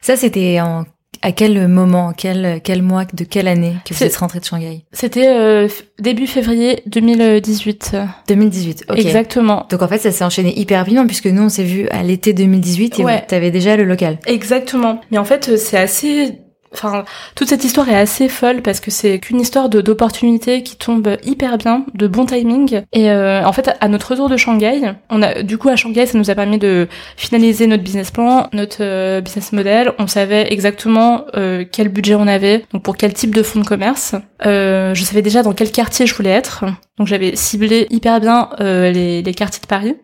Ça 0.01 0.15
c'était 0.15 0.59
en 0.61 0.85
à 1.21 1.31
quel 1.31 1.67
moment, 1.67 2.13
quel 2.15 2.61
quel 2.63 2.81
mois, 2.81 3.05
de 3.05 3.23
quelle 3.23 3.47
année 3.47 3.75
que 3.85 3.93
vous 3.93 4.03
êtes 4.03 4.15
rentré 4.15 4.39
de 4.39 4.45
Shanghai? 4.45 4.85
C'était 4.91 5.27
euh, 5.27 5.67
début 5.99 6.27
février 6.27 6.83
2018. 6.85 7.95
2018, 8.27 8.85
ok. 8.89 8.97
Exactement. 8.97 9.65
Donc 9.69 9.81
en 9.81 9.87
fait, 9.87 9.97
ça 9.97 10.11
s'est 10.11 10.23
enchaîné 10.23 10.57
hyper 10.59 10.79
rapidement 10.79 11.05
puisque 11.05 11.27
nous 11.27 11.43
on 11.43 11.49
s'est 11.49 11.63
vu 11.63 11.87
à 11.89 12.03
l'été 12.03 12.33
2018 12.33 12.99
et 12.99 13.03
ouais. 13.03 13.25
t'avais 13.27 13.51
déjà 13.51 13.75
le 13.77 13.83
local. 13.83 14.19
Exactement. 14.25 15.01
Mais 15.11 15.17
en 15.17 15.25
fait, 15.25 15.57
c'est 15.57 15.77
assez 15.77 16.39
Enfin, 16.73 17.05
toute 17.35 17.49
cette 17.49 17.63
histoire 17.63 17.89
est 17.89 17.95
assez 17.95 18.29
folle 18.29 18.61
parce 18.61 18.79
que 18.79 18.91
c'est 18.91 19.19
qu'une 19.19 19.39
histoire 19.39 19.69
d'opportunités 19.69 20.63
qui 20.63 20.75
tombe 20.75 21.17
hyper 21.23 21.57
bien, 21.57 21.85
de 21.93 22.07
bon 22.07 22.25
timing. 22.25 22.81
Et 22.93 23.09
euh, 23.09 23.43
en 23.43 23.53
fait, 23.53 23.71
à 23.79 23.87
notre 23.87 24.11
retour 24.11 24.29
de 24.29 24.37
Shanghai, 24.37 24.93
on 25.09 25.21
a 25.21 25.43
du 25.43 25.57
coup 25.57 25.69
à 25.69 25.75
Shanghai, 25.75 26.05
ça 26.05 26.17
nous 26.17 26.29
a 26.29 26.35
permis 26.35 26.57
de 26.57 26.87
finaliser 27.15 27.67
notre 27.67 27.83
business 27.83 28.11
plan, 28.11 28.47
notre 28.53 28.77
euh, 28.81 29.21
business 29.21 29.53
model. 29.53 29.93
On 29.97 30.07
savait 30.07 30.51
exactement 30.51 31.25
euh, 31.35 31.63
quel 31.71 31.89
budget 31.89 32.15
on 32.15 32.27
avait, 32.27 32.65
donc 32.73 32.83
pour 32.83 32.97
quel 32.97 33.13
type 33.13 33.33
de 33.33 33.43
fonds 33.43 33.61
de 33.61 33.65
commerce. 33.65 34.15
je 34.43 35.03
savais 35.03 35.21
déjà 35.21 35.43
dans 35.43 35.53
quel 35.53 35.71
quartier 35.71 36.05
je 36.05 36.15
voulais 36.15 36.29
être, 36.29 36.65
donc 36.97 37.07
j'avais 37.07 37.35
ciblé 37.35 37.87
hyper 37.89 38.19
bien 38.19 38.49
les, 38.59 39.21
les 39.21 39.33
quartiers 39.33 39.61
de 39.61 39.67
Paris. 39.67 39.95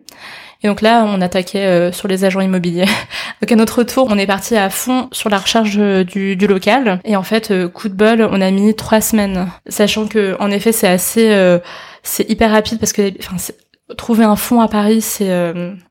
Et 0.64 0.66
donc 0.66 0.80
là, 0.80 1.04
on 1.06 1.20
attaquait 1.20 1.66
euh, 1.66 1.92
sur 1.92 2.08
les 2.08 2.24
agents 2.24 2.40
immobiliers. 2.40 2.86
donc 3.42 3.52
à 3.52 3.54
notre 3.54 3.80
retour, 3.80 4.06
on 4.10 4.16
est 4.16 4.26
parti 4.26 4.56
à 4.56 4.70
fond 4.70 5.08
sur 5.12 5.28
la 5.28 5.36
recherche 5.36 5.74
euh, 5.78 6.04
du, 6.04 6.34
local. 6.46 7.00
Et 7.04 7.16
en 7.16 7.22
fait, 7.22 7.50
euh, 7.50 7.68
coup 7.68 7.90
de 7.90 7.94
bol, 7.94 8.26
on 8.32 8.40
a 8.40 8.50
mis 8.50 8.74
trois 8.74 9.02
semaines, 9.02 9.46
sachant 9.68 10.06
que 10.06 10.36
en 10.40 10.50
effet, 10.50 10.72
c'est 10.72 10.88
assez, 10.88 11.60
c'est 12.02 12.28
hyper 12.30 12.50
rapide 12.50 12.78
parce 12.78 12.94
que, 12.94 13.12
enfin, 13.18 13.36
trouver 13.98 14.24
un 14.24 14.36
fonds 14.36 14.62
à 14.62 14.68
Paris, 14.68 15.02
c'est 15.02 15.30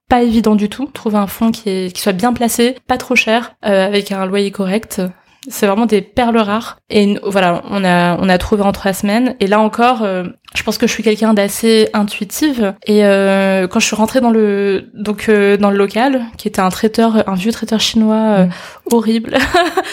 pas 0.09 0.23
évident 0.23 0.55
du 0.55 0.69
tout. 0.69 0.88
Trouver 0.88 1.17
un 1.17 1.27
fonds 1.27 1.51
qui 1.51 1.91
soit 1.95 2.13
bien 2.13 2.33
placé, 2.33 2.75
pas 2.87 2.98
trop 2.98 3.15
cher, 3.15 3.56
avec 3.62 4.12
un 4.12 4.25
loyer 4.25 4.52
correct, 4.52 5.02
c'est 5.50 5.67
vraiment 5.67 5.85
des 5.85 6.02
perles 6.02 6.37
rares. 6.37 6.77
Et 6.89 7.17
voilà, 7.23 7.63
on 7.69 7.83
a 7.83 8.17
on 8.19 8.29
a 8.29 8.37
trouvé 8.37 8.63
en 8.63 8.71
trois 8.71 8.94
semaines. 8.94 9.35
Et 9.39 9.48
là 9.48 9.60
encore, 9.60 10.04
euh, 10.04 10.23
je 10.56 10.63
pense 10.63 10.77
que 10.77 10.87
je 10.87 10.91
suis 10.91 11.04
quelqu'un 11.04 11.33
d'assez 11.33 11.89
intuitive. 11.94 12.73
Et 12.85 13.06
euh, 13.06 13.67
quand 13.67 13.79
je 13.79 13.85
suis 13.85 13.96
rentrée 13.96 14.21
dans 14.21 14.31
le 14.31 14.89
donc 14.94 15.27
euh, 15.27 15.58
dans 15.58 15.69
le 15.69 15.77
local, 15.77 16.21
qui 16.37 16.48
était 16.48 16.62
un 16.62 16.69
traiteur, 16.69 17.27
un 17.27 17.35
vieux 17.35 17.52
traiteur 17.52 17.79
chinois 17.79 18.46
mm. 18.46 18.50
horrible. 18.91 19.37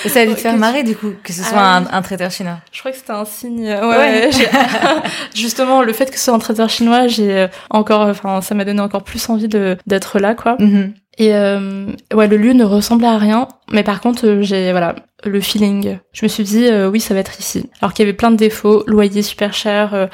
Et 0.04 0.08
ça 0.08 0.20
a 0.20 0.26
dû 0.26 0.34
te 0.34 0.40
faire 0.40 0.56
marrer 0.56 0.82
du 0.82 0.94
coup 0.94 1.12
que 1.24 1.32
ce 1.32 1.42
soit 1.42 1.58
ah 1.58 1.82
un, 1.90 2.02
traiteur 2.02 2.30
chinois. 2.30 2.58
Je 2.72 2.78
crois 2.80 2.92
que 2.92 2.98
c'était 2.98 3.12
un 3.12 3.24
signe. 3.24 3.68
Ouais. 3.68 4.30
Justement, 5.34 5.82
le 5.82 5.92
fait 5.92 6.10
que 6.10 6.18
ce 6.18 6.26
soit 6.26 6.34
un 6.34 6.38
traiteur 6.38 6.70
chinois, 6.70 7.08
j'ai 7.08 7.48
encore, 7.70 8.02
enfin, 8.02 8.40
ça 8.40 8.54
m'a 8.54 8.64
donné 8.64 8.80
encore 8.80 9.02
plus 9.02 9.28
envie 9.28 9.48
de 9.48 9.76
d'être 9.86 10.18
là, 10.18 10.34
quoi. 10.34 10.56
Mm-hmm. 10.56 10.92
Et 11.20 11.34
euh, 11.34 11.84
ouais, 12.14 12.28
le 12.28 12.38
lieu 12.38 12.54
ne 12.54 12.64
ressemblait 12.64 13.06
à 13.06 13.18
rien, 13.18 13.46
mais 13.70 13.82
par 13.82 14.00
contre, 14.00 14.26
euh, 14.26 14.42
j'ai 14.42 14.70
voilà 14.70 14.96
le 15.22 15.38
feeling. 15.42 15.98
Je 16.12 16.24
me 16.24 16.28
suis 16.28 16.44
dit 16.44 16.66
euh, 16.66 16.88
oui, 16.88 16.98
ça 16.98 17.12
va 17.12 17.20
être 17.20 17.38
ici. 17.38 17.68
Alors 17.82 17.92
qu'il 17.92 18.06
y 18.06 18.08
avait 18.08 18.16
plein 18.16 18.30
de 18.30 18.36
défauts, 18.36 18.84
loyer 18.86 19.20
super 19.20 19.52
cher, 19.52 20.08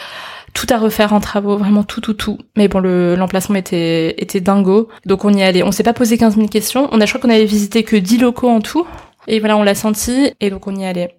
tout 0.53 0.67
à 0.69 0.79
refaire 0.79 1.13
en 1.13 1.21
travaux, 1.21 1.57
vraiment 1.57 1.85
tout, 1.85 2.01
tout, 2.01 2.15
tout. 2.15 2.39
Mais 2.57 2.67
bon, 2.67 2.81
le 2.81 3.15
l'emplacement 3.15 3.55
était 3.55 4.21
était 4.21 4.41
dingo, 4.41 4.89
donc 5.07 5.25
on 5.25 5.33
y 5.33 5.45
allait. 5.45 5.63
On 5.63 5.71
s'est 5.71 5.85
pas 5.85 5.93
posé 5.93 6.19
15 6.19 6.35
000 6.35 6.49
questions. 6.49 6.89
On 6.91 7.01
a, 7.01 7.07
je 7.07 7.13
crois 7.13 7.21
qu'on 7.21 7.33
avait 7.33 7.45
visité 7.45 7.85
que 7.85 7.95
10 7.95 8.19
locaux 8.19 8.49
en 8.49 8.61
tout, 8.61 8.85
et 9.29 9.39
voilà, 9.39 9.57
on 9.57 9.63
l'a 9.63 9.77
senti, 9.77 10.33
et 10.41 10.51
donc 10.51 10.67
on 10.67 10.75
y 10.75 10.85
allait. 10.85 11.15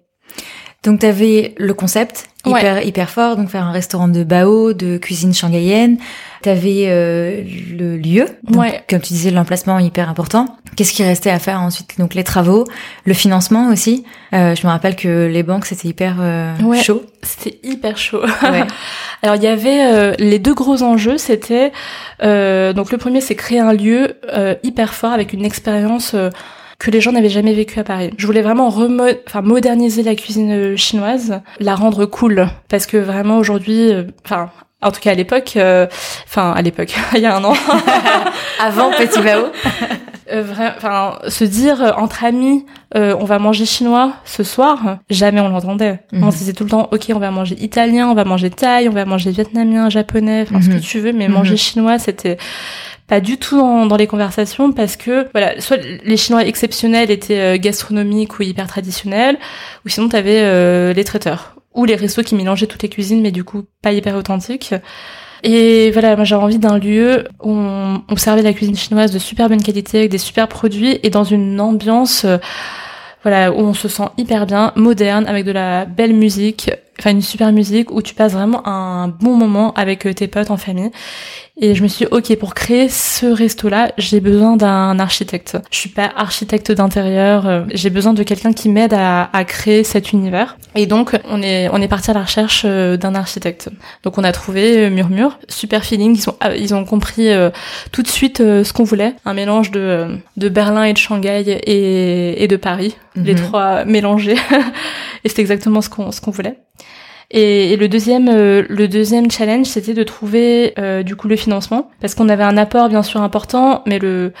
Donc 0.84 1.00
tu 1.00 1.06
avais 1.06 1.54
le 1.58 1.74
concept 1.74 2.28
hyper 2.46 2.86
hyper 2.86 3.10
fort, 3.10 3.36
donc 3.36 3.48
faire 3.48 3.64
un 3.64 3.72
restaurant 3.72 4.08
de 4.08 4.22
bao, 4.22 4.72
de 4.72 4.96
cuisine 4.96 5.34
shanghaïenne. 5.34 5.98
Tu 6.42 6.48
avais 6.48 6.84
euh, 6.86 7.42
le 7.76 7.96
lieu, 7.96 8.26
ouais. 8.54 8.80
comme 8.88 9.00
tu 9.00 9.12
disais 9.12 9.32
l'emplacement 9.32 9.80
hyper 9.80 10.08
important. 10.08 10.56
Qu'est-ce 10.76 10.92
qui 10.92 11.02
restait 11.02 11.30
à 11.30 11.40
faire 11.40 11.60
ensuite? 11.60 11.98
Donc 11.98 12.14
les 12.14 12.22
travaux, 12.22 12.64
le 13.04 13.12
financement 13.12 13.70
aussi. 13.70 14.04
Euh, 14.32 14.54
je 14.54 14.64
me 14.64 14.70
rappelle 14.70 14.94
que 14.94 15.26
les 15.26 15.42
banques 15.42 15.66
c'était 15.66 15.88
hyper 15.88 16.18
euh, 16.20 16.54
chaud. 16.80 17.02
C'était 17.22 17.58
hyper 17.64 17.98
chaud. 17.98 18.22
Ouais. 18.42 18.62
Alors 19.22 19.34
il 19.34 19.42
y 19.42 19.48
avait 19.48 19.92
euh, 19.92 20.14
les 20.20 20.38
deux 20.38 20.54
gros 20.54 20.84
enjeux, 20.84 21.18
c'était 21.18 21.72
donc 22.20 22.92
le 22.92 22.96
premier 22.98 23.20
c'est 23.20 23.34
créer 23.34 23.58
un 23.58 23.72
lieu 23.72 24.14
hyper 24.62 24.94
fort 24.94 25.12
avec 25.12 25.32
une 25.32 25.44
expérience 25.44 26.14
que 26.78 26.90
les 26.90 27.00
gens 27.00 27.12
n'avaient 27.12 27.28
jamais 27.28 27.54
vécu 27.54 27.78
à 27.80 27.84
Paris. 27.84 28.10
Je 28.16 28.26
voulais 28.26 28.42
vraiment 28.42 28.68
enfin 28.68 29.42
moderniser 29.42 30.02
la 30.02 30.14
cuisine 30.14 30.52
euh, 30.52 30.76
chinoise, 30.76 31.40
la 31.58 31.74
rendre 31.74 32.06
cool 32.06 32.48
parce 32.68 32.86
que 32.86 32.96
vraiment 32.96 33.38
aujourd'hui 33.38 33.92
euh, 33.92 34.04
enfin 34.24 34.50
en 34.80 34.92
tout 34.92 35.00
cas 35.00 35.10
à 35.10 35.14
l'époque 35.14 35.54
euh, 35.56 35.88
enfin 36.24 36.52
à 36.52 36.62
l'époque 36.62 36.94
il 37.14 37.20
y 37.20 37.26
a 37.26 37.36
un 37.36 37.42
an 37.42 37.54
avant 38.60 38.90
Petit 38.90 39.20
Bao 39.20 39.46
enfin 40.76 41.18
se 41.26 41.42
dire 41.42 41.94
entre 41.96 42.22
amis 42.22 42.64
on 42.94 43.24
va 43.24 43.38
manger 43.38 43.64
chinois 43.64 44.12
ce 44.24 44.44
soir 44.44 44.98
jamais 45.08 45.40
on 45.40 45.48
l'entendait 45.48 46.00
mhm. 46.12 46.22
on 46.22 46.30
se 46.30 46.36
disait 46.36 46.52
tout 46.52 46.64
le 46.64 46.70
temps 46.70 46.88
ok 46.92 47.06
on 47.14 47.18
va 47.18 47.30
manger 47.30 47.56
italien 47.60 48.08
on 48.08 48.14
va 48.14 48.24
manger 48.24 48.50
thaï 48.50 48.88
on 48.88 48.92
va 48.92 49.06
manger 49.06 49.30
vietnamien 49.30 49.88
japonais 49.88 50.42
enfin 50.42 50.60
ce 50.60 50.68
que 50.68 50.74
mhm. 50.74 50.80
tu 50.80 51.00
veux 51.00 51.12
mais 51.12 51.28
manger 51.28 51.52
mhm. 51.52 51.56
chinois 51.56 51.98
c'était 51.98 52.36
pas 53.08 53.20
du 53.20 53.38
tout 53.38 53.56
dans, 53.56 53.96
les 53.96 54.06
conversations 54.06 54.70
parce 54.70 54.96
que 54.96 55.26
voilà 55.32 55.60
soit 55.60 55.78
les 56.04 56.16
chinois 56.16 56.44
exceptionnels 56.44 57.10
étaient 57.10 57.56
euh, 57.56 57.58
gastronomiques 57.58 58.38
ou 58.38 58.42
hyper 58.42 58.66
traditionnels 58.66 59.38
ou 59.84 59.88
sinon 59.88 60.08
t'avais 60.08 60.40
euh, 60.42 60.92
les 60.92 61.04
traiteurs 61.04 61.56
ou 61.74 61.86
les 61.86 61.94
restos 61.94 62.22
qui 62.22 62.34
mélangeaient 62.34 62.66
toutes 62.66 62.82
les 62.82 62.90
cuisines 62.90 63.22
mais 63.22 63.30
du 63.30 63.44
coup 63.44 63.64
pas 63.82 63.92
hyper 63.92 64.14
authentiques. 64.14 64.74
Et 65.42 65.90
voilà 65.92 66.16
moi 66.16 66.24
j'avais 66.24 66.42
envie 66.42 66.58
d'un 66.58 66.78
lieu 66.78 67.24
où 67.42 67.50
on, 67.50 68.02
on, 68.08 68.16
servait 68.16 68.42
la 68.42 68.52
cuisine 68.52 68.76
chinoise 68.76 69.10
de 69.10 69.18
super 69.18 69.48
bonne 69.48 69.62
qualité 69.62 69.98
avec 69.98 70.10
des 70.10 70.18
super 70.18 70.46
produits 70.46 70.98
et 71.02 71.10
dans 71.10 71.24
une 71.24 71.60
ambiance 71.60 72.24
euh, 72.24 72.36
voilà 73.22 73.52
où 73.52 73.60
on 73.60 73.74
se 73.74 73.88
sent 73.88 74.08
hyper 74.18 74.46
bien 74.46 74.72
moderne 74.76 75.26
avec 75.26 75.44
de 75.44 75.52
la 75.52 75.86
belle 75.86 76.12
musique 76.12 76.70
enfin 76.98 77.10
une 77.10 77.22
super 77.22 77.52
musique 77.52 77.90
où 77.90 78.02
tu 78.02 78.14
passes 78.14 78.32
vraiment 78.32 78.66
un 78.66 79.08
bon 79.08 79.36
moment 79.36 79.72
avec 79.74 80.14
tes 80.14 80.28
potes 80.28 80.50
en 80.50 80.56
famille 80.56 80.90
et 81.60 81.74
je 81.74 81.82
me 81.82 81.88
suis 81.88 82.04
dit, 82.04 82.12
ok, 82.12 82.36
pour 82.36 82.54
créer 82.54 82.88
ce 82.88 83.26
resto-là, 83.26 83.90
j'ai 83.98 84.20
besoin 84.20 84.56
d'un 84.56 84.96
architecte. 85.00 85.58
Je 85.72 85.78
suis 85.78 85.88
pas 85.88 86.08
architecte 86.14 86.70
d'intérieur, 86.70 87.48
euh, 87.48 87.64
j'ai 87.74 87.90
besoin 87.90 88.14
de 88.14 88.22
quelqu'un 88.22 88.52
qui 88.52 88.68
m'aide 88.68 88.94
à, 88.94 89.28
à, 89.32 89.44
créer 89.44 89.82
cet 89.82 90.12
univers. 90.12 90.56
Et 90.76 90.86
donc, 90.86 91.18
on 91.28 91.42
est, 91.42 91.68
on 91.72 91.82
est 91.82 91.88
parti 91.88 92.12
à 92.12 92.14
la 92.14 92.22
recherche 92.22 92.62
euh, 92.64 92.96
d'un 92.96 93.16
architecte. 93.16 93.70
Donc, 94.04 94.18
on 94.18 94.24
a 94.24 94.30
trouvé 94.30 94.86
euh, 94.86 94.90
Murmure, 94.90 95.36
super 95.48 95.84
feeling. 95.84 96.14
Ils 96.16 96.30
ont, 96.30 96.36
ils 96.56 96.74
ont 96.76 96.84
compris 96.84 97.28
tout 97.90 98.02
de 98.02 98.08
suite 98.08 98.38
ce 98.38 98.72
qu'on 98.72 98.84
voulait. 98.84 99.14
Un 99.24 99.34
mélange 99.34 99.72
de, 99.72 100.16
de 100.36 100.48
Berlin 100.48 100.84
et 100.84 100.92
de 100.92 100.98
Shanghai 100.98 101.42
et, 101.44 102.42
et 102.42 102.46
de 102.46 102.56
Paris. 102.56 102.94
Les 103.16 103.34
mhm. 103.34 103.40
trois 103.40 103.84
mélangés. 103.84 104.36
et 105.24 105.28
c'est 105.28 105.40
exactement 105.40 105.80
ce 105.80 105.88
qu'on, 105.88 106.12
ce 106.12 106.20
qu'on 106.20 106.30
voulait. 106.30 106.56
Et, 107.30 107.76
le 107.76 107.88
deuxième, 107.88 108.28
euh, 108.28 108.62
le 108.68 108.88
deuxième 108.88 109.30
challenge, 109.30 109.66
c'était 109.66 109.94
de 109.94 110.02
trouver 110.02 110.72
euh, 110.78 111.02
du 111.02 111.14
coup 111.14 111.28
le 111.28 111.36
financement, 111.36 111.90
parce 112.00 112.14
qu'on 112.14 112.28
avait 112.28 112.44
un 112.44 112.56
apport 112.56 112.88
bien 112.88 113.02
sûr 113.02 113.20
important, 113.22 113.82
mais 113.86 113.98
le 113.98 114.32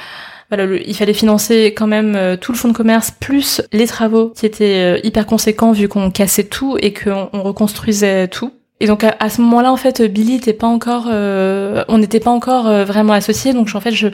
voilà, 0.50 0.64
il 0.64 0.96
fallait 0.96 1.12
financer 1.12 1.74
quand 1.76 1.86
même 1.86 2.16
euh, 2.16 2.36
tout 2.38 2.52
le 2.52 2.56
fonds 2.56 2.68
de 2.68 2.72
commerce 2.72 3.10
plus 3.10 3.60
les 3.70 3.86
travaux 3.86 4.30
qui 4.30 4.46
étaient 4.46 4.98
hyper 5.04 5.26
conséquents 5.26 5.72
vu 5.72 5.88
qu'on 5.88 6.10
cassait 6.10 6.44
tout 6.44 6.78
et 6.80 6.94
qu'on 6.94 7.28
on 7.34 7.42
reconstruisait 7.42 8.28
tout. 8.28 8.54
Et 8.80 8.86
donc 8.86 9.04
à, 9.04 9.28
ce 9.28 9.42
moment-là, 9.42 9.70
en 9.72 9.76
fait, 9.76 10.00
Billy 10.00 10.36
était 10.36 10.54
pas 10.54 10.68
encore, 10.68 11.08
on 11.08 11.98
n'était 11.98 12.20
pas 12.20 12.30
encore 12.30 12.84
vraiment 12.84 13.12
associés. 13.12 13.52
Donc 13.52 13.68
en 13.74 13.80
fait, 13.80 13.90
je 13.90 14.06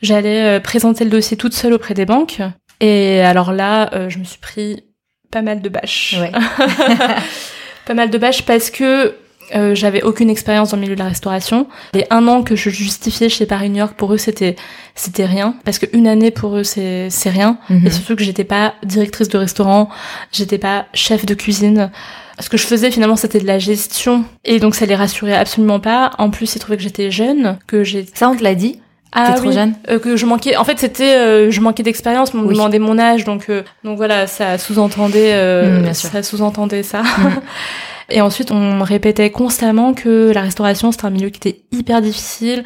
j'allais 0.00 0.60
présenter 0.60 1.02
le 1.02 1.10
dossier 1.10 1.36
toute 1.36 1.52
seule 1.52 1.72
auprès 1.74 1.94
des 1.94 2.06
banques. 2.06 2.38
Et 2.80 3.20
alors 3.20 3.52
là, 3.52 4.08
je 4.08 4.18
me 4.18 4.24
suis 4.24 4.38
pris 4.38 4.84
pas 5.32 5.42
mal 5.42 5.60
de 5.60 5.68
bâches. 5.68 6.16
Ouais. 6.18 6.30
pas 7.88 7.94
mal 7.94 8.10
de 8.10 8.18
bâches 8.18 8.42
parce 8.42 8.70
que 8.70 9.14
euh, 9.54 9.74
j'avais 9.74 10.02
aucune 10.02 10.28
expérience 10.28 10.70
dans 10.70 10.76
le 10.76 10.82
milieu 10.82 10.94
de 10.94 11.00
la 11.00 11.08
restauration. 11.08 11.66
Les 11.94 12.04
un 12.10 12.28
an 12.28 12.42
que 12.42 12.54
je 12.54 12.68
justifiais 12.68 13.30
chez 13.30 13.46
Paris 13.46 13.70
New 13.70 13.78
York 13.78 13.94
pour 13.96 14.12
eux 14.12 14.18
c'était 14.18 14.56
c'était 14.94 15.24
rien 15.24 15.54
parce 15.64 15.78
que 15.78 15.86
une 15.96 16.06
année 16.06 16.30
pour 16.30 16.54
eux 16.54 16.64
c'est 16.64 17.08
c'est 17.08 17.30
rien 17.30 17.58
mhm. 17.70 17.86
et 17.86 17.90
surtout 17.90 18.14
que 18.14 18.22
j'étais 18.22 18.44
pas 18.44 18.74
directrice 18.84 19.30
de 19.30 19.38
restaurant, 19.38 19.88
j'étais 20.32 20.58
pas 20.58 20.86
chef 20.92 21.24
de 21.24 21.32
cuisine. 21.32 21.90
Ce 22.38 22.50
que 22.50 22.58
je 22.58 22.66
faisais 22.66 22.90
finalement 22.90 23.16
c'était 23.16 23.40
de 23.40 23.46
la 23.46 23.58
gestion 23.58 24.26
et 24.44 24.60
donc 24.60 24.74
ça 24.74 24.84
les 24.84 24.94
rassurait 24.94 25.34
absolument 25.34 25.80
pas. 25.80 26.12
En 26.18 26.28
plus 26.28 26.56
ils 26.56 26.58
trouvaient 26.58 26.76
que 26.76 26.82
j'étais 26.82 27.10
jeune, 27.10 27.58
que 27.66 27.84
j'ai 27.84 28.04
Ça 28.12 28.28
on 28.28 28.36
te 28.36 28.44
l'a 28.44 28.54
dit 28.54 28.80
ah 29.12 29.32
trop 29.32 29.50
jeune 29.50 29.74
euh, 29.88 29.98
que 29.98 30.16
je 30.16 30.26
manquais 30.26 30.56
en 30.56 30.64
fait 30.64 30.78
c'était 30.78 31.16
euh, 31.16 31.50
je 31.50 31.60
manquais 31.60 31.82
d'expérience 31.82 32.34
on 32.34 32.38
me 32.38 32.52
demandait 32.52 32.78
mon 32.78 32.98
âge 32.98 33.24
donc 33.24 33.46
euh, 33.48 33.62
donc 33.84 33.96
voilà 33.96 34.26
ça 34.26 34.58
sous-entendait 34.58 35.34
mmh, 35.82 35.94
ça 35.94 36.22
sous-entendait 36.22 36.82
ça. 36.82 37.02
Mmh. 37.02 37.40
et 38.10 38.20
ensuite 38.20 38.50
on 38.50 38.74
me 38.76 38.82
répétait 38.82 39.30
constamment 39.30 39.94
que 39.94 40.30
la 40.32 40.42
restauration 40.42 40.92
c'était 40.92 41.06
un 41.06 41.10
milieu 41.10 41.30
qui 41.30 41.48
était 41.48 41.62
hyper 41.72 42.02
difficile. 42.02 42.64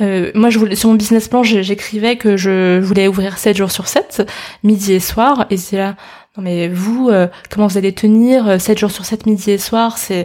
Moi 0.00 0.48
je 0.48 0.58
voulais 0.58 0.76
sur 0.76 0.88
mon 0.88 0.94
business 0.94 1.28
plan 1.28 1.42
j'écrivais 1.42 2.16
que 2.16 2.38
je 2.38 2.80
voulais 2.80 3.06
ouvrir 3.06 3.36
7 3.36 3.54
jours 3.54 3.70
sur 3.70 3.86
7 3.86 4.26
midi 4.62 4.94
et 4.94 5.00
soir 5.00 5.44
et 5.50 5.58
c'est 5.58 5.76
là 5.76 5.94
non 6.38 6.42
mais 6.42 6.68
vous 6.68 7.10
comment 7.50 7.66
vous 7.66 7.76
allez 7.76 7.92
tenir 7.92 8.58
7 8.58 8.78
jours 8.78 8.90
sur 8.90 9.04
7 9.04 9.26
midi 9.26 9.50
et 9.50 9.58
soir 9.58 9.98
c'est 9.98 10.24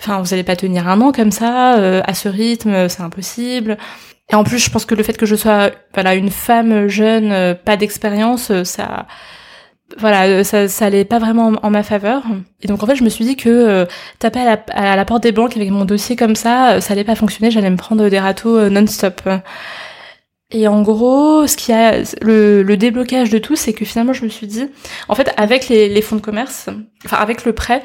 enfin 0.00 0.20
vous 0.20 0.34
allez 0.34 0.42
pas 0.42 0.56
tenir 0.56 0.88
un 0.88 1.00
an 1.00 1.12
comme 1.12 1.30
ça 1.30 1.74
à 2.04 2.14
ce 2.14 2.28
rythme 2.28 2.88
c'est 2.88 3.02
impossible 3.02 3.78
et 4.30 4.34
en 4.34 4.44
plus, 4.44 4.58
je 4.58 4.70
pense 4.70 4.84
que 4.86 4.94
le 4.94 5.02
fait 5.02 5.16
que 5.16 5.26
je 5.26 5.36
sois 5.36 5.70
voilà 5.94 6.14
une 6.14 6.30
femme 6.30 6.88
jeune, 6.88 7.32
euh, 7.32 7.54
pas 7.54 7.76
d'expérience, 7.76 8.50
euh, 8.50 8.64
ça 8.64 9.06
voilà, 9.98 10.24
euh, 10.24 10.42
ça, 10.44 10.68
ça 10.68 10.86
allait 10.86 11.04
pas 11.04 11.18
vraiment 11.18 11.52
en, 11.62 11.70
ma 11.70 11.82
faveur. 11.82 12.22
Et 12.62 12.66
donc 12.66 12.82
en 12.82 12.86
fait, 12.86 12.96
je 12.96 13.04
me 13.04 13.10
suis 13.10 13.26
dit 13.26 13.36
que 13.36 13.86
taper 14.18 14.40
à 14.40 14.44
la, 14.44 14.52
à 14.70 14.96
la, 14.96 15.04
porte 15.04 15.22
des 15.22 15.32
banques 15.32 15.54
avec 15.56 15.70
mon 15.70 15.84
dossier 15.84 16.16
comme 16.16 16.34
ça, 16.34 16.80
ça 16.80 16.94
allait 16.94 17.04
pas 17.04 17.14
fonctionner. 17.14 17.50
J'allais 17.50 17.68
me 17.70 17.76
prendre 17.76 18.08
des 18.08 18.18
râteaux 18.18 18.70
non-stop. 18.70 19.20
Et 20.52 20.68
en 20.68 20.82
gros, 20.82 21.46
ce 21.46 21.56
qui 21.56 21.72
a 21.72 22.02
le, 22.20 22.62
le 22.62 22.76
déblocage 22.76 23.30
de 23.30 23.38
tout, 23.38 23.56
c'est 23.56 23.72
que 23.72 23.84
finalement, 23.84 24.12
je 24.12 24.24
me 24.24 24.28
suis 24.28 24.46
dit, 24.46 24.66
en 25.08 25.14
fait, 25.14 25.32
avec 25.36 25.68
les, 25.68 25.88
les 25.88 26.02
fonds 26.02 26.16
de 26.16 26.20
commerce, 26.20 26.68
enfin 27.06 27.16
avec 27.16 27.44
le 27.44 27.52
prêt, 27.52 27.82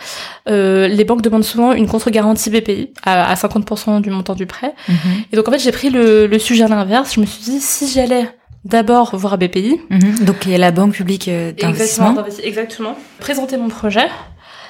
euh, 0.50 0.88
les 0.88 1.06
banques 1.06 1.22
demandent 1.22 1.46
souvent 1.46 1.72
une 1.72 1.88
contre-garantie 1.88 2.50
BPI 2.50 2.94
à, 3.04 3.30
à 3.32 3.36
50% 3.36 4.02
du 4.02 4.10
montant 4.10 4.36
du 4.36 4.46
prêt. 4.46 4.74
Mhm. 4.90 4.96
Et 5.32 5.36
donc 5.38 5.48
en 5.48 5.52
fait, 5.52 5.60
j'ai 5.60 5.72
pris 5.72 5.90
le, 5.90 6.28
le 6.28 6.40
sujet 6.40 6.66
à 6.66 6.68
l'inverse. 6.68 7.16
Je 7.16 7.22
me 7.22 7.26
suis 7.26 7.44
dit, 7.44 7.62
si 7.62 7.88
j'allais 7.88 8.30
d'abord 8.66 9.16
voir 9.16 9.38
BPI, 9.38 9.80
mhm. 9.90 10.26
donc 10.26 10.46
y 10.46 10.54
a 10.54 10.58
la 10.58 10.72
banque 10.72 10.94
publique 10.94 11.30
euh, 11.30 11.54
d'investissement, 11.54 12.10
exactement, 12.10 12.44
exactement, 12.44 12.98
présenter 13.20 13.56
mon 13.56 13.70
projet 13.70 14.08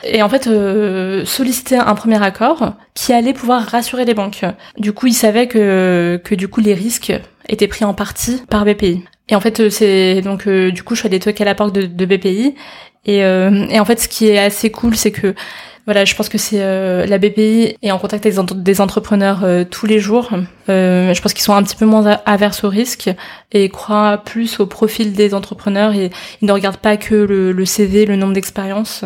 et 0.03 0.21
en 0.21 0.29
fait 0.29 0.47
euh, 0.47 1.25
solliciter 1.25 1.77
un 1.77 1.95
premier 1.95 2.21
accord 2.21 2.73
qui 2.93 3.13
allait 3.13 3.33
pouvoir 3.33 3.63
rassurer 3.63 4.05
les 4.05 4.13
banques. 4.13 4.45
Du 4.77 4.93
coup, 4.93 5.07
ils 5.07 5.13
savaient 5.13 5.47
que 5.47 6.21
que 6.23 6.35
du 6.35 6.47
coup 6.47 6.61
les 6.61 6.73
risques 6.73 7.13
étaient 7.49 7.67
pris 7.67 7.85
en 7.85 7.93
partie 7.93 8.41
par 8.49 8.65
BPI. 8.65 9.03
Et 9.29 9.35
en 9.35 9.41
fait, 9.41 9.59
euh, 9.59 9.69
c'est 9.69 10.21
donc 10.21 10.47
euh, 10.47 10.71
du 10.71 10.83
coup, 10.83 10.95
je 10.95 11.01
suis 11.01 11.07
allée 11.07 11.19
toquer 11.19 11.43
à 11.43 11.45
la 11.45 11.55
porte 11.55 11.73
de, 11.73 11.83
de 11.83 12.05
BPI. 12.05 12.55
Et, 13.05 13.23
euh, 13.23 13.67
et 13.69 13.79
en 13.79 13.85
fait, 13.85 13.99
ce 13.99 14.07
qui 14.07 14.27
est 14.27 14.37
assez 14.37 14.71
cool, 14.71 14.95
c'est 14.95 15.11
que 15.11 15.33
Voilà, 15.87 16.03
je 16.03 16.13
pense 16.15 16.27
que 16.27 16.37
c'est 16.37 16.61
euh, 16.61 17.05
la 17.05 17.17
BPI 17.17 17.77
est 17.81 17.91
en 17.91 17.97
contact 17.97 18.25
avec 18.25 18.37
des 18.61 18.81
entrepreneurs 18.81 19.45
euh, 19.45 19.63
tous 19.63 19.85
les 19.85 19.99
jours. 19.99 20.29
Euh, 20.67 21.13
je 21.13 21.21
pense 21.21 21.33
qu'ils 21.33 21.43
sont 21.43 21.53
un 21.53 21.63
petit 21.63 21.77
peu 21.77 21.85
moins 21.85 22.19
averses 22.25 22.65
au 22.65 22.69
risque 22.69 23.09
et 23.53 23.69
croient 23.69 24.17
plus 24.17 24.59
au 24.59 24.65
profil 24.65 25.13
des 25.13 25.33
entrepreneurs 25.33 25.93
et 25.93 26.11
ils 26.41 26.45
ne 26.45 26.51
regardent 26.51 26.75
pas 26.75 26.97
que 26.97 27.15
le, 27.15 27.53
le 27.53 27.65
CV, 27.65 28.05
le 28.05 28.17
nombre 28.17 28.33
d'expériences. 28.33 29.05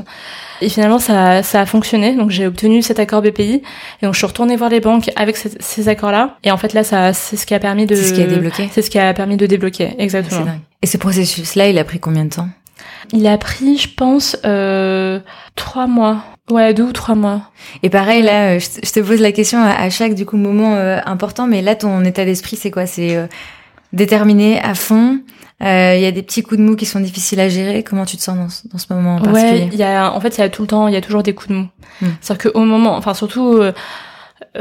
Et 0.61 0.69
finalement, 0.69 0.97
ça, 0.97 1.43
ça 1.43 1.61
a 1.61 1.65
fonctionné. 1.67 2.15
Donc 2.15 2.31
j'ai 2.31 2.47
obtenu 2.47 2.81
cet 2.81 2.97
accord 2.97 3.21
BPI 3.21 3.61
et 4.01 4.05
donc 4.05 4.15
je 4.15 4.17
suis 4.17 4.25
retournée 4.27 4.55
voir 4.55 4.71
les 4.71 4.79
banques 4.79 5.11
avec 5.15 5.37
ces, 5.37 5.87
accords-là. 5.87 6.37
Et 6.43 6.49
en 6.49 6.57
fait 6.57 6.73
là, 6.73 6.83
ça, 6.83 7.13
c'est 7.13 7.37
ce 7.37 7.45
qui 7.45 7.53
a 7.53 7.59
permis 7.59 7.85
de. 7.85 7.93
C'est 7.93 8.05
ce 8.05 8.13
qui 8.15 8.23
a 8.23 8.25
débloqué. 8.25 8.69
C'est 8.71 8.81
ce 8.81 8.89
qui 8.89 8.97
a 8.97 9.13
permis 9.13 9.37
de 9.37 9.45
débloquer, 9.45 9.93
exactement. 9.99 10.47
Et 10.81 10.87
ce 10.87 10.97
processus-là, 10.97 11.69
il 11.69 11.77
a 11.77 11.83
pris 11.83 11.99
combien 11.99 12.25
de 12.25 12.31
temps? 12.31 12.49
Il 13.13 13.27
a 13.27 13.37
pris, 13.37 13.77
je 13.77 13.89
pense, 13.93 14.37
euh, 14.45 15.19
trois 15.55 15.87
mois. 15.87 16.23
Ouais, 16.49 16.73
deux 16.73 16.83
ou 16.83 16.91
trois 16.91 17.15
mois. 17.15 17.41
Et 17.83 17.89
pareil, 17.89 18.23
là, 18.23 18.55
euh, 18.55 18.59
je 18.59 18.91
te 18.91 18.99
pose 18.99 19.21
la 19.21 19.31
question 19.31 19.61
à 19.61 19.89
chaque 19.89 20.15
du 20.15 20.25
coup 20.25 20.37
moment 20.37 20.75
euh, 20.75 20.99
important, 21.05 21.47
mais 21.47 21.61
là, 21.61 21.75
ton 21.75 22.03
état 22.03 22.25
d'esprit, 22.25 22.55
c'est 22.55 22.71
quoi? 22.71 22.85
C'est 22.85 23.15
euh, 23.15 23.27
déterminé 23.93 24.59
à 24.61 24.73
fond. 24.73 25.19
Il 25.63 26.01
y 26.01 26.07
a 26.07 26.11
des 26.11 26.23
petits 26.23 26.41
coups 26.41 26.57
de 26.57 26.65
mou 26.65 26.75
qui 26.75 26.87
sont 26.87 26.99
difficiles 26.99 27.39
à 27.39 27.47
gérer. 27.47 27.83
Comment 27.83 28.05
tu 28.05 28.17
te 28.17 28.23
sens 28.23 28.35
dans, 28.35 28.71
dans 28.71 28.77
ce 28.79 28.91
moment 28.91 29.17
en 29.17 29.21
particulier? 29.21 29.61
Ouais, 29.61 29.69
il 29.71 29.77
y 29.77 29.83
a, 29.83 30.11
en 30.11 30.19
fait, 30.19 30.37
il 30.37 30.41
y 30.41 30.43
a 30.43 30.49
tout 30.49 30.63
le 30.63 30.67
temps, 30.67 30.87
il 30.87 30.93
y 30.95 30.97
a 30.97 31.01
toujours 31.01 31.21
des 31.21 31.35
coups 31.35 31.49
de 31.49 31.53
mou. 31.53 31.67
Hmm. 32.01 32.07
C'est-à-dire 32.19 32.51
qu'au 32.51 32.65
moment, 32.65 32.95
enfin 32.95 33.13
surtout 33.13 33.61
euh, 33.61 33.71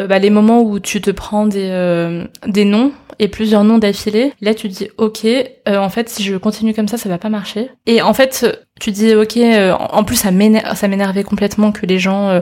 bah, 0.06 0.18
les 0.18 0.28
moments 0.28 0.60
où 0.60 0.78
tu 0.78 1.00
te 1.00 1.10
prends 1.10 1.46
des, 1.46 1.68
euh, 1.70 2.26
des 2.46 2.66
noms 2.66 2.92
et 3.22 3.28
plusieurs 3.28 3.64
noms 3.64 3.76
d'affilée, 3.78 4.32
là 4.40 4.54
tu 4.54 4.68
te 4.68 4.74
dis 4.74 4.88
ok, 4.96 5.24
euh, 5.24 5.76
en 5.76 5.90
fait 5.90 6.08
si 6.08 6.24
je 6.24 6.36
continue 6.36 6.72
comme 6.74 6.88
ça, 6.88 6.96
ça 6.96 7.08
va 7.10 7.18
pas 7.18 7.28
marcher. 7.28 7.70
Et 7.86 8.00
en 8.00 8.14
fait 8.14 8.46
tu 8.80 8.90
te 8.90 8.96
dis 8.96 9.14
ok, 9.14 9.38
en 9.78 10.04
plus 10.04 10.16
ça 10.16 10.30
m'énervait 10.30 11.22
complètement 11.22 11.70
que 11.70 11.84
les 11.84 11.98
gens 11.98 12.40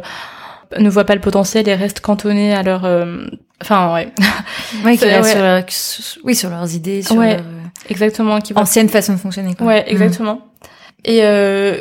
ne 0.78 0.88
voient 0.88 1.04
pas 1.04 1.16
le 1.16 1.20
potentiel 1.20 1.68
et 1.68 1.74
restent 1.74 2.00
cantonnés 2.00 2.54
à 2.54 2.62
leur 2.62 2.86
enfin 3.60 3.92
ouais. 3.92 4.12
Ouais, 4.84 4.96
sur 4.96 6.18
oui 6.24 6.36
sur 6.36 6.48
leurs 6.48 6.72
idées 6.72 7.02
sur 7.02 7.16
ouais, 7.16 7.38
exactement 7.88 8.40
qui 8.40 8.52
ancienne 8.54 8.88
façon 8.88 9.14
de 9.14 9.18
fonctionner 9.18 9.54
quoi. 9.54 9.66
ouais 9.66 9.84
exactement. 9.88 10.42
Et 11.04 11.22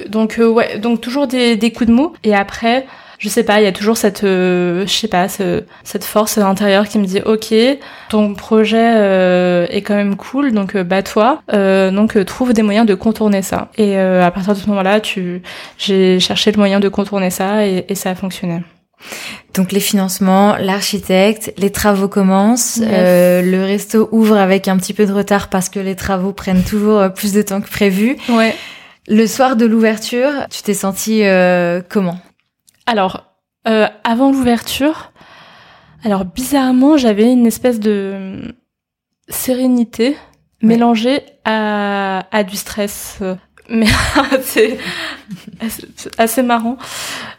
donc 0.10 0.39
ouais 0.39 0.80
donc 0.80 1.02
toujours 1.02 1.28
des, 1.28 1.56
des 1.56 1.72
coups 1.72 1.88
de 1.88 1.93
mou. 1.93 2.14
Et 2.24 2.34
après 2.34 2.88
je 3.20 3.30
sais 3.30 3.43
pas, 3.43 3.59
il 3.59 3.63
y 3.63 3.68
a 3.68 3.72
toujours 3.72 3.97
cette, 3.97 4.24
euh, 4.24 4.86
je 4.86 4.91
sais 4.91 5.07
pas, 5.07 5.28
cette 5.28 6.03
force 6.03 6.38
à 6.38 6.41
l'intérieur 6.41 6.88
qui 6.88 6.99
me 6.99 7.05
dit, 7.05 7.22
ok, 7.26 7.53
ton 8.09 8.36
projet 8.36 8.91
euh, 8.95 9.65
est 9.70 9.82
quand 9.82 9.95
même 9.95 10.15
cool, 10.15 10.51
donc 10.51 10.76
euh, 10.76 10.84
bats-toi, 10.84 11.41
donc 11.91 12.24
trouve 12.26 12.53
des 12.53 12.61
moyens 12.61 12.86
de 12.86 12.93
contourner 12.93 13.41
ça. 13.41 13.70
Et 13.78 13.97
à 13.97 14.30
partir 14.32 14.53
de 14.53 14.59
ce 14.59 14.68
moment-là, 14.68 14.99
tu, 14.99 15.41
j'ai 15.78 16.20
cherché 16.20 16.51
le 16.51 16.57
moyen 16.57 16.80
de 16.80 16.89
contourner 16.89 17.30
ça 17.30 17.65
et, 17.65 17.86
et 17.89 17.95
ça 17.95 18.11
a 18.11 18.15
fonctionné. 18.15 18.63
Donc 19.53 19.72
les 19.72 19.80
financements, 19.80 20.55
l'architecte, 20.57 21.53
les 21.57 21.72
travaux 21.72 22.07
commencent, 22.07 22.80
le 22.82 23.63
resto 23.63 24.09
ouvre 24.11 24.38
avec 24.38 24.68
un 24.68 24.78
petit 24.78 24.93
peu 24.93 25.05
de 25.05 25.13
retard 25.13 25.49
parce 25.49 25.70
que 25.70 25.80
les 25.80 25.95
travaux 25.95 26.34
prennent 26.34 26.63
toujours 26.63 27.11
plus 27.13 27.34
de 27.34 27.41
temps 27.41 27.61
que 27.61 27.70
prévu. 27.70 28.18
Ouais. 28.30 28.55
Le 29.07 29.26
soir 29.26 29.55
de 29.55 29.65
l'ouverture, 29.65 30.32
tu 30.51 30.61
t'es 30.61 30.74
senti 30.74 31.24
comment? 31.89 32.20
Alors, 32.88 33.26
euh, 33.68 33.88
avant 34.04 34.32
l'ouverture, 34.32 35.12
alors 36.04 36.26
bizarrement, 36.26 36.98
j'avais 36.98 37.32
une 37.32 37.46
espèce 37.46 37.80
de 37.80 38.14
hum, 38.16 38.54
sérénité 39.28 40.18
mélangée 40.62 41.22
à, 41.46 42.26
à 42.32 42.44
du 42.44 42.56
stress. 42.56 43.20
Mais 43.70 43.88
c'est 44.42 44.78
assez 46.18 46.42
marrant. 46.42 46.78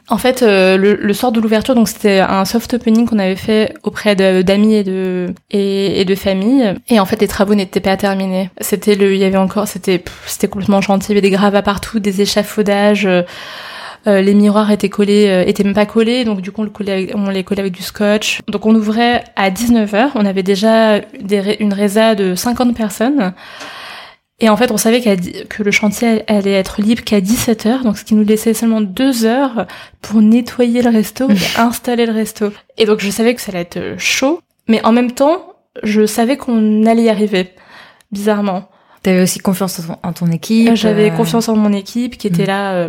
En 0.08 0.18
fait, 0.18 0.42
euh, 0.42 0.76
le, 0.76 0.94
le, 0.94 1.12
soir 1.14 1.32
de 1.32 1.40
l'ouverture, 1.40 1.74
donc 1.74 1.88
c'était 1.88 2.20
un 2.20 2.44
soft 2.44 2.74
opening 2.74 3.06
qu'on 3.06 3.18
avait 3.18 3.36
fait 3.36 3.74
auprès 3.82 4.14
d'amis 4.14 4.74
et 4.74 4.84
de 4.84 5.32
et, 5.50 6.00
et, 6.00 6.04
de 6.04 6.14
famille. 6.14 6.74
Et 6.88 7.00
en 7.00 7.06
fait, 7.06 7.20
les 7.20 7.28
travaux 7.28 7.54
n'étaient 7.54 7.80
pas 7.80 7.96
terminés. 7.96 8.50
C'était 8.60 8.94
le, 8.94 9.14
il 9.14 9.18
y 9.18 9.24
avait 9.24 9.38
encore, 9.38 9.66
c'était 9.66 10.04
c'était 10.26 10.48
complètement 10.48 10.82
gentil. 10.82 11.06
Il 11.06 11.14
y 11.14 11.18
avait 11.18 11.28
des 11.28 11.30
gravats 11.30 11.62
partout, 11.62 11.98
des 11.98 12.20
échafaudages. 12.20 13.06
Euh, 13.06 13.22
euh, 14.08 14.20
les 14.20 14.34
miroirs 14.34 14.70
étaient 14.70 14.88
collés, 14.88 15.28
euh, 15.28 15.44
étaient 15.46 15.64
même 15.64 15.74
pas 15.74 15.86
collés, 15.86 16.24
donc 16.24 16.40
du 16.40 16.50
coup 16.50 16.62
on, 16.62 16.64
le 16.64 16.70
collait 16.70 17.10
on 17.14 17.28
les 17.30 17.44
collait 17.44 17.60
avec 17.60 17.74
du 17.74 17.82
scotch. 17.82 18.40
Donc 18.48 18.66
on 18.66 18.74
ouvrait 18.74 19.24
à 19.36 19.50
19h, 19.50 20.12
on 20.14 20.24
avait 20.24 20.42
déjà 20.42 21.00
une 21.60 21.72
résa 21.72 22.14
de 22.14 22.34
50 22.34 22.74
personnes. 22.76 23.34
Et 24.40 24.48
en 24.48 24.56
fait, 24.56 24.70
on 24.70 24.76
savait 24.76 25.00
que 25.00 25.62
le 25.64 25.70
chantier 25.72 26.22
allait 26.30 26.52
être 26.52 26.80
libre 26.80 27.02
qu'à 27.02 27.20
17h, 27.20 27.82
donc 27.82 27.98
ce 27.98 28.04
qui 28.04 28.14
nous 28.14 28.22
laissait 28.22 28.54
seulement 28.54 28.80
deux 28.80 29.24
heures 29.24 29.66
pour 30.00 30.22
nettoyer 30.22 30.80
le 30.80 30.90
resto 30.90 31.28
et 31.28 31.34
installer 31.60 32.06
le 32.06 32.12
resto. 32.12 32.52
Et 32.76 32.86
donc 32.86 33.00
je 33.00 33.10
savais 33.10 33.34
que 33.34 33.40
ça 33.40 33.50
allait 33.50 33.62
être 33.62 33.98
chaud, 33.98 34.40
mais 34.68 34.84
en 34.84 34.92
même 34.92 35.10
temps, 35.10 35.54
je 35.82 36.06
savais 36.06 36.36
qu'on 36.36 36.86
allait 36.86 37.04
y 37.04 37.08
arriver, 37.08 37.50
bizarrement. 38.12 38.68
T'avais 39.02 39.22
aussi 39.22 39.38
confiance 39.38 39.80
en 40.02 40.12
ton, 40.12 40.26
équipe 40.26 40.74
J'avais 40.74 41.10
euh, 41.10 41.16
confiance 41.16 41.48
en 41.48 41.56
mon 41.56 41.72
équipe 41.72 42.16
qui 42.16 42.26
était 42.26 42.44
mm. 42.44 42.46
là 42.46 42.88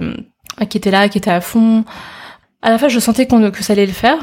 qui 0.69 0.77
était 0.77 0.91
là, 0.91 1.09
qui 1.09 1.17
était 1.17 1.31
à 1.31 1.41
fond. 1.41 1.83
À 2.61 2.69
la 2.69 2.77
fin, 2.77 2.87
je 2.87 2.99
sentais 2.99 3.27
qu'on 3.27 3.51
que 3.51 3.63
ça 3.63 3.73
allait 3.73 3.85
le 3.85 3.93
faire. 3.93 4.19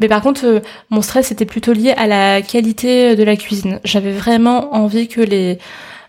Mais 0.00 0.08
par 0.08 0.22
contre, 0.22 0.46
euh, 0.46 0.60
mon 0.88 1.02
stress 1.02 1.30
était 1.30 1.44
plutôt 1.44 1.72
lié 1.72 1.92
à 1.92 2.06
la 2.06 2.42
qualité 2.42 3.14
de 3.16 3.22
la 3.22 3.36
cuisine. 3.36 3.80
J'avais 3.84 4.12
vraiment 4.12 4.74
envie 4.74 5.08
que 5.08 5.20
les 5.20 5.58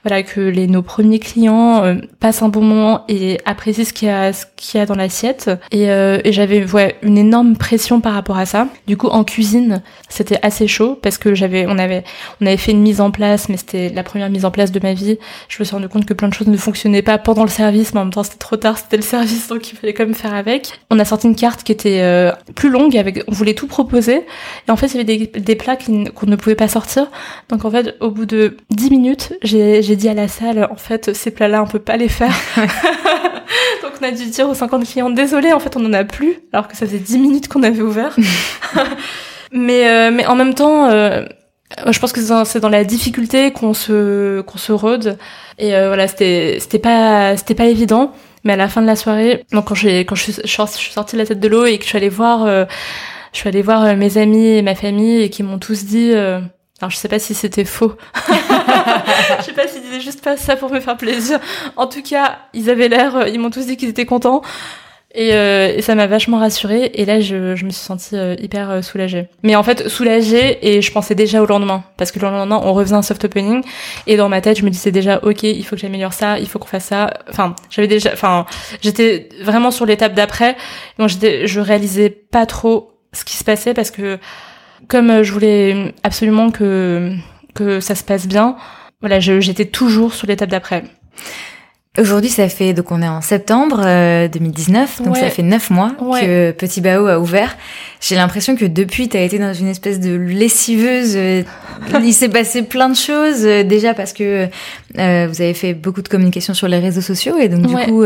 voilà 0.03 0.23
que 0.23 0.41
les 0.41 0.67
nos 0.67 0.81
premiers 0.81 1.19
clients 1.19 1.83
euh, 1.83 1.95
passent 2.19 2.41
un 2.41 2.49
bon 2.49 2.61
moment 2.61 3.03
et 3.07 3.39
apprécient 3.45 3.85
ce 3.85 3.93
qu'il 3.93 4.07
y 4.07 4.11
a 4.11 4.33
ce 4.33 4.45
qu'il 4.55 4.79
y 4.79 4.81
a 4.81 4.85
dans 4.85 4.95
l'assiette. 4.95 5.51
Et, 5.71 5.91
euh, 5.91 6.19
et 6.23 6.31
j'avais 6.31 6.65
ouais 6.71 6.95
une 7.03 7.17
énorme 7.17 7.55
pression 7.55 8.01
par 8.01 8.13
rapport 8.13 8.37
à 8.37 8.45
ça. 8.45 8.67
Du 8.87 8.97
coup 8.97 9.07
en 9.07 9.23
cuisine 9.23 9.81
c'était 10.09 10.39
assez 10.41 10.67
chaud 10.67 10.97
parce 11.01 11.17
que 11.17 11.35
j'avais 11.35 11.65
on 11.67 11.77
avait 11.77 12.03
on 12.41 12.45
avait 12.45 12.57
fait 12.57 12.71
une 12.71 12.81
mise 12.81 12.99
en 12.99 13.11
place 13.11 13.47
mais 13.49 13.57
c'était 13.57 13.89
la 13.89 14.03
première 14.03 14.29
mise 14.29 14.45
en 14.45 14.51
place 14.51 14.71
de 14.71 14.79
ma 14.81 14.93
vie. 14.93 15.19
Je 15.49 15.57
me 15.59 15.65
suis 15.65 15.75
rendu 15.75 15.87
compte 15.87 16.05
que 16.05 16.13
plein 16.13 16.29
de 16.29 16.33
choses 16.33 16.47
ne 16.47 16.57
fonctionnaient 16.57 17.01
pas 17.03 17.17
pendant 17.17 17.43
le 17.43 17.49
service 17.49 17.93
mais 17.93 17.99
en 17.99 18.05
même 18.05 18.13
temps 18.13 18.23
c'était 18.23 18.37
trop 18.37 18.57
tard 18.57 18.77
c'était 18.77 18.97
le 18.97 19.03
service 19.03 19.47
donc 19.49 19.71
il 19.71 19.77
fallait 19.77 19.93
quand 19.93 20.05
même 20.05 20.15
faire 20.15 20.33
avec. 20.33 20.79
On 20.89 20.97
a 20.97 21.05
sorti 21.05 21.27
une 21.27 21.35
carte 21.35 21.63
qui 21.63 21.71
était 21.71 22.01
euh, 22.01 22.31
plus 22.55 22.69
longue 22.69 22.97
avec 22.97 23.23
on 23.27 23.31
voulait 23.31 23.53
tout 23.53 23.67
proposer. 23.67 24.25
Et 24.67 24.71
en 24.71 24.75
fait 24.75 24.87
il 24.87 24.95
y 24.95 24.99
avait 24.99 25.27
des, 25.27 25.27
des 25.39 25.55
plats 25.55 25.75
qu'on 25.75 26.25
ne 26.25 26.35
pouvait 26.35 26.55
pas 26.55 26.67
sortir. 26.67 27.11
Donc 27.49 27.65
en 27.65 27.71
fait 27.71 27.95
au 27.99 28.09
bout 28.09 28.25
de 28.25 28.57
10 28.71 28.89
minutes 28.89 29.33
j'ai 29.43 29.90
j'ai 29.91 29.97
dit 29.97 30.07
à 30.07 30.13
la 30.13 30.29
salle, 30.29 30.69
en 30.71 30.77
fait, 30.77 31.13
ces 31.13 31.31
plats-là, 31.31 31.61
on 31.61 31.67
peut 31.67 31.77
pas 31.77 31.97
les 31.97 32.07
faire. 32.07 32.33
Donc 33.83 33.91
on 33.99 34.05
a 34.05 34.11
dû 34.11 34.25
dire 34.27 34.47
aux 34.47 34.53
50 34.53 34.85
clients, 34.85 35.09
désolé, 35.09 35.51
en 35.51 35.59
fait, 35.59 35.75
on 35.75 35.85
en 35.85 35.91
a 35.91 36.05
plus, 36.05 36.39
alors 36.53 36.69
que 36.69 36.77
ça 36.77 36.85
faisait 36.85 36.99
10 36.99 37.17
minutes 37.17 37.47
qu'on 37.49 37.61
avait 37.61 37.81
ouvert. 37.81 38.15
mais, 39.51 39.89
euh, 39.89 40.11
mais 40.13 40.25
en 40.25 40.35
même 40.35 40.53
temps, 40.53 40.89
euh, 40.89 41.25
je 41.89 41.99
pense 41.99 42.13
que 42.13 42.21
c'est 42.45 42.61
dans, 42.61 42.69
la 42.69 42.85
difficulté 42.85 43.51
qu'on 43.51 43.73
se, 43.73 44.39
qu'on 44.39 44.57
se 44.57 44.71
rôde. 44.71 45.17
Et 45.59 45.75
euh, 45.75 45.87
voilà, 45.87 46.07
c'était, 46.07 46.55
c'était 46.61 46.79
pas, 46.79 47.35
c'était 47.35 47.55
pas 47.55 47.65
évident. 47.65 48.13
Mais 48.45 48.53
à 48.53 48.55
la 48.55 48.69
fin 48.69 48.81
de 48.81 48.87
la 48.87 48.95
soirée, 48.95 49.43
donc 49.51 49.65
quand 49.65 49.75
j'ai, 49.75 50.05
quand 50.05 50.15
je 50.15 50.23
suis, 50.23 50.33
je 50.41 50.77
suis 50.77 50.93
sortie 50.93 51.17
de 51.17 51.21
la 51.21 51.27
tête 51.27 51.41
de 51.41 51.47
l'eau 51.49 51.65
et 51.65 51.77
que 51.77 51.83
je 51.83 51.89
suis 51.89 51.97
allée 51.97 52.07
voir, 52.07 52.47
je 52.47 53.37
suis 53.37 53.49
allée 53.49 53.61
voir 53.61 53.93
mes 53.97 54.17
amis 54.17 54.47
et 54.47 54.61
ma 54.61 54.73
famille 54.73 55.21
et 55.21 55.29
qui 55.29 55.43
m'ont 55.43 55.59
tous 55.59 55.85
dit, 55.85 56.11
alors 56.81 56.91
je 56.91 56.97
sais 56.97 57.07
pas 57.07 57.19
si 57.19 57.33
c'était 57.33 57.65
faux. 57.65 57.93
je 58.27 59.43
sais 59.43 59.53
pas 59.53 59.67
s'ils 59.67 59.81
disaient 59.81 60.01
juste 60.01 60.23
pas 60.23 60.37
ça 60.37 60.55
pour 60.55 60.71
me 60.71 60.79
faire 60.79 60.97
plaisir. 60.97 61.39
En 61.75 61.87
tout 61.87 62.01
cas, 62.01 62.39
ils 62.53 62.69
avaient 62.69 62.87
l'air, 62.87 63.15
euh, 63.15 63.29
ils 63.29 63.39
m'ont 63.39 63.51
tous 63.51 63.67
dit 63.67 63.77
qu'ils 63.77 63.89
étaient 63.89 64.05
contents. 64.05 64.41
Et, 65.13 65.33
euh, 65.33 65.73
et 65.75 65.81
ça 65.81 65.95
m'a 65.95 66.07
vachement 66.07 66.39
rassurée. 66.39 66.91
Et 66.93 67.05
là, 67.05 67.19
je, 67.19 67.55
je 67.55 67.65
me 67.65 67.69
suis 67.69 67.83
sentie 67.83 68.15
euh, 68.15 68.35
hyper 68.39 68.69
euh, 68.69 68.81
soulagée. 68.81 69.27
Mais 69.43 69.55
en 69.55 69.63
fait, 69.63 69.89
soulagée 69.89 70.57
et 70.61 70.81
je 70.81 70.91
pensais 70.91 71.15
déjà 71.15 71.41
au 71.41 71.45
lendemain. 71.45 71.83
Parce 71.97 72.11
que 72.11 72.19
le 72.19 72.29
lendemain, 72.29 72.61
on 72.63 72.73
refaisait 72.73 72.95
un 72.95 73.01
soft 73.01 73.25
opening. 73.25 73.63
Et 74.07 74.15
dans 74.15 74.29
ma 74.29 74.41
tête, 74.41 74.57
je 74.57 74.63
me 74.63 74.69
disais 74.69 74.91
déjà, 74.91 75.19
OK, 75.23 75.43
il 75.43 75.63
faut 75.65 75.75
que 75.75 75.81
j'améliore 75.81 76.13
ça, 76.13 76.39
il 76.39 76.47
faut 76.47 76.59
qu'on 76.59 76.67
fasse 76.67 76.85
ça. 76.85 77.11
Enfin, 77.29 77.55
j'avais 77.69 77.87
déjà, 77.87 78.11
enfin, 78.13 78.45
j'étais 78.81 79.29
vraiment 79.41 79.71
sur 79.71 79.85
l'étape 79.85 80.13
d'après. 80.13 80.55
Donc, 80.97 81.09
je 81.09 81.59
réalisais 81.59 82.09
pas 82.09 82.45
trop 82.45 82.91
ce 83.13 83.25
qui 83.25 83.35
se 83.35 83.43
passait 83.43 83.73
parce 83.73 83.91
que 83.91 84.17
comme 84.87 85.09
euh, 85.09 85.23
je 85.23 85.31
voulais 85.31 85.93
absolument 86.03 86.51
que 86.51 87.13
que 87.53 87.79
ça 87.81 87.95
se 87.95 88.03
passe 88.03 88.27
bien, 88.27 88.55
voilà, 89.01 89.19
j'étais 89.19 89.65
toujours 89.65 90.13
sur 90.13 90.27
l'étape 90.27 90.49
d'après. 90.49 90.83
Aujourd'hui, 91.99 92.29
ça 92.29 92.47
fait 92.47 92.73
donc 92.73 92.91
on 92.91 93.01
est 93.01 93.07
en 93.07 93.19
septembre 93.19 93.79
2019, 94.27 95.01
euh, 95.01 95.03
donc 95.03 95.17
ça 95.17 95.29
fait 95.29 95.43
neuf 95.43 95.69
mois 95.69 95.91
que 95.99 96.51
Petit 96.51 96.79
Bao 96.79 97.07
a 97.07 97.19
ouvert. 97.19 97.57
J'ai 98.01 98.15
l'impression 98.15 98.55
que 98.55 98.65
depuis, 98.65 99.09
tu 99.09 99.15
as 99.15 99.21
été 99.21 99.37
dans 99.37 99.53
une 99.53 99.67
espèce 99.67 99.99
de 99.99 100.15
lessiveuse. 100.15 101.13
Euh, 101.15 101.43
il 102.03 102.13
s'est 102.13 102.29
passé 102.29 102.63
plein 102.63 102.89
de 102.89 102.95
choses 102.95 103.45
euh, 103.45 103.61
déjà 103.61 103.93
parce 103.93 104.11
que 104.11 104.49
euh, 104.97 105.27
vous 105.29 105.41
avez 105.41 105.53
fait 105.53 105.75
beaucoup 105.75 106.01
de 106.01 106.07
communication 106.07 106.55
sur 106.55 106.67
les 106.67 106.79
réseaux 106.79 107.01
sociaux 107.01 107.37
et 107.37 107.47
donc 107.47 107.67
du 107.67 107.75
coup, 107.85 108.03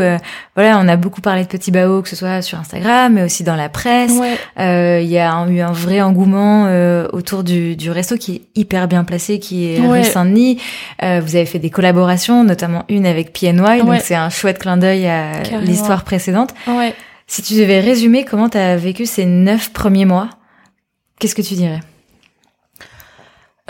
voilà, 0.56 0.80
on 0.80 0.88
a 0.90 0.98
beaucoup 0.98 1.22
parlé 1.22 1.44
de 1.44 1.48
Petit 1.48 1.72
Bao, 1.72 2.02
que 2.02 2.10
ce 2.10 2.18
soit 2.18 2.42
sur 2.42 2.60
Instagram, 2.60 3.14
mais 3.14 3.24
aussi 3.24 3.46
dans 3.46 3.56
la 3.56 3.70
presse. 3.70 4.12
Il 4.58 5.08
y 5.08 5.18
a 5.18 5.48
eu 5.48 5.60
un 5.62 5.72
vrai 5.72 6.02
engouement 6.02 6.66
autour 7.14 7.46
du, 7.46 7.78
du 7.78 7.90
resto 7.90 8.18
qui 8.18 8.36
est 8.36 8.42
hyper 8.60 8.90
bien 8.90 9.06
placé, 9.06 9.40
qui 9.40 9.74
est 9.74 9.80
rue 9.80 10.04
Saint-Denis. 10.04 10.60
vous 11.02 11.36
avez 11.36 11.46
fait 11.46 11.60
des 11.60 11.70
collaborations, 11.70 12.44
notamment 12.44 12.84
une 12.90 13.06
avec 13.06 13.32
PNY, 13.32 13.80
donc 13.80 14.02
c'est 14.02 14.16
un 14.16 14.30
chouette 14.30 14.60
clin 14.60 14.76
d'œil 14.76 15.08
à 15.08 15.42
l'histoire 15.62 16.04
précédente. 16.04 16.54
Ouais. 16.68 16.94
Si 17.28 17.42
tu 17.42 17.56
devais 17.56 17.80
résumer 17.80 18.24
comment 18.26 18.50
tu 18.50 18.58
as 18.58 18.78
vécu 18.78 19.06
ces 19.06 19.26
neuf 19.26 19.72
premiers 19.74 20.06
mois, 20.06 20.30
qu'est-ce 21.20 21.36
que 21.36 21.42
tu 21.42 21.56
dirais? 21.56 21.80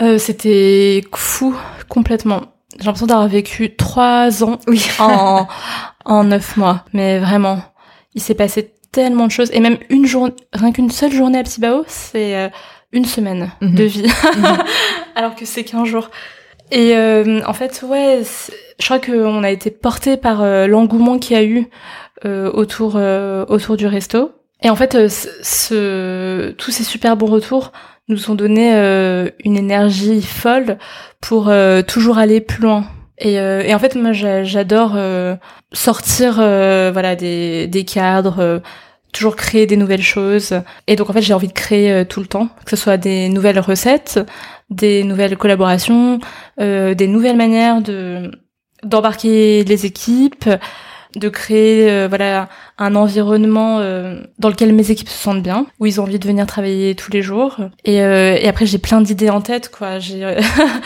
Euh, 0.02 0.18
C'était 0.18 1.02
fou, 1.14 1.56
complètement. 1.88 2.42
J'ai 2.78 2.84
l'impression 2.84 3.06
d'avoir 3.06 3.28
vécu 3.28 3.74
trois 3.74 4.44
ans 4.44 4.58
oui. 4.66 4.86
en, 4.98 5.46
en 6.04 6.24
neuf 6.24 6.56
mois. 6.58 6.84
Mais 6.92 7.18
vraiment, 7.18 7.62
il 8.14 8.20
s'est 8.20 8.34
passé 8.34 8.74
tellement 8.92 9.26
de 9.26 9.32
choses. 9.32 9.50
Et 9.52 9.60
même 9.60 9.78
une 9.88 10.06
journée, 10.06 10.34
rien 10.52 10.72
qu'une 10.72 10.90
seule 10.90 11.12
journée 11.12 11.38
à 11.38 11.42
Psibao, 11.42 11.84
c'est 11.86 12.36
euh, 12.36 12.48
une 12.92 13.06
semaine 13.06 13.50
Mhm. 13.62 13.74
de 13.74 13.84
vie. 13.84 14.02
Mhm. 14.36 14.58
Alors 15.14 15.34
que 15.34 15.46
c'est 15.46 15.64
qu'un 15.64 15.86
jour. 15.86 16.10
Et 16.70 16.94
euh, 16.96 17.40
en 17.46 17.52
fait, 17.54 17.82
ouais, 17.88 18.20
je 18.78 18.84
crois 18.84 18.98
qu'on 18.98 19.42
a 19.42 19.50
été 19.50 19.70
porté 19.70 20.16
par 20.16 20.42
euh, 20.42 20.66
l'engouement 20.66 21.18
qu'il 21.18 21.36
y 21.36 21.40
a 21.40 21.44
eu 21.44 21.68
euh, 22.24 22.50
autour 22.52 22.94
euh, 22.96 23.44
autour 23.48 23.76
du 23.76 23.86
resto. 23.86 24.32
Et 24.62 24.70
en 24.70 24.76
fait, 24.76 24.94
euh, 24.94 25.08
ce, 25.10 26.50
tous 26.52 26.70
ces 26.70 26.84
super 26.84 27.16
bons 27.16 27.26
retours 27.26 27.72
nous 28.08 28.30
ont 28.30 28.34
donné 28.34 28.72
une 29.44 29.56
énergie 29.56 30.22
folle 30.22 30.78
pour 31.20 31.52
toujours 31.88 32.18
aller 32.18 32.40
plus 32.40 32.62
loin. 32.62 32.84
Et, 33.18 33.40
euh, 33.40 33.62
et 33.62 33.74
en 33.74 33.78
fait, 33.80 33.96
moi, 33.96 34.12
j'a- 34.12 34.44
j'adore 34.44 34.92
euh, 34.94 35.34
sortir, 35.72 36.36
euh, 36.38 36.90
voilà, 36.92 37.16
des, 37.16 37.66
des 37.66 37.84
cadres, 37.84 38.62
toujours 39.12 39.34
créer 39.34 39.66
des 39.66 39.76
nouvelles 39.76 40.02
choses. 40.02 40.60
Et 40.86 40.94
donc, 40.94 41.10
en 41.10 41.12
fait, 41.14 41.22
j'ai 41.22 41.34
envie 41.34 41.48
de 41.48 41.52
créer 41.52 42.04
tout 42.04 42.20
le 42.20 42.26
temps, 42.26 42.48
que 42.64 42.70
ce 42.70 42.76
soit 42.76 42.96
des 42.96 43.28
nouvelles 43.28 43.58
recettes, 43.58 44.20
des 44.70 45.02
nouvelles 45.02 45.36
collaborations, 45.36 46.20
des 46.58 47.08
nouvelles 47.08 47.36
manières 47.36 47.82
de 47.82 48.30
d'embarquer 48.86 49.64
les 49.64 49.86
équipes, 49.86 50.48
de 51.14 51.28
créer 51.30 51.90
euh, 51.90 52.08
voilà 52.08 52.48
un 52.78 52.94
environnement 52.94 53.78
euh, 53.80 54.20
dans 54.38 54.50
lequel 54.50 54.74
mes 54.74 54.90
équipes 54.90 55.08
se 55.08 55.16
sentent 55.18 55.42
bien, 55.42 55.66
où 55.80 55.86
ils 55.86 56.00
ont 56.00 56.04
envie 56.04 56.18
de 56.18 56.26
venir 56.26 56.46
travailler 56.46 56.94
tous 56.94 57.10
les 57.10 57.22
jours. 57.22 57.56
Et, 57.84 58.02
euh, 58.02 58.36
et 58.40 58.46
après 58.48 58.66
j'ai 58.66 58.78
plein 58.78 59.00
d'idées 59.00 59.30
en 59.30 59.40
tête 59.40 59.70
quoi. 59.70 59.98
J'ai 59.98 60.24
euh, 60.24 60.40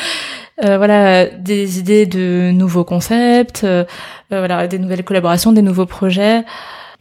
euh, 0.65 0.77
voilà 0.77 1.27
des 1.27 1.79
idées 1.79 2.07
de 2.07 2.51
nouveaux 2.53 2.85
concepts, 2.85 3.65
euh, 3.65 3.85
voilà 4.31 4.67
des 4.69 4.79
nouvelles 4.79 5.05
collaborations, 5.05 5.53
des 5.53 5.63
nouveaux 5.63 5.87
projets. 5.87 6.45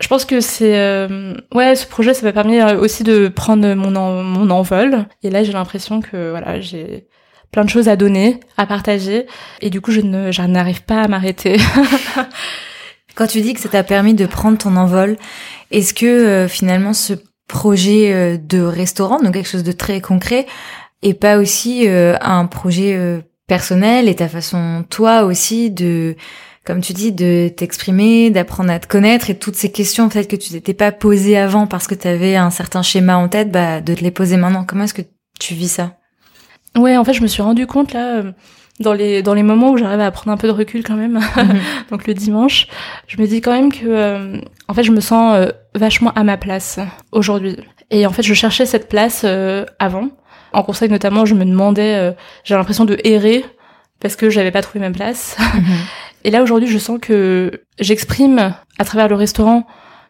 Je 0.01 0.07
pense 0.07 0.23
que 0.23 0.39
c'est 0.39 1.07
ouais 1.53 1.75
ce 1.75 1.85
projet 1.85 2.13
ça 2.13 2.25
m'a 2.25 2.31
permis 2.31 2.63
aussi 2.63 3.03
de 3.03 3.27
prendre 3.27 3.73
mon 3.73 3.95
en- 3.97 4.23
mon 4.23 4.49
envol. 4.49 5.05
Et 5.23 5.29
là 5.29 5.43
j'ai 5.43 5.51
l'impression 5.51 5.99
que 6.01 6.29
voilà 6.31 6.61
j'ai 6.61 7.05
plein 7.51 7.65
de 7.65 7.69
choses 7.69 7.87
à 7.87 7.95
donner, 7.95 8.39
à 8.57 8.65
partager, 8.65 9.25
et 9.61 9.69
du 9.69 9.81
coup 9.81 9.91
je 9.91 10.01
ne 10.01 10.47
n'arrive 10.47 10.83
pas 10.83 11.01
à 11.01 11.07
m'arrêter. 11.07 11.57
Quand 13.15 13.27
tu 13.27 13.41
dis 13.41 13.53
que 13.53 13.59
ça 13.59 13.69
t'a 13.69 13.83
permis 13.83 14.13
de 14.13 14.25
prendre 14.25 14.57
ton 14.57 14.75
envol, 14.75 15.17
est-ce 15.71 15.93
que 15.93 16.05
euh, 16.05 16.47
finalement 16.47 16.93
ce 16.93 17.13
projet 17.49 18.13
euh, 18.13 18.37
de 18.37 18.61
restaurant, 18.61 19.19
donc 19.19 19.33
quelque 19.33 19.49
chose 19.49 19.63
de 19.63 19.73
très 19.73 19.99
concret, 19.99 20.45
est 21.01 21.13
pas 21.13 21.37
aussi 21.37 21.87
euh, 21.87 22.15
un 22.21 22.45
projet 22.45 22.93
euh, 22.95 23.19
personnel 23.47 24.07
et 24.07 24.15
ta 24.15 24.29
façon 24.29 24.85
toi 24.89 25.23
aussi 25.23 25.69
de 25.71 26.15
comme 26.65 26.81
tu 26.81 26.93
dis 26.93 27.11
de 27.11 27.49
t'exprimer, 27.55 28.29
d'apprendre 28.29 28.71
à 28.71 28.79
te 28.79 28.87
connaître 28.87 29.29
et 29.29 29.35
toutes 29.35 29.55
ces 29.55 29.71
questions 29.71 30.07
peut-être 30.07 30.29
que 30.29 30.35
tu 30.35 30.51
t'étais 30.51 30.75
pas 30.75 30.91
posées 30.91 31.37
avant 31.37 31.65
parce 31.65 31.87
que 31.87 31.95
tu 31.95 32.07
avais 32.07 32.35
un 32.35 32.51
certain 32.51 32.83
schéma 32.83 33.17
en 33.17 33.27
tête, 33.27 33.51
bah 33.51 33.81
de 33.81 33.95
te 33.95 34.03
les 34.03 34.11
poser 34.11 34.37
maintenant. 34.37 34.65
Comment 34.65 34.83
est-ce 34.83 34.93
que 34.93 35.01
tu 35.39 35.55
vis 35.55 35.69
ça? 35.69 35.98
Ouais, 36.77 36.97
en 36.97 37.03
fait 37.03 37.13
je 37.13 37.21
me 37.21 37.27
suis 37.27 37.41
rendu 37.41 37.67
compte 37.67 37.93
là 37.93 38.17
euh, 38.17 38.31
dans 38.79 38.93
les 38.93 39.21
dans 39.21 39.33
les 39.33 39.43
moments 39.43 39.71
où 39.71 39.77
j'arrive 39.77 39.99
à 39.99 40.11
prendre 40.11 40.31
un 40.31 40.37
peu 40.37 40.47
de 40.47 40.53
recul 40.53 40.83
quand 40.83 40.95
même, 40.95 41.19
donc 41.91 42.07
le 42.07 42.13
dimanche, 42.13 42.67
je 43.07 43.21
me 43.21 43.27
dis 43.27 43.41
quand 43.41 43.51
même 43.51 43.71
que 43.71 43.85
euh, 43.85 44.37
en 44.67 44.73
fait 44.73 44.83
je 44.83 44.91
me 44.91 45.01
sens 45.01 45.35
euh, 45.35 45.51
vachement 45.75 46.11
à 46.13 46.23
ma 46.23 46.37
place 46.37 46.79
aujourd'hui. 47.11 47.57
Et 47.91 48.05
en 48.05 48.11
fait 48.11 48.23
je 48.23 48.33
cherchais 48.33 48.65
cette 48.65 48.89
place 48.89 49.23
euh, 49.25 49.65
avant. 49.79 50.09
En 50.53 50.63
conseil 50.63 50.89
notamment, 50.89 51.25
je 51.25 51.35
me 51.35 51.45
demandais, 51.45 51.95
euh, 51.95 52.11
j'ai 52.43 52.55
l'impression 52.55 52.85
de 52.85 52.97
errer 53.03 53.45
parce 53.99 54.15
que 54.15 54.29
j'avais 54.29 54.51
pas 54.51 54.61
trouvé 54.61 54.79
ma 54.79 54.91
place. 54.91 55.37
Et 56.23 56.31
là 56.31 56.43
aujourd'hui, 56.43 56.67
je 56.67 56.77
sens 56.77 56.99
que 57.01 57.63
j'exprime 57.79 58.53
à 58.77 58.85
travers 58.85 59.07
le 59.07 59.15
restaurant 59.15 59.65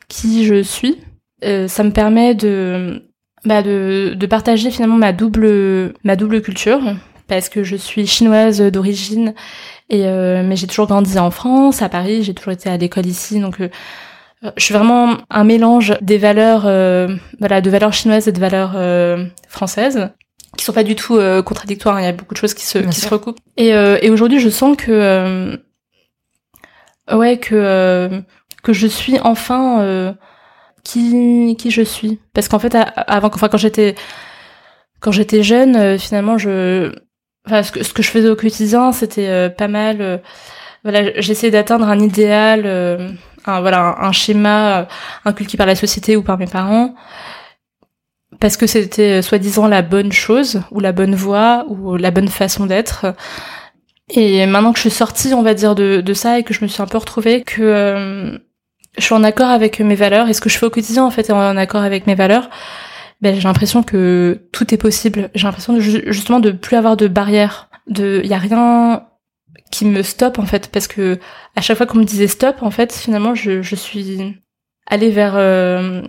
qui 0.07 0.45
je 0.45 0.61
suis. 0.63 0.97
Euh, 1.43 1.67
ça 1.67 1.83
me 1.83 1.91
permet 1.91 2.35
de 2.35 3.08
bah 3.45 3.61
de, 3.61 4.13
de 4.15 4.25
partager 4.25 4.71
finalement 4.71 4.97
ma 4.97 5.13
double 5.13 5.93
ma 6.03 6.15
double 6.15 6.41
culture 6.41 6.81
parce 7.27 7.49
que 7.49 7.63
je 7.63 7.75
suis 7.75 8.07
chinoise 8.07 8.61
d'origine 8.61 9.33
et 9.89 10.05
euh, 10.05 10.43
mais 10.43 10.55
j'ai 10.55 10.67
toujours 10.67 10.87
grandi 10.87 11.17
en 11.19 11.31
France, 11.31 11.81
à 11.81 11.89
Paris, 11.89 12.23
j'ai 12.23 12.33
toujours 12.33 12.53
été 12.53 12.69
à 12.69 12.77
l'école 12.77 13.05
ici 13.05 13.39
donc 13.39 13.61
euh, 13.61 13.69
je 14.57 14.63
suis 14.63 14.73
vraiment 14.73 15.17
un 15.29 15.43
mélange 15.43 15.97
des 16.01 16.17
valeurs 16.17 16.63
euh, 16.65 17.07
voilà 17.39 17.61
de 17.61 17.69
valeurs 17.69 17.93
chinoises 17.93 18.27
et 18.27 18.31
de 18.31 18.39
valeurs 18.39 18.73
euh, 18.75 19.25
françaises 19.47 20.09
qui 20.57 20.65
sont 20.65 20.73
pas 20.73 20.83
du 20.83 20.95
tout 20.95 21.15
euh, 21.15 21.41
contradictoires, 21.41 21.95
hein. 21.95 22.01
il 22.01 22.05
y 22.05 22.07
a 22.07 22.11
beaucoup 22.11 22.33
de 22.33 22.39
choses 22.39 22.53
qui 22.53 22.65
se 22.65 22.79
Bien 22.79 22.89
qui 22.89 22.99
se 22.99 23.07
recoupent. 23.07 23.39
Et 23.57 23.73
euh, 23.73 23.97
et 24.01 24.09
aujourd'hui, 24.09 24.39
je 24.39 24.49
sens 24.49 24.75
que 24.75 24.91
euh, 24.91 25.57
ouais 27.11 27.37
que 27.37 27.55
euh, 27.55 28.21
que 28.63 28.73
je 28.73 28.87
suis 28.87 29.19
enfin 29.19 29.81
euh, 29.81 30.13
qui 30.83 31.55
qui 31.57 31.71
je 31.71 31.81
suis. 31.81 32.19
Parce 32.33 32.47
qu'en 32.47 32.59
fait 32.59 32.75
avant 32.75 33.29
enfin 33.33 33.49
quand 33.49 33.57
j'étais 33.57 33.95
quand 34.99 35.11
j'étais 35.11 35.43
jeune 35.43 35.75
euh, 35.75 35.97
finalement 35.97 36.37
je 36.37 36.93
enfin 37.45 37.63
ce 37.63 37.71
que 37.71 37.83
ce 37.83 37.93
que 37.93 38.03
je 38.03 38.09
faisais 38.09 38.29
au 38.29 38.35
quotidien 38.35 38.91
c'était 38.91 39.27
euh, 39.27 39.49
pas 39.49 39.67
mal 39.67 39.97
euh, 40.01 40.17
voilà 40.83 41.19
j'essayais 41.21 41.51
d'atteindre 41.51 41.87
un 41.87 41.99
idéal 41.99 42.65
un 43.45 43.61
voilà 43.61 43.97
un, 43.99 44.07
un 44.07 44.11
schéma 44.11 44.87
inculqué 45.25 45.57
par 45.57 45.67
la 45.67 45.75
société 45.75 46.15
ou 46.15 46.23
par 46.23 46.37
mes 46.37 46.47
parents. 46.47 46.95
Parce 48.39 48.55
que 48.55 48.67
c'était 48.67 49.21
soi-disant 49.21 49.67
la 49.67 49.81
bonne 49.81 50.13
chose 50.13 50.61
ou 50.71 50.79
la 50.79 50.93
bonne 50.93 51.15
voie 51.15 51.65
ou 51.67 51.97
la 51.97 52.11
bonne 52.11 52.29
façon 52.29 52.67
d'être. 52.67 53.13
Et 54.09 54.45
maintenant 54.45 54.71
que 54.71 54.77
je 54.77 54.81
suis 54.81 54.91
sortie, 54.91 55.33
on 55.33 55.43
va 55.43 55.53
dire, 55.53 55.75
de, 55.75 56.01
de 56.01 56.13
ça 56.13 56.39
et 56.39 56.43
que 56.43 56.53
je 56.53 56.63
me 56.63 56.67
suis 56.67 56.81
un 56.81 56.87
peu 56.87 56.97
retrouvée, 56.97 57.43
que 57.43 57.61
euh, 57.61 58.37
je 58.97 59.03
suis 59.03 59.13
en 59.13 59.23
accord 59.23 59.49
avec 59.49 59.79
mes 59.79 59.95
valeurs 59.95 60.27
et 60.27 60.33
ce 60.33 60.41
que 60.41 60.49
je 60.49 60.57
fais 60.57 60.65
au 60.65 60.69
quotidien, 60.69 61.03
en 61.03 61.11
fait, 61.11 61.29
est 61.29 61.33
en 61.33 61.57
accord 61.57 61.83
avec 61.83 62.07
mes 62.07 62.15
valeurs, 62.15 62.49
ben, 63.21 63.35
j'ai 63.35 63.41
l'impression 63.41 63.83
que 63.83 64.47
tout 64.51 64.73
est 64.73 64.77
possible. 64.77 65.29
J'ai 65.35 65.45
l'impression 65.45 65.79
justement 65.79 66.39
de 66.39 66.51
plus 66.51 66.77
avoir 66.77 66.97
de 66.97 67.07
barrières. 67.07 67.69
De, 67.87 68.21
il 68.23 68.29
y 68.29 68.33
a 68.33 68.37
rien 68.37 69.05
qui 69.71 69.85
me 69.85 70.03
stoppe, 70.03 70.39
en 70.39 70.45
fait, 70.45 70.69
parce 70.71 70.87
que 70.87 71.19
à 71.55 71.61
chaque 71.61 71.77
fois 71.77 71.85
qu'on 71.85 71.97
me 71.97 72.03
disait 72.05 72.27
stop, 72.27 72.57
en 72.61 72.71
fait, 72.71 72.93
finalement, 72.93 73.35
je, 73.35 73.61
je 73.61 73.75
suis 73.75 74.37
allée 74.87 75.11
vers 75.11 75.35
euh, 75.35 76.01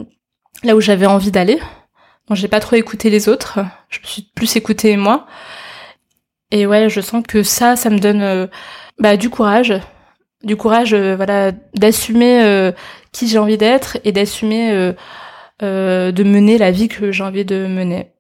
là 0.63 0.77
où 0.77 0.81
j'avais 0.81 1.07
envie 1.07 1.31
d'aller. 1.31 1.59
Bon, 2.29 2.35
j'ai 2.35 2.49
pas 2.49 2.61
trop 2.61 2.77
écouté 2.77 3.11
les 3.11 3.29
autres. 3.29 3.61
Je 3.89 4.01
me 4.01 4.07
suis 4.07 4.23
plus 4.35 4.57
écoutée 4.57 4.97
moi. 4.97 5.27
Et 6.53 6.67
ouais, 6.67 6.89
je 6.89 7.01
sens 7.01 7.23
que 7.27 7.43
ça, 7.43 7.77
ça 7.77 7.91
me 7.91 7.99
donne 7.99 8.23
euh, 8.23 8.47
bah, 8.99 9.17
du 9.17 9.31
courage, 9.31 9.75
du 10.45 10.57
courage, 10.57 10.95
euh, 10.95 11.17
voilà, 11.17 11.53
d'assumer 11.75 12.43
euh, 12.43 12.73
qui 13.13 13.29
j'ai 13.29 13.39
envie 13.39 13.59
d'être 13.59 13.99
et 14.05 14.13
d'assumer 14.13 14.73
euh, 14.73 14.93
euh, 15.63 16.13
de 16.13 16.25
mener 16.25 16.59
la 16.59 16.71
vie 16.71 16.89
que 16.89 17.13
j'ai 17.13 17.23
envie 17.23 17.45
de 17.45 17.67
mener. 17.67 18.13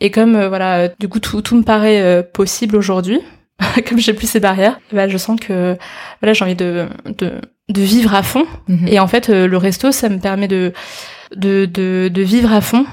Et 0.00 0.10
comme 0.10 0.36
euh, 0.36 0.48
voilà, 0.48 0.88
du 0.88 1.08
coup 1.08 1.18
tout, 1.18 1.42
tout 1.42 1.56
me 1.56 1.62
paraît 1.62 2.00
euh, 2.00 2.22
possible 2.22 2.76
aujourd'hui, 2.76 3.20
comme 3.88 3.98
j'ai 3.98 4.14
plus 4.14 4.28
ces 4.28 4.40
barrières, 4.40 4.78
bah, 4.92 5.08
je 5.08 5.18
sens 5.18 5.40
que 5.40 5.76
voilà, 6.20 6.32
j'ai 6.32 6.44
envie 6.44 6.54
de, 6.54 6.86
de 7.06 7.40
de 7.68 7.82
vivre 7.82 8.14
à 8.14 8.22
fond. 8.22 8.46
Mhm. 8.68 8.88
Et 8.88 8.98
en 8.98 9.08
fait, 9.08 9.28
euh, 9.28 9.46
le 9.46 9.56
resto, 9.56 9.92
ça 9.92 10.08
me 10.08 10.18
permet 10.18 10.48
de 10.48 10.72
de 11.34 11.66
de, 11.66 12.08
de 12.12 12.22
vivre 12.22 12.52
à 12.52 12.60
fond. 12.60 12.86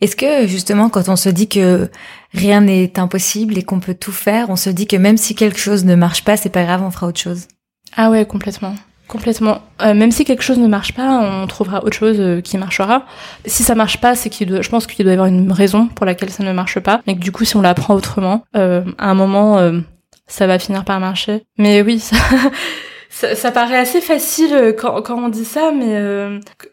Est-ce 0.00 0.16
que 0.16 0.46
justement 0.46 0.88
quand 0.88 1.08
on 1.08 1.16
se 1.16 1.28
dit 1.28 1.48
que 1.48 1.90
rien 2.32 2.62
n'est 2.62 2.98
impossible 2.98 3.58
et 3.58 3.62
qu'on 3.62 3.80
peut 3.80 3.94
tout 3.94 4.12
faire, 4.12 4.50
on 4.50 4.56
se 4.56 4.70
dit 4.70 4.86
que 4.86 4.96
même 4.96 5.16
si 5.16 5.34
quelque 5.34 5.58
chose 5.58 5.84
ne 5.84 5.94
marche 5.94 6.24
pas, 6.24 6.36
c'est 6.36 6.48
pas 6.48 6.64
grave, 6.64 6.82
on 6.82 6.90
fera 6.90 7.06
autre 7.06 7.20
chose? 7.20 7.48
Ah 7.96 8.10
ouais, 8.10 8.24
complètement. 8.24 8.74
Complètement. 9.08 9.62
Euh, 9.80 9.94
même 9.94 10.10
si 10.10 10.26
quelque 10.26 10.42
chose 10.42 10.58
ne 10.58 10.68
marche 10.68 10.92
pas, 10.92 11.18
on 11.18 11.46
trouvera 11.46 11.82
autre 11.82 11.96
chose 11.96 12.16
euh, 12.20 12.42
qui 12.42 12.58
marchera. 12.58 13.06
Si 13.46 13.62
ça 13.62 13.74
marche 13.74 14.00
pas, 14.00 14.14
c'est 14.14 14.28
qu'il 14.28 14.48
doit, 14.48 14.60
je 14.60 14.68
pense 14.68 14.86
qu'il 14.86 15.04
doit 15.04 15.12
y 15.12 15.14
avoir 15.14 15.28
une 15.28 15.50
raison 15.50 15.86
pour 15.86 16.04
laquelle 16.04 16.28
ça 16.28 16.44
ne 16.44 16.52
marche 16.52 16.78
pas. 16.78 17.00
Et 17.06 17.14
que 17.14 17.20
du 17.20 17.32
coup, 17.32 17.46
si 17.46 17.56
on 17.56 17.62
l'apprend 17.62 17.94
autrement, 17.94 18.44
euh, 18.54 18.84
à 18.98 19.10
un 19.10 19.14
moment, 19.14 19.58
euh, 19.58 19.80
ça 20.26 20.46
va 20.46 20.58
finir 20.58 20.84
par 20.84 21.00
marcher. 21.00 21.42
Mais 21.56 21.80
oui, 21.80 22.00
ça, 23.10 23.34
ça, 23.34 23.50
paraît 23.50 23.78
assez 23.78 24.02
facile 24.02 24.52
euh, 24.52 24.72
quand, 24.74 25.00
quand 25.00 25.16
on 25.18 25.30
dit 25.30 25.46
ça, 25.46 25.72
mais 25.72 25.98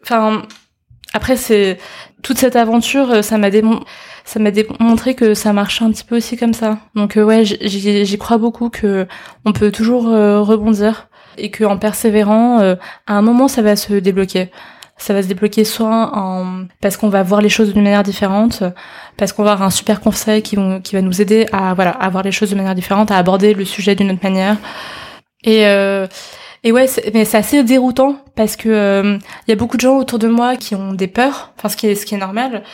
enfin, 0.02 0.42
après 1.12 1.36
c'est 1.36 1.78
toute 2.22 2.38
cette 2.38 2.56
aventure, 2.56 3.10
euh, 3.10 3.22
ça 3.22 3.38
m'a 3.38 3.50
démontré 4.50 5.14
que 5.14 5.34
ça 5.34 5.52
marchait 5.52 5.84
un 5.84 5.90
petit 5.90 6.04
peu 6.04 6.16
aussi 6.16 6.36
comme 6.36 6.54
ça. 6.54 6.78
Donc 6.94 7.16
euh, 7.16 7.24
ouais, 7.24 7.44
j'y- 7.44 8.18
crois 8.18 8.38
beaucoup 8.38 8.68
que 8.70 9.06
on 9.44 9.52
peut 9.52 9.70
toujours 9.70 10.08
euh, 10.08 10.40
rebondir 10.42 11.08
et 11.38 11.50
que 11.50 11.64
en 11.64 11.78
persévérant, 11.78 12.60
euh, 12.60 12.74
à 13.06 13.14
un 13.14 13.22
moment 13.22 13.48
ça 13.48 13.62
va 13.62 13.76
se 13.76 13.94
débloquer. 13.94 14.50
Ça 14.98 15.12
va 15.12 15.22
se 15.22 15.28
débloquer 15.28 15.64
soit 15.64 16.10
en 16.16 16.66
parce 16.80 16.96
qu'on 16.96 17.10
va 17.10 17.22
voir 17.22 17.42
les 17.42 17.50
choses 17.50 17.72
d'une 17.74 17.82
manière 17.82 18.02
différente, 18.02 18.62
parce 19.18 19.32
qu'on 19.32 19.44
va 19.44 19.52
avoir 19.52 19.68
un 19.68 19.70
super 19.70 20.00
conseil 20.00 20.42
qui, 20.42 20.56
va 20.56 21.02
nous 21.02 21.20
aider 21.20 21.46
à 21.52 21.74
voilà 21.74 21.90
à 21.90 22.08
voir 22.08 22.22
les 22.24 22.32
choses 22.32 22.50
de 22.50 22.56
manière 22.56 22.74
différente, 22.74 23.10
à 23.10 23.18
aborder 23.18 23.52
le 23.52 23.66
sujet 23.66 23.94
d'une 23.94 24.10
autre 24.10 24.22
manière. 24.22 24.56
Et 25.44 25.66
Et 26.66 26.72
ouais, 26.72 26.86
mais 27.14 27.24
c'est 27.24 27.36
assez 27.36 27.62
déroutant 27.62 28.16
parce 28.34 28.56
que 28.56 29.18
il 29.46 29.50
y 29.50 29.52
a 29.52 29.56
beaucoup 29.56 29.76
de 29.76 29.82
gens 29.82 29.98
autour 29.98 30.18
de 30.18 30.26
moi 30.26 30.56
qui 30.56 30.74
ont 30.74 30.94
des 30.94 31.06
peurs, 31.06 31.52
enfin 31.56 31.68
ce 31.68 31.76
qui 31.76 31.86
est 31.86 31.94
ce 31.94 32.04
qui 32.04 32.16
est 32.16 32.18
normal. 32.18 32.64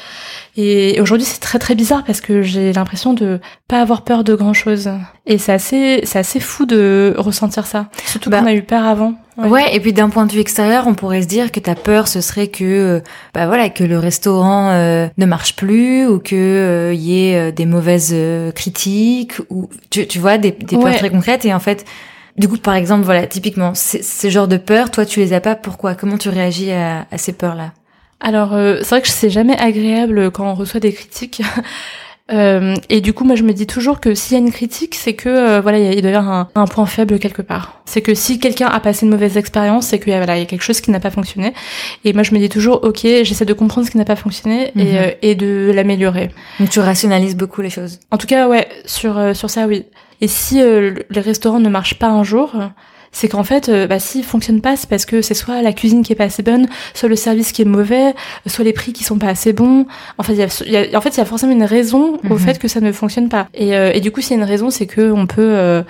Et 0.56 0.98
aujourd'hui, 0.98 1.26
c'est 1.26 1.40
très 1.40 1.58
très 1.58 1.74
bizarre 1.74 2.02
parce 2.02 2.22
que 2.22 2.40
j'ai 2.40 2.72
l'impression 2.72 3.12
de 3.12 3.38
pas 3.68 3.82
avoir 3.82 4.00
peur 4.00 4.24
de 4.24 4.34
grand 4.34 4.54
chose. 4.54 4.90
Et 5.26 5.36
c'est 5.36 5.52
assez, 5.52 6.00
c'est 6.04 6.18
assez 6.18 6.40
fou 6.40 6.64
de 6.64 7.14
ressentir 7.18 7.66
ça. 7.66 7.90
Surtout 8.06 8.30
bah, 8.30 8.40
qu'on 8.40 8.46
a 8.46 8.54
eu 8.54 8.62
peur 8.62 8.84
avant. 8.84 9.12
Ouais. 9.36 9.74
et 9.76 9.80
puis 9.80 9.92
d'un 9.92 10.08
point 10.08 10.24
de 10.24 10.32
vue 10.32 10.40
extérieur, 10.40 10.86
on 10.86 10.94
pourrait 10.94 11.20
se 11.20 11.26
dire 11.26 11.52
que 11.52 11.60
ta 11.60 11.74
peur, 11.74 12.08
ce 12.08 12.22
serait 12.22 12.48
que, 12.48 12.64
euh, 12.64 13.00
bah 13.34 13.46
voilà, 13.46 13.68
que 13.68 13.84
le 13.84 13.98
restaurant 13.98 14.70
euh, 14.70 15.06
ne 15.18 15.26
marche 15.26 15.54
plus 15.54 16.06
ou 16.06 16.18
que 16.18 16.34
euh, 16.34 16.94
y 16.94 17.28
ait 17.28 17.52
des 17.52 17.66
mauvaises 17.66 18.16
critiques 18.54 19.34
ou 19.50 19.68
tu, 19.90 20.06
tu 20.06 20.18
vois 20.18 20.38
des, 20.38 20.50
des 20.50 20.78
peurs 20.78 20.96
très 20.96 21.10
concrètes. 21.10 21.44
Et 21.44 21.52
en 21.52 21.60
fait, 21.60 21.84
du 22.36 22.48
coup, 22.48 22.56
par 22.56 22.74
exemple, 22.74 23.04
voilà, 23.04 23.26
typiquement, 23.26 23.72
ces 23.74 24.30
genres 24.30 24.48
de 24.48 24.56
peurs, 24.56 24.90
toi, 24.90 25.04
tu 25.04 25.20
les 25.20 25.32
as 25.32 25.40
pas. 25.40 25.54
Pourquoi? 25.54 25.94
Comment 25.94 26.18
tu 26.18 26.28
réagis 26.28 26.72
à, 26.72 27.06
à 27.10 27.18
ces 27.18 27.32
peurs-là? 27.32 27.72
Alors, 28.22 28.54
euh, 28.54 28.78
c'est 28.80 28.88
vrai 28.90 29.02
que 29.02 29.08
c'est 29.08 29.30
jamais 29.30 29.58
agréable 29.58 30.30
quand 30.30 30.50
on 30.50 30.54
reçoit 30.54 30.80
des 30.80 30.92
critiques. 30.92 31.42
Euh, 32.30 32.76
et 32.88 33.02
du 33.02 33.12
coup, 33.12 33.24
moi, 33.24 33.34
je 33.34 33.42
me 33.42 33.52
dis 33.52 33.66
toujours 33.66 34.00
que 34.00 34.14
s'il 34.14 34.38
y 34.38 34.40
a 34.40 34.42
une 34.42 34.52
critique, 34.52 34.94
c'est 34.94 35.12
que 35.12 35.28
euh, 35.28 35.60
voilà, 35.60 35.78
il 35.78 36.00
doit 36.00 36.10
y 36.12 36.14
avoir 36.14 36.48
un, 36.54 36.66
point 36.66 36.86
faible 36.86 37.18
quelque 37.18 37.42
part. 37.42 37.82
C'est 37.84 38.00
que 38.00 38.14
si 38.14 38.38
quelqu'un 38.38 38.68
a 38.68 38.80
passé 38.80 39.04
une 39.04 39.10
mauvaise 39.10 39.36
expérience, 39.36 39.88
c'est 39.88 39.98
qu'il 39.98 40.14
voilà, 40.14 40.38
y 40.38 40.42
a 40.42 40.44
quelque 40.46 40.62
chose 40.62 40.80
qui 40.80 40.90
n'a 40.92 41.00
pas 41.00 41.10
fonctionné. 41.10 41.52
Et 42.04 42.14
moi, 42.14 42.22
je 42.22 42.32
me 42.32 42.38
dis 42.38 42.48
toujours, 42.48 42.84
ok, 42.84 43.00
j'essaie 43.02 43.44
de 43.44 43.52
comprendre 43.52 43.86
ce 43.86 43.90
qui 43.90 43.98
n'a 43.98 44.06
pas 44.06 44.16
fonctionné 44.16 44.72
et, 44.76 44.84
mhm. 44.84 45.12
et 45.20 45.34
de 45.34 45.72
l'améliorer. 45.74 46.30
Donc, 46.58 46.70
tu 46.70 46.80
rationalises 46.80 47.36
beaucoup 47.36 47.60
les 47.60 47.70
choses. 47.70 47.98
En 48.12 48.16
tout 48.16 48.28
cas, 48.28 48.48
ouais, 48.48 48.66
sur 48.86 49.36
sur 49.36 49.50
ça, 49.50 49.66
oui. 49.66 49.84
Et 50.22 50.28
si 50.28 50.62
les 50.62 51.20
restaurants 51.20 51.60
ne 51.60 51.68
marchent 51.68 51.98
pas 51.98 52.08
un 52.08 52.24
jour, 52.24 52.54
c'est 53.12 53.28
qu'en 53.28 53.44
fait, 53.44 53.68
euh, 53.68 53.86
bah, 53.86 53.98
s'il 53.98 54.24
fonctionne 54.24 54.62
pas, 54.62 54.74
c'est 54.74 54.88
parce 54.88 55.04
que 55.04 55.20
c'est 55.20 55.34
soit 55.34 55.60
la 55.60 55.72
cuisine 55.72 56.02
qui 56.02 56.12
est 56.12 56.16
pas 56.16 56.24
assez 56.24 56.42
bonne, 56.42 56.66
soit 56.94 57.10
le 57.10 57.16
service 57.16 57.52
qui 57.52 57.62
est 57.62 57.66
mauvais, 57.66 58.14
soit 58.46 58.64
les 58.64 58.72
prix 58.72 58.94
qui 58.94 59.04
sont 59.04 59.18
pas 59.18 59.28
assez 59.28 59.52
bons. 59.52 59.86
En 60.16 60.22
fait, 60.22 60.32
il 60.32 60.72
y 60.72 60.76
a, 60.76 60.98
en 60.98 61.00
fait, 61.02 61.10
il 61.10 61.18
y 61.18 61.20
a 61.20 61.24
forcément 61.26 61.52
une 61.52 61.62
raison 61.62 62.18
au 62.28 62.34
mhm. 62.34 62.38
fait 62.38 62.58
que 62.58 62.68
ça 62.68 62.80
ne 62.80 62.90
fonctionne 62.90 63.28
pas. 63.28 63.48
Et, 63.52 63.76
euh, 63.76 63.92
et 63.92 64.00
du 64.00 64.10
coup, 64.10 64.22
s'il 64.22 64.36
y 64.36 64.40
a 64.40 64.42
une 64.42 64.48
raison, 64.48 64.70
c'est 64.70 64.86
que 64.86 65.12
on 65.12 65.26
peut 65.26 65.42
euh, 65.42 65.82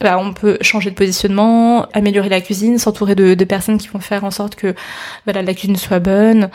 bah, 0.00 0.18
on 0.20 0.32
peut 0.32 0.56
changer 0.60 0.90
de 0.90 0.94
positionnement, 0.94 1.86
améliorer 1.92 2.28
la 2.28 2.40
cuisine, 2.40 2.78
s'entourer 2.78 3.16
de, 3.16 3.34
de, 3.34 3.44
personnes 3.44 3.78
qui 3.78 3.88
vont 3.88 3.98
faire 3.98 4.22
en 4.22 4.30
sorte 4.30 4.54
que 4.54 4.74
voilà 5.24 5.42
la 5.42 5.54
cuisine 5.54 5.76
soit 5.76 5.98
bonne. 5.98 6.48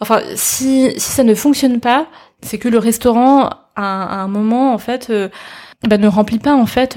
Enfin, 0.00 0.20
si 0.34 0.92
si 0.98 1.12
ça 1.12 1.24
ne 1.24 1.34
fonctionne 1.34 1.80
pas, 1.80 2.06
c'est 2.42 2.58
que 2.58 2.68
le 2.68 2.78
restaurant 2.78 3.48
à, 3.74 4.20
un 4.20 4.28
moment 4.28 4.74
en 4.74 4.78
fait 4.78 5.10
bah, 5.88 5.98
ne 5.98 6.08
remplit 6.08 6.38
pas 6.38 6.54
en 6.54 6.66
fait 6.66 6.96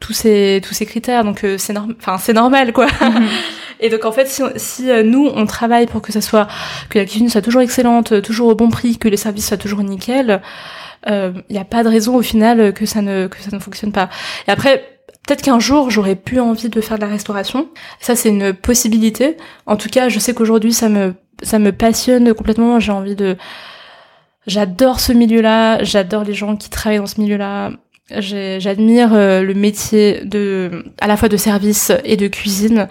tous 0.00 0.12
ces 0.12 0.60
tous 0.64 0.74
ces 0.74 0.86
critères 0.86 1.24
donc 1.24 1.44
euh, 1.44 1.56
c'est 1.58 1.72
normal 1.72 1.96
enfin 1.98 2.18
c'est 2.18 2.32
normal 2.32 2.72
quoi 2.72 2.86
mhm. 2.86 3.26
et 3.80 3.88
donc 3.88 4.04
en 4.04 4.12
fait 4.12 4.28
si, 4.28 4.42
si 4.56 4.90
euh, 4.90 5.02
nous 5.02 5.30
on 5.34 5.46
travaille 5.46 5.86
pour 5.86 6.02
que 6.02 6.12
ça 6.12 6.20
soit 6.20 6.46
que 6.88 6.98
la 6.98 7.04
cuisine 7.04 7.28
soit 7.28 7.42
toujours 7.42 7.62
excellente 7.62 8.22
toujours 8.22 8.48
au 8.48 8.54
bon 8.54 8.70
prix 8.70 8.98
que 8.98 9.08
les 9.08 9.16
services 9.16 9.48
soient 9.48 9.56
toujours 9.56 9.82
nickel 9.82 10.40
il 11.06 11.12
euh, 11.12 11.32
n'y 11.50 11.58
a 11.58 11.64
pas 11.64 11.82
de 11.84 11.88
raison 11.88 12.16
au 12.16 12.22
final 12.22 12.72
que 12.72 12.86
ça 12.86 13.02
ne 13.02 13.26
que 13.26 13.40
ça 13.40 13.50
ne 13.52 13.60
fonctionne 13.60 13.92
pas 13.92 14.08
et 14.46 14.50
après 14.50 14.94
Peut-être 15.26 15.42
qu'un 15.42 15.58
jour 15.58 15.90
j'aurais 15.90 16.14
plus 16.14 16.40
envie 16.40 16.70
de 16.70 16.80
faire 16.80 16.96
de 16.96 17.02
la 17.02 17.08
restauration. 17.08 17.68
Ça 18.00 18.16
c'est 18.16 18.30
une 18.30 18.54
possibilité. 18.54 19.36
En 19.66 19.76
tout 19.76 19.90
cas, 19.90 20.08
je 20.08 20.18
sais 20.18 20.32
qu'aujourd'hui 20.32 20.72
ça 20.72 20.88
me 20.88 21.12
ça 21.42 21.58
me 21.58 21.70
passionne 21.70 22.32
complètement. 22.32 22.80
J'ai 22.80 22.92
envie 22.92 23.14
de 23.14 23.36
j'adore 24.48 24.98
ce 24.98 25.12
milieu-là, 25.12 25.84
j'adore 25.84 26.24
les 26.24 26.34
gens 26.34 26.56
qui 26.56 26.70
travaillent 26.70 26.98
dans 26.98 27.06
ce 27.06 27.20
milieu-là. 27.20 27.70
J'admire 28.10 29.12
euh, 29.12 29.42
le 29.42 29.52
métier 29.52 30.22
de, 30.24 30.86
à 30.98 31.06
la 31.06 31.16
fois 31.16 31.28
de 31.28 31.36
service 31.36 31.92
et 32.04 32.16
de 32.16 32.26
cuisine. 32.26 32.88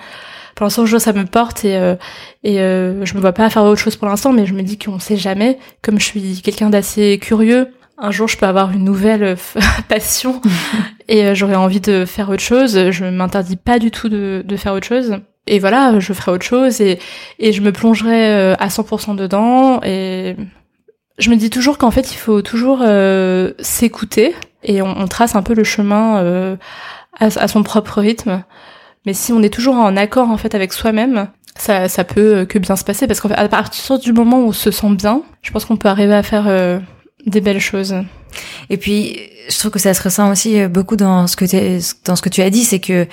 Pour 0.55 0.65
l'instant, 0.65 0.85
je 0.85 0.97
ça 0.97 1.11
me 1.11 1.25
porte 1.25 1.65
et 1.65 1.75
euh, 1.75 1.95
et 2.43 2.61
euh, 2.61 3.03
je 3.03 3.15
me 3.15 3.19
vois 3.19 3.33
pas 3.33 3.49
faire 3.49 3.63
autre 3.63 3.81
chose 3.81 3.95
pour 3.95 4.07
l'instant, 4.07 4.31
mais 4.31 4.45
je 4.45 4.53
me 4.53 4.61
dis 4.61 4.77
qu'on 4.77 4.99
sait 4.99 5.17
jamais. 5.17 5.57
Comme 5.81 5.99
je 5.99 6.05
suis 6.05 6.41
quelqu'un 6.43 6.69
d'assez 6.69 7.19
curieux, 7.19 7.69
un 7.97 8.11
jour 8.11 8.27
je 8.27 8.37
peux 8.37 8.45
avoir 8.45 8.71
une 8.71 8.83
nouvelle 8.83 9.37
passion 9.89 10.39
et 11.07 11.33
j'aurais 11.33 11.55
envie 11.55 11.81
de 11.81 12.05
faire 12.05 12.29
autre 12.29 12.43
chose. 12.43 12.91
Je 12.91 13.05
m'interdis 13.05 13.57
pas 13.57 13.79
du 13.79 13.89
tout 13.89 14.09
de, 14.09 14.43
de 14.45 14.55
faire 14.55 14.73
autre 14.73 14.87
chose. 14.87 15.17
Et 15.47 15.59
voilà, 15.59 15.99
je 15.99 16.13
ferai 16.13 16.31
autre 16.31 16.45
chose 16.45 16.79
et 16.79 16.99
et 17.39 17.53
je 17.53 17.61
me 17.61 17.71
plongerai 17.71 18.53
à 18.53 18.67
100% 18.67 19.15
dedans 19.15 19.79
et 19.83 20.35
je 21.17 21.29
me 21.29 21.35
dis 21.35 21.49
toujours 21.49 21.77
qu'en 21.77 21.91
fait 21.91 22.11
il 22.11 22.17
faut 22.17 22.41
toujours 22.41 22.83
s'écouter 23.59 24.35
et 24.67 24.81
on, 24.81 25.07
trace 25.07 25.35
un 25.35 25.43
peu 25.43 25.53
le 25.53 25.63
chemin 25.63 26.17
euh, 26.17 26.55
à, 27.19 27.47
son 27.47 27.63
propre 27.63 27.99
rythme. 27.99 28.43
Mais 29.05 29.13
si 29.13 29.31
on 29.31 29.41
est 29.41 29.53
toujours 29.53 29.75
en 29.75 29.95
accord 29.95 30.29
en 30.29 30.37
fait 30.37 30.53
avec 30.55 30.73
soi-même, 30.73 31.29
ça, 31.57 31.87
ça 31.87 32.03
peut 32.03 32.45
que 32.45 32.59
bien 32.59 32.75
se 32.75 32.83
passer 32.83 33.07
parce 33.07 33.21
qu'à 33.21 33.47
partir 33.47 33.99
du 33.99 34.13
moment 34.13 34.39
où 34.39 34.47
on 34.47 34.51
se 34.51 34.71
sent 34.71 34.89
bien, 34.91 35.23
je 35.41 35.51
pense 35.51 35.65
qu'on 35.65 35.77
peut 35.77 35.87
arriver 35.87 36.13
à 36.13 36.23
faire 36.23 36.45
euh, 36.47 36.79
des 37.25 37.41
belles 37.41 37.61
choses. 37.61 37.95
Et 38.69 38.77
puis, 38.77 39.17
je 39.49 39.57
trouve 39.57 39.71
que 39.71 39.79
ça 39.79 39.93
se 39.93 40.03
ressent 40.03 40.29
aussi 40.29 40.59
euh, 40.59 40.67
beaucoup 40.67 40.97
dans 40.97 41.27
ce 41.27 41.35
que 41.35 41.45
dans 42.05 42.15
ce 42.15 42.21
que 42.21 42.29
tu 42.29 42.41
as 42.41 42.49
dit, 42.49 42.65
c'est 42.65 42.79
que 42.79 43.07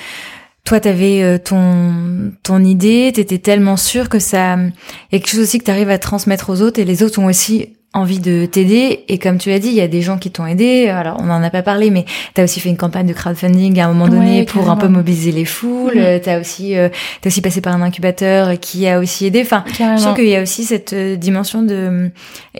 toi, 0.64 0.80
t'avais 0.80 1.38
ton 1.38 2.32
ton 2.42 2.64
idée, 2.64 3.12
t'étais 3.14 3.38
tellement 3.38 3.76
sûr 3.76 4.08
que 4.08 4.18
ça, 4.18 4.56
il 4.56 4.72
y 5.12 5.16
a 5.16 5.18
quelque 5.18 5.28
chose 5.28 5.40
aussi 5.40 5.58
que 5.58 5.64
t'arrives 5.64 5.90
à 5.90 5.98
transmettre 5.98 6.50
aux 6.50 6.62
autres 6.62 6.80
et 6.80 6.84
les 6.84 7.02
autres 7.02 7.20
ont 7.20 7.26
aussi 7.26 7.76
envie 7.94 8.18
de 8.18 8.44
t'aider. 8.44 9.04
Et 9.08 9.18
comme 9.18 9.38
tu 9.38 9.50
as 9.52 9.58
dit 9.58 9.68
il 9.68 9.74
y 9.74 9.80
a 9.80 9.88
des 9.88 10.02
gens 10.02 10.18
qui 10.18 10.30
t'ont 10.30 10.46
aidé. 10.46 10.88
Alors 10.88 11.16
on 11.20 11.24
n'en 11.24 11.42
a 11.42 11.50
pas 11.50 11.62
parlé 11.62 11.90
mais 11.90 12.04
tu 12.34 12.40
as 12.40 12.44
aussi 12.44 12.60
fait 12.60 12.68
une 12.68 12.76
campagne 12.76 13.06
de 13.06 13.12
crowdfunding 13.12 13.80
à 13.80 13.86
un 13.86 13.92
moment 13.92 14.08
donné 14.08 14.44
pour 14.44 14.68
un 14.68 14.76
peu 14.76 14.88
mobiliser 14.88 15.32
les 15.32 15.44
foules. 15.44 15.96
Mm. 15.96 16.20
tu 16.20 16.30
as 16.30 16.40
aussi 16.40 16.76
euh, 16.76 16.88
t'as 17.20 17.28
aussi 17.28 17.40
passé 17.40 17.60
par 17.60 17.74
un 17.74 17.82
incubateur 17.82 18.58
qui 18.60 18.86
a 18.88 18.98
aussi 18.98 19.26
aidé. 19.26 19.42
Enfin 19.42 19.64
je 19.66 20.02
trouve 20.02 20.16
qu'il 20.16 20.28
y 20.28 20.36
a 20.36 20.42
aussi 20.42 20.64
cette 20.64 20.92
euh, 20.92 21.16
dimension 21.16 21.62
de 21.62 22.10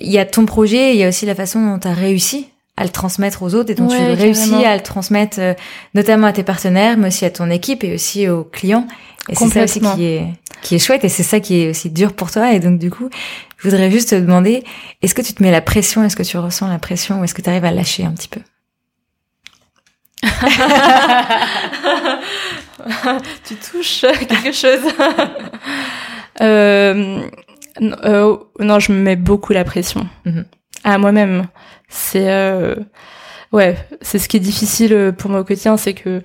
il 0.01 0.11
y 0.11 0.19
a 0.19 0.25
ton 0.25 0.47
projet 0.47 0.95
il 0.95 0.99
y 0.99 1.05
a 1.05 1.09
aussi 1.09 1.27
la 1.27 1.35
façon 1.35 1.61
dont 1.61 1.79
tu 1.79 1.89
as 1.89 1.95
réussi 1.95 2.47
à 2.77 2.83
le 2.83 2.91
transmettre 2.91 3.43
aux 3.43 3.55
autres 3.55 3.71
et 3.71 3.75
dont 3.75 3.87
tu 3.87 3.97
réussis 3.97 4.65
à 4.65 4.75
le 4.75 4.83
transmettre 4.83 5.37
euh, 5.39 5.55
notamment 5.95 6.27
à 6.27 6.33
tes 6.33 6.43
partenaires 6.43 6.97
mais 6.97 7.09
aussi 7.09 7.25
à 7.25 7.31
ton 7.31 7.51
équipe 7.51 7.85
et 7.85 7.95
aussi 7.95 8.29
aux 8.29 8.45
clients. 8.45 8.87
Et 9.29 9.35
c'est 9.35 9.49
ça 9.49 9.65
aussi 9.65 9.81
qui 9.81 10.05
est 10.05 10.27
qui 10.63 10.75
est 10.77 10.79
chouette 10.79 11.05
et 11.05 11.09
c'est 11.09 11.23
ça 11.23 11.41
qui 11.41 11.61
est 11.61 11.71
aussi 11.71 11.91
dur 11.91 12.15
pour 12.15 12.31
toi. 12.31 12.53
Et 12.53 12.61
donc 12.61 12.79
du 12.79 12.91
coup 12.91 13.09
je 13.65 13.71
voudrais 13.71 13.91
juste 13.91 14.11
te 14.11 14.15
demander, 14.15 14.63
est-ce 15.01 15.15
que 15.15 15.23
tu 15.23 15.33
te 15.33 15.43
mets 15.43 15.51
la 15.51 15.63
pression? 15.63 16.05
Est-ce 16.05 16.17
que 16.17 16.23
tu 16.23 16.37
ressens 16.37 16.69
la 16.69 16.79
pression 16.79 17.21
Ou 17.21 17.25
est-ce 17.25 17.33
que 17.33 17.41
tu 17.41 17.49
arrives 17.49 17.65
à 17.65 17.71
lâcher 17.71 18.05
un 18.05 18.13
petit 18.13 18.29
peu? 18.29 18.41
Tu 23.45 23.55
touches 23.55 24.05
quelque 24.29 24.53
chose. 24.53 24.81
euh, 26.43 27.21
euh, 27.81 28.37
non, 28.61 28.79
je 28.79 28.93
me 28.93 28.99
mets 28.99 29.17
beaucoup 29.17 29.55
la 29.55 29.65
pression. 29.65 30.07
Mm-hmm. 30.27 30.45
à 30.85 30.99
moi-même. 30.99 31.47
C'est 31.95 32.29
euh, 32.29 32.75
ouais, 33.53 33.77
c'est 34.03 34.19
ce 34.19 34.29
qui 34.29 34.37
est 34.37 34.41
difficile 34.41 35.15
pour 35.17 35.31
moi 35.31 35.41
au 35.41 35.45
quotidien, 35.45 35.77
c'est 35.77 35.95
que 35.95 36.23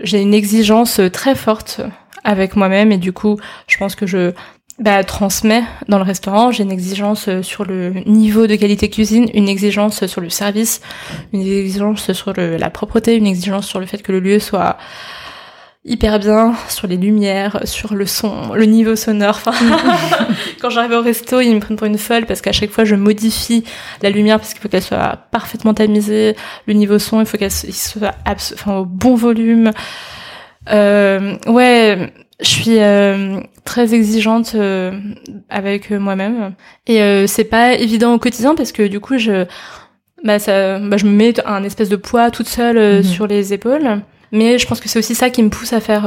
j'ai 0.00 0.20
une 0.20 0.34
exigence 0.34 1.00
très 1.12 1.36
forte 1.36 1.80
avec 2.24 2.56
moi-même 2.56 2.90
et 2.90 2.98
du 2.98 3.12
coup, 3.12 3.38
je 3.68 3.78
pense 3.78 3.94
que 3.94 4.06
je 4.06 4.32
bah, 4.80 5.04
transmet 5.04 5.62
dans 5.88 5.98
le 5.98 6.04
restaurant. 6.04 6.50
J'ai 6.50 6.64
une 6.64 6.72
exigence 6.72 7.28
euh, 7.28 7.42
sur 7.42 7.64
le 7.64 7.90
niveau 8.06 8.48
de 8.48 8.56
qualité 8.56 8.90
cuisine, 8.90 9.28
une 9.34 9.48
exigence 9.48 10.04
sur 10.06 10.20
le 10.20 10.30
service, 10.30 10.80
une 11.32 11.42
exigence 11.42 12.12
sur 12.12 12.32
la 12.34 12.70
propreté, 12.70 13.14
une 13.14 13.26
exigence 13.26 13.66
sur 13.66 13.78
le 13.78 13.86
fait 13.86 14.02
que 14.02 14.12
le 14.12 14.20
lieu 14.20 14.40
soit 14.40 14.76
hyper 15.84 16.18
bien, 16.18 16.54
sur 16.68 16.86
les 16.86 16.96
lumières, 16.96 17.60
sur 17.64 17.94
le 17.94 18.06
son, 18.06 18.52
le 18.54 18.64
niveau 18.64 18.96
sonore. 18.96 19.40
Enfin, 19.44 19.52
quand 20.60 20.70
j'arrive 20.70 20.92
au 20.92 21.02
resto, 21.02 21.40
ils 21.40 21.54
me 21.54 21.60
prennent 21.60 21.76
pour 21.76 21.86
une 21.86 21.98
folle 21.98 22.26
parce 22.26 22.40
qu'à 22.40 22.52
chaque 22.52 22.70
fois 22.70 22.84
je 22.84 22.94
modifie 22.94 23.64
la 24.02 24.10
lumière 24.10 24.38
parce 24.38 24.52
qu'il 24.52 24.60
faut 24.60 24.68
qu'elle 24.68 24.82
soit 24.82 25.18
parfaitement 25.30 25.74
tamisée, 25.74 26.36
le 26.66 26.74
niveau 26.74 26.98
son, 26.98 27.20
il 27.20 27.26
faut 27.26 27.38
qu'elle 27.38 27.50
soit 27.50 28.14
enfin, 28.26 28.78
au 28.78 28.84
bon 28.84 29.14
volume. 29.14 29.72
Euh, 30.70 31.36
ouais, 31.46 32.12
je 32.40 32.48
suis 32.48 32.78
euh, 32.78 33.40
très 33.64 33.94
exigeante 33.94 34.52
euh, 34.54 34.92
avec 35.48 35.90
euh, 35.90 35.98
moi-même 35.98 36.54
et 36.86 37.26
c'est 37.26 37.44
pas 37.44 37.74
évident 37.74 38.14
au 38.14 38.18
quotidien 38.18 38.54
parce 38.54 38.72
que 38.72 38.86
du 38.86 39.00
coup 39.00 39.18
je 39.18 39.44
bah 40.24 40.38
ça 40.38 40.78
bah, 40.78 40.96
je 40.96 41.06
me 41.06 41.10
mets 41.10 41.34
un 41.46 41.64
espèce 41.64 41.88
de 41.88 41.96
poids 41.96 42.30
toute 42.30 42.48
seule 42.48 42.98
mhm. 42.98 43.02
sur 43.02 43.26
les 43.26 43.52
épaules 43.52 44.02
mais 44.32 44.58
je 44.58 44.66
pense 44.66 44.80
que 44.80 44.88
c'est 44.88 44.98
aussi 44.98 45.14
ça 45.14 45.30
qui 45.30 45.42
me 45.42 45.50
pousse 45.50 45.72
à 45.72 45.80
faire 45.80 46.06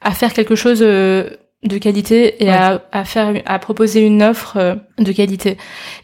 à 0.00 0.10
faire 0.12 0.32
quelque 0.32 0.54
chose 0.54 0.80
de 0.80 1.78
qualité 1.80 2.42
et 2.44 2.50
à, 2.50 2.82
à 2.92 3.04
faire 3.04 3.42
à 3.46 3.58
proposer 3.58 4.00
une 4.00 4.22
offre 4.22 4.78
de 4.98 5.12
qualité. 5.12 5.56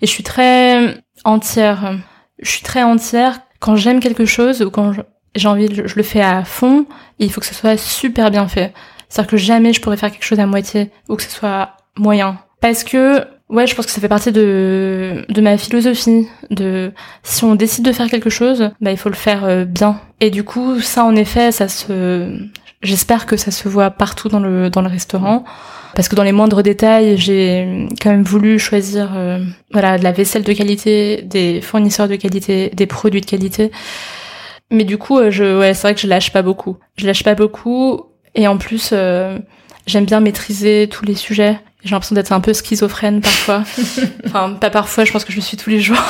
Et 0.02 0.07
je 0.07 0.11
suis 0.11 0.24
très 0.24 0.96
entière 1.24 1.94
je 2.38 2.50
suis 2.50 2.62
très 2.62 2.82
entière. 2.82 3.40
Quand 3.61 3.76
j'aime 3.76 4.00
quelque 4.00 4.26
chose 4.26 4.62
ou 4.62 4.70
quand 4.70 4.92
j'ai 5.34 5.48
envie 5.48 5.68
je 5.72 5.96
le 5.96 6.02
fais 6.02 6.20
à 6.20 6.44
fond 6.44 6.86
et 7.18 7.24
il 7.24 7.32
faut 7.32 7.40
que 7.40 7.46
ce 7.46 7.55
soit 7.55 7.76
super 7.76 8.30
bien 8.30 8.46
fait. 8.46 8.72
C'est-à-dire 9.09 9.30
que 9.30 9.36
jamais 9.36 9.72
je 9.72 9.80
pourrais 9.80 9.96
faire 9.96 10.11
quelque 10.11 10.24
chose 10.24 10.40
à 10.40 10.46
moitié 10.46 10.90
ou 11.09 11.16
que 11.16 11.22
ce 11.22 11.30
soit 11.30 11.76
moyen. 11.96 12.38
Parce 12.61 12.84
que, 12.84 13.24
ouais, 13.55 13.66
je 13.66 13.74
pense 13.74 13.86
que 13.86 13.92
ça 13.92 14.00
fait 14.00 14.09
partie 14.09 14.32
de, 14.32 15.24
de 15.28 15.40
ma 15.40 15.57
philosophie. 15.57 16.28
De, 16.50 16.92
si 17.22 17.44
on 17.44 17.55
décide 17.55 17.84
de 17.84 17.92
faire 17.92 18.11
quelque 18.11 18.30
chose, 18.30 18.70
bah, 18.80 18.90
il 18.90 18.98
faut 18.98 19.09
le 19.09 19.14
faire 19.14 19.44
euh, 19.44 19.64
bien. 19.64 20.00
Et 20.20 20.30
du 20.30 20.44
coup, 20.44 20.80
ça, 20.80 21.05
en 21.05 21.16
effet, 21.16 21.52
ça 21.52 21.68
se, 21.68 22.36
j'espère 22.82 23.26
que 23.26 23.36
ça 23.36 23.50
se 23.50 23.68
voit 23.68 23.90
partout 23.90 24.28
dans 24.28 24.40
le 24.40 24.70
dans 24.70 24.82
le 24.82 24.88
restaurant 24.88 25.44
parce 25.94 26.09
que 26.09 26.16
dans 26.16 26.22
les 26.22 26.32
moindres 26.32 26.62
détails, 26.62 27.16
j'ai 27.16 27.88
quand 28.00 28.11
même 28.11 28.24
voulu 28.24 28.59
choisir 28.59 29.12
euh, 29.16 29.38
voilà, 29.72 29.96
de 29.98 30.05
la 30.05 30.12
vaisselle 30.12 30.42
de 30.42 30.52
qualité, 30.52 31.22
des 31.22 31.61
fournisseurs 31.61 32.09
de 32.09 32.16
qualité, 32.16 32.70
des 32.70 32.86
produits 32.86 33.20
de 33.20 33.26
qualité. 33.26 33.70
Mais 34.70 34.84
du 34.84 34.98
coup, 34.98 35.18
euh, 35.18 35.30
je 35.30 35.59
ouais, 35.59 35.72
c'est 35.74 35.82
vrai 35.82 35.94
que 35.94 36.00
je 36.00 36.09
lâche 36.09 36.32
pas 36.32 36.42
beaucoup. 36.42 36.78
Je 36.96 37.07
lâche 37.07 37.22
pas 37.22 37.34
beaucoup 37.34 38.07
et 38.34 38.48
en 38.48 38.59
plus 38.59 38.90
euh, 38.92 39.38
j'aime 39.86 40.05
bien 40.05 40.20
maîtriser 40.20 40.88
tous 40.90 41.05
les 41.05 41.14
sujets. 41.14 41.61
J'ai 41.85 41.91
l'impression 41.91 42.14
d'être 42.14 42.32
un 42.32 42.41
peu 42.41 42.55
schizophrène 42.55 43.20
parfois. 43.20 43.64
enfin, 44.26 44.53
pas 44.53 44.70
parfois, 44.70 45.05
je 45.05 45.12
pense 45.12 45.24
que 45.24 45.32
je 45.32 45.37
le 45.37 45.43
suis 45.43 45.57
tous 45.57 45.70
les 45.70 45.80
jours. 45.80 45.97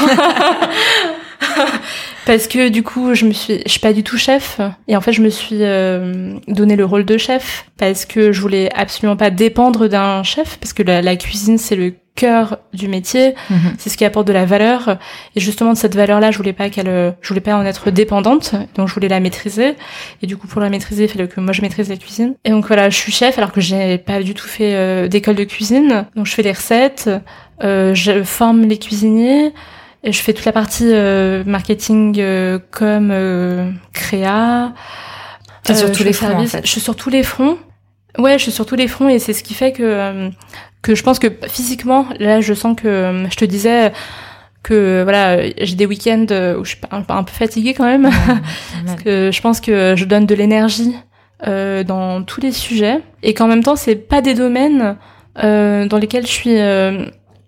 parce 2.27 2.47
que 2.47 2.69
du 2.69 2.83
coup 2.83 3.15
je 3.15 3.27
me 3.27 3.33
suis 3.33 3.61
je 3.67 3.71
suis 3.71 3.81
pas 3.81 3.93
du 3.93 4.03
tout 4.03 4.17
chef 4.17 4.61
et 4.89 4.97
en 4.97 5.01
fait 5.01 5.13
je 5.13 5.21
me 5.21 5.29
suis 5.29 5.59
euh, 5.61 6.35
donné 6.49 6.77
le 6.77 6.85
rôle 6.85 7.05
de 7.05 7.19
chef 7.19 7.67
parce 7.77 8.07
que 8.07 8.33
je 8.33 8.41
voulais 8.41 8.71
absolument 8.75 9.17
pas 9.17 9.31
dépendre 9.31 9.89
d'un 9.89 10.23
chef 10.23 10.59
parce 10.59 10.73
que 10.73 10.83
la, 10.83 11.17
cuisine 11.17 11.59
c'est 11.59 11.77
le 11.77 11.95
cœur 12.17 12.59
du 12.73 12.89
métier 12.89 13.35
mhm. 13.51 13.75
c'est 13.79 13.91
ce 13.91 13.97
qui 13.97 14.05
apporte 14.05 14.27
de 14.27 14.33
la 14.33 14.45
valeur 14.45 14.99
et 15.35 15.41
justement 15.41 15.73
de 15.73 15.77
cette 15.77 15.97
valeur 15.97 16.21
là 16.21 16.31
je 16.31 16.37
voulais 16.37 16.53
pas 16.53 16.71
qu'elle 16.71 17.15
je 17.21 17.29
voulais 17.29 17.41
pas 17.41 17.57
en 17.57 17.65
être 17.65 17.91
dépendante 17.91 18.55
donc 18.77 18.89
je 18.89 18.95
voulais 18.95 19.09
la 19.09 19.21
maîtriser 19.21 19.75
et 20.23 20.27
du 20.27 20.37
coup 20.37 20.47
pour 20.47 20.61
la 20.61 20.71
maîtriser 20.71 21.05
il 21.05 21.09
fallait 21.09 21.27
que 21.27 21.41
moi 21.41 21.53
je 21.53 21.63
maîtrise 21.63 21.89
la 21.89 21.97
cuisine 21.97 22.35
et 22.45 22.51
donc 22.51 22.67
voilà 22.67 22.89
je 22.89 22.97
suis 22.97 23.13
chef 23.13 23.37
alors 23.39 23.53
que 23.53 23.61
j'ai 23.61 23.99
pas 23.99 24.23
du 24.23 24.35
tout 24.35 24.47
fait 24.47 24.75
euh, 24.75 25.09
d'école 25.09 25.35
de 25.35 25.45
cuisine 25.45 26.07
donc 26.15 26.27
je 26.27 26.35
fais 26.35 26.43
des 26.43 26.53
recettes 26.53 27.11
euh, 27.63 27.95
je 27.95 28.23
forme 28.23 28.63
les 28.63 28.79
cuisiniers 28.79 29.53
je 30.13 30.21
fais 30.21 30.33
toute 30.33 30.45
la 30.45 30.53
partie 30.53 30.91
euh, 30.93 31.45
marketing 31.45 32.17
euh, 32.19 32.59
comme 32.71 33.11
euh, 33.11 33.71
créa. 33.93 34.75
sur 35.65 35.93
tous 35.93 36.05
les 36.05 36.13
fronts 36.13 36.35
en 36.35 36.47
fait. 36.47 36.65
Je 36.65 36.71
suis 36.71 36.81
sur 36.81 36.97
tous 36.97 37.11
les 37.11 37.23
fronts. 37.23 37.59
Ouais, 38.19 38.39
je 38.39 38.45
suis 38.45 38.53
sur 38.53 38.67
tous 38.67 38.77
les 38.77 38.87
fronts 38.87 39.09
et 39.09 39.19
c'est 39.19 39.33
ce 39.33 39.43
qui 39.43 39.55
fait 39.55 39.73
que 39.73 40.31
que 40.85 40.95
je 40.95 41.03
pense 41.03 41.19
que 41.19 41.29
physiquement, 41.49 42.07
là, 42.21 42.41
je 42.41 42.55
sens 42.55 42.77
que 42.77 43.25
je 43.31 43.37
te 43.37 43.45
disais 43.45 43.93
que 44.63 45.03
voilà, 45.03 45.43
j'ai 45.61 45.75
des 45.75 45.87
week-ends 45.87 46.27
où 46.59 46.65
je 46.65 46.71
suis 46.71 46.81
un, 46.91 47.05
un 47.09 47.23
peu 47.23 47.33
fatiguée 47.33 47.75
quand 47.75 47.85
même, 47.85 48.09
parce 48.87 49.03
que 49.03 49.31
je 49.33 49.41
pense 49.41 49.61
que 49.61 49.95
je 49.97 50.05
donne 50.05 50.27
de 50.27 50.35
l'énergie 50.35 50.95
euh, 51.47 51.85
dans 51.85 52.23
tous 52.23 52.41
les 52.41 52.53
sujets 52.53 53.01
et 53.23 53.35
qu'en 53.35 53.49
même 53.49 53.63
temps, 53.63 53.77
c'est 53.77 53.97
pas 53.97 54.23
des 54.23 54.35
domaines 54.35 54.97
euh, 55.43 55.87
dans 55.87 55.99
lesquels 55.99 56.27
je 56.27 56.33
suis 56.33 56.59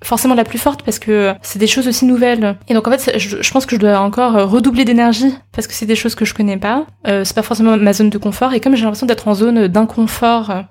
forcément 0.06 0.34
la 0.34 0.44
plus 0.44 0.58
forte 0.58 0.82
parce 0.82 0.98
que 0.98 1.34
c'est 1.42 1.58
des 1.58 1.66
choses 1.66 1.88
aussi 1.88 2.04
nouvelles. 2.04 2.56
Et 2.68 2.74
donc 2.74 2.86
en 2.86 2.90
fait, 2.90 3.18
je, 3.18 3.50
pense 3.50 3.66
que 3.66 3.76
je 3.76 3.80
dois 3.80 3.98
encore 3.98 4.36
euh, 4.36 4.44
redoubler 4.44 4.84
d'énergie 4.84 5.34
parce 5.52 5.66
que 5.66 5.74
c'est 5.74 5.86
des 5.86 5.96
choses 5.96 6.14
que 6.14 6.24
je 6.24 6.34
connais 6.34 6.56
pas. 6.56 6.86
Euh, 7.06 7.24
c'est 7.24 7.34
pas 7.34 7.42
forcément 7.42 7.76
ma 7.76 7.92
zone 7.92 8.10
de 8.10 8.18
confort. 8.18 8.54
Et 8.54 8.60
comme 8.60 8.76
j'ai 8.76 8.84
l'impression 8.84 9.06
d'être 9.06 9.28
en 9.28 9.34
zone 9.34 9.68
d'inconfort 9.68 10.64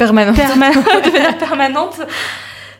euh, 0.00 0.32
permanente, 0.32 0.36
permanente, 1.38 2.00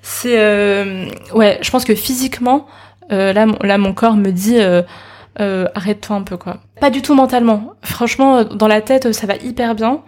c'est 0.03 0.39
euh, 0.39 1.07
ouais. 1.35 1.59
Je 1.63 1.71
pense 1.71 1.85
que 1.85 1.95
physiquement, 1.95 2.67
euh, 3.13 3.33
là, 3.33 3.47
là, 3.63 3.79
mon 3.79 3.93
corps 3.93 4.17
me 4.17 4.31
dit. 4.31 4.59
arrête-toi 5.39 6.17
un 6.17 6.23
peu 6.23 6.37
quoi. 6.37 6.59
Pas 6.81 6.91
du 6.91 7.03
tout 7.03 7.15
mentalement. 7.15 7.75
Franchement, 7.83 8.45
dans 8.45 8.69
la 8.69 8.81
tête, 8.81 9.13
ça 9.13 9.27
va 9.27 9.37
hyper 9.37 9.75
bien. 9.75 10.03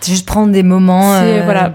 C'est 0.00 0.12
juste 0.12 0.26
prendre 0.26 0.52
des 0.52 0.62
moments. 0.62 1.14
Euh, 1.14 1.42
voilà, 1.44 1.72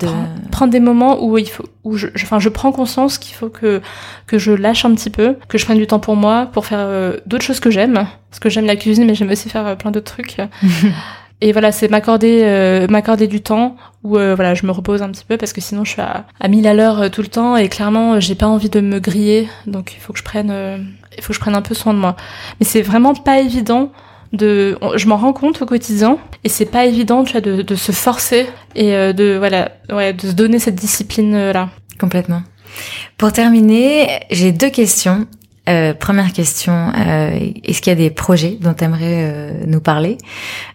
prendre 0.52 0.72
des 0.72 0.80
moments 0.80 1.24
où 1.24 1.38
il 1.38 1.50
faut, 1.50 1.66
où 1.84 1.98
je, 1.98 2.08
enfin, 2.16 2.40
je 2.40 2.50
prends 2.50 2.72
conscience 2.72 3.18
qu'il 3.18 3.36
faut 3.36 3.50
que 3.50 3.82
que 4.28 4.38
je 4.38 4.52
lâche 4.52 4.86
un 4.86 4.94
petit 4.96 5.10
peu, 5.10 5.38
que 5.50 5.58
je 5.58 5.66
prenne 5.66 5.78
du 5.78 5.88
temps 5.88 6.00
pour 6.00 6.16
moi, 6.16 6.48
pour 6.52 6.66
faire 6.66 6.80
euh, 6.82 7.18
d'autres 7.26 7.44
choses 7.44 7.60
que 7.60 7.70
j'aime, 7.70 7.94
parce 8.30 8.40
que 8.40 8.50
j'aime 8.50 8.66
la 8.66 8.76
cuisine, 8.76 9.06
mais 9.06 9.16
j'aime 9.16 9.30
aussi 9.30 9.50
faire 9.50 9.68
euh, 9.68 9.76
plein 9.76 9.92
d'autres 9.92 10.14
trucs. 10.14 10.38
Et 11.46 11.52
voilà, 11.52 11.72
c'est 11.72 11.89
m'accorder 11.89 12.41
euh, 12.44 12.88
m'accorder 12.88 13.28
du 13.28 13.41
temps 13.41 13.76
où 14.04 14.12
voilà, 14.12 14.54
je 14.54 14.66
me 14.66 14.72
repose 14.72 15.02
un 15.02 15.10
petit 15.12 15.26
peu 15.26 15.38
parce 15.38 15.54
que 15.54 15.62
sinon 15.62 15.84
je 15.84 15.91
suis 15.91 16.02
à, 16.02 16.26
à 16.39 16.48
1000 16.48 16.68
à 16.68 16.74
l'heure 16.74 17.10
tout 17.12 17.22
le 17.22 17.28
temps 17.28 17.56
et 17.58 17.70
clairement 17.70 18.20
j'ai 18.20 18.36
pas 18.36 18.48
envie 18.48 18.70
de 18.70 18.82
me 18.82 19.00
griller, 19.00 19.48
donc 19.66 19.94
il 19.94 20.00
faut 20.00 20.14
que 20.14 20.20
je 20.20 20.24
prenne 20.24 20.52
il 21.18 21.24
faut 21.24 21.30
que 21.30 21.36
je 21.36 21.39
prenne 21.39 21.56
un 21.56 21.62
peu 21.62 21.76
soin 21.76 21.94
de 21.94 22.00
moi. 22.00 22.16
Mais 22.60 22.66
c'est 22.66 22.82
vraiment 22.82 23.14
pas 23.14 23.39
évident 23.39 23.91
de 24.34 24.78
je 24.96 25.08
m'en 25.08 25.18
rends 25.18 25.34
compte 25.34 25.62
au 25.62 25.66
quotidien 25.66 26.18
et 26.44 26.50
c'est 26.50 26.66
pas 26.66 26.86
évident 26.86 27.24
de, 27.24 27.62
de 27.62 27.76
se 27.76 27.91
forcer 27.91 28.48
et 28.76 28.96
euh, 28.96 29.14
de 29.14 29.38
voilà 29.38 29.72
ouais 29.91 30.14
de 30.14 30.28
se 30.28 30.34
donner 30.34 30.60
cette 30.60 30.76
discipline 30.76 31.36
euh, 31.36 31.54
là. 31.54 31.70
Complètement. 32.00 32.41
Pour 33.18 33.32
terminer 33.32 34.22
j'ai 34.32 34.52
deux 34.52 34.72
questions 34.72 35.28
euh, 35.70 35.93
première 35.93 36.34
question, 36.34 36.74
euh, 36.74 37.39
est-ce 37.64 37.82
qu'il 37.82 37.91
y 37.91 37.95
a 37.95 37.97
des 37.97 38.09
projets 38.09 38.57
dont 38.59 38.74
tu 38.74 38.84
aimerais 38.84 39.32
euh, 39.32 39.51
nous 39.66 39.80
parler, 39.80 40.18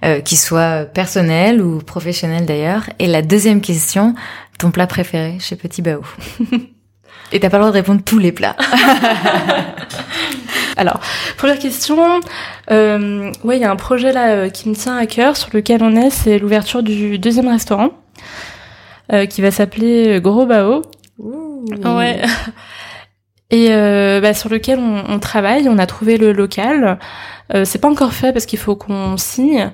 euh, 0.05 0.21
qui 0.21 0.37
soient 0.37 0.85
personnels 0.85 1.61
ou 1.61 1.79
professionnels 1.79 2.47
d'ailleurs? 2.47 2.85
Et 2.99 3.07
la 3.07 3.23
deuxième 3.23 3.61
question, 3.61 4.15
ton 4.59 4.71
plat 4.71 4.87
préféré 4.87 5.37
chez 5.41 5.57
Petit 5.57 5.83
Bao? 5.83 6.03
Et 7.33 7.41
t'as 7.41 7.51
pas 7.51 7.59
le 7.59 7.65
droit 7.65 7.73
de 7.73 7.77
répondre 7.77 8.01
tous 8.03 8.19
les 8.19 8.33
plats. 8.33 8.57
Alors, 10.79 11.01
première 11.37 11.59
question, 11.59 12.21
euh, 12.71 13.33
ouais, 13.45 13.59
il 13.59 13.61
y 13.61 13.65
a 13.65 13.71
un 13.71 13.77
projet 13.77 14.13
là 14.13 14.31
euh, 14.31 14.49
qui 14.49 14.69
me 14.69 14.75
tient 14.75 14.97
à 14.97 15.07
cœur, 15.07 15.37
sur 15.37 15.51
lequel 15.53 15.83
on 15.83 15.95
est, 15.97 16.09
c'est 16.09 16.39
l'ouverture 16.39 16.83
du 16.83 17.19
deuxième 17.19 17.49
restaurant, 17.49 17.91
euh, 19.13 19.27
qui 19.27 19.43
va 19.43 19.51
s'appeler 19.51 20.21
Gros 20.23 20.47
Bao. 20.47 20.83
Ouais. 21.19 22.23
Et 23.51 23.69
euh, 23.71 24.21
bah, 24.21 24.35
sur 24.35 24.49
lequel 24.49 24.79
on, 24.79 25.05
on, 25.09 25.19
travaille, 25.19 25.69
on 25.69 25.79
a 25.79 25.87
trouvé 25.87 26.17
le 26.17 26.33
local. 26.33 26.99
c'est 27.65 27.81
pas 27.81 27.89
encore 27.89 28.13
fait 28.13 28.33
parce 28.33 28.45
qu'il 28.45 28.59
faut 28.59 28.77
qu'on 28.77 29.17
signe 29.17 29.73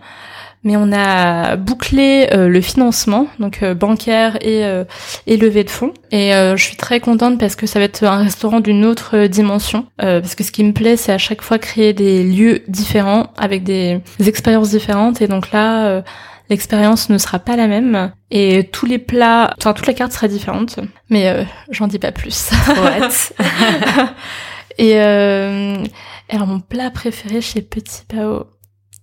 mais 0.65 0.77
on 0.77 0.93
a 0.93 1.57
bouclé 1.57 2.27
euh, 2.33 2.49
le 2.49 2.61
financement, 2.63 3.29
donc 3.39 3.63
euh, 3.63 3.75
bancaire 3.75 4.37
et, 4.41 4.65
euh, 4.65 4.85
et 5.27 5.37
levée 5.37 5.63
de 5.63 5.71
fonds. 5.71 5.93
Et 6.11 6.31
je 6.33 6.63
suis 6.63 6.77
très 6.77 7.01
contente 7.01 7.39
parce 7.39 7.55
que 7.55 7.67
ça 7.67 7.79
va 7.79 7.85
être 7.85 8.05
un 8.05 8.23
restaurant 8.23 8.61
d'une 8.61 8.85
autre 8.85 9.27
dimension. 9.27 9.87
parce 9.99 10.35
que 10.35 10.45
ce 10.45 10.53
qui 10.53 10.63
me 10.63 10.73
plaît, 10.73 10.97
c'est 10.97 11.13
à 11.13 11.19
chaque 11.19 11.43
fois 11.43 11.59
créer 11.59 11.93
des 11.93 12.23
lieux 12.23 12.63
différents 12.69 13.33
avec 13.37 13.65
des, 13.65 14.01
expériences 14.25 14.71
différentes. 14.71 15.21
Et 15.21 15.27
donc 15.27 15.51
là, 15.51 16.05
l'expérience 16.49 17.09
ne 17.09 17.19
sera 17.19 17.39
pas 17.39 17.57
la 17.57 17.67
même. 17.67 18.13
Et 18.31 18.69
tous 18.73 18.87
les 18.87 18.99
plats, 18.99 19.55
enfin 19.59 19.73
toute 19.73 19.87
la 19.87 19.95
carte 19.95 20.13
sera 20.13 20.29
différente. 20.29 20.79
Mais 21.11 21.47
j'en 21.71 21.87
dis 21.87 21.99
pas 21.99 22.13
plus. 22.13 22.51
et 24.79 24.99
alors 24.99 26.47
mon 26.47 26.61
plat 26.61 26.91
préféré 26.91 27.41
chez 27.41 27.63
Petit 27.63 28.03
Pao. 28.09 28.47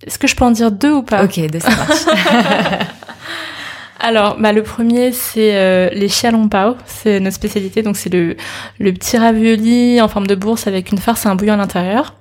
Est-ce 0.06 0.18
que 0.18 0.28
je 0.28 0.36
peux 0.36 0.46
en 0.46 0.52
dire 0.52 0.72
deux 0.72 0.92
ou 0.92 1.04
pas? 1.04 1.24
Ok, 1.24 1.40
deux, 1.48 1.60
ça 1.60 1.70
marche. 1.70 2.06
Alors, 4.00 4.38
bah, 4.40 4.52
le 4.52 4.64
premier, 4.64 5.12
c'est 5.12 5.56
euh, 5.56 5.90
les 5.92 6.10
pao. 6.50 6.76
C'est 6.86 7.20
notre 7.20 7.36
spécialité. 7.36 7.84
Donc, 7.84 7.98
c'est 7.98 8.12
le, 8.12 8.36
le 8.80 8.94
petit 8.94 9.18
ravioli 9.18 10.02
en 10.02 10.08
forme 10.08 10.26
de 10.26 10.34
bourse 10.34 10.66
avec 10.66 10.92
une 10.92 10.98
farce 10.98 11.26
et 11.26 11.30
un 11.30 11.36
bouillon 11.36 11.54
à 11.54 11.58
l'intérieur. 11.58 12.16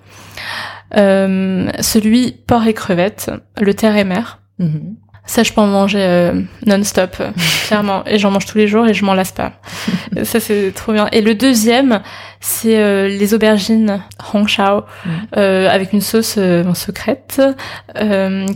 Euh, 0.96 1.70
celui 1.80 2.32
porc 2.32 2.66
et 2.66 2.74
crevettes, 2.74 3.30
le 3.58 3.72
terre 3.72 3.96
et 3.96 4.04
mer. 4.04 4.40
Mhm. 4.58 4.96
Ça, 5.30 5.44
je 5.44 5.52
peux 5.52 5.60
en 5.60 5.68
manger 5.68 6.02
euh, 6.02 6.42
non-stop, 6.66 7.22
clairement. 7.68 8.02
Et 8.04 8.18
j'en 8.18 8.32
mange 8.32 8.46
tous 8.46 8.58
les 8.58 8.66
jours 8.66 8.88
et 8.88 8.94
je 8.94 9.04
m'en 9.04 9.14
lasse 9.14 9.30
pas. 9.30 9.52
ça, 10.24 10.40
c'est 10.40 10.72
trop 10.74 10.92
bien. 10.92 11.06
Et 11.12 11.20
le 11.20 11.36
deuxième, 11.36 12.00
c'est 12.40 12.76
euh, 12.76 13.06
les 13.06 13.32
aubergines 13.32 14.02
Hong 14.34 14.48
Shao, 14.48 14.80
mm. 14.80 15.10
euh, 15.36 15.70
avec 15.70 15.92
une 15.92 16.00
sauce 16.00 16.34
euh, 16.36 16.74
secrète, 16.74 17.40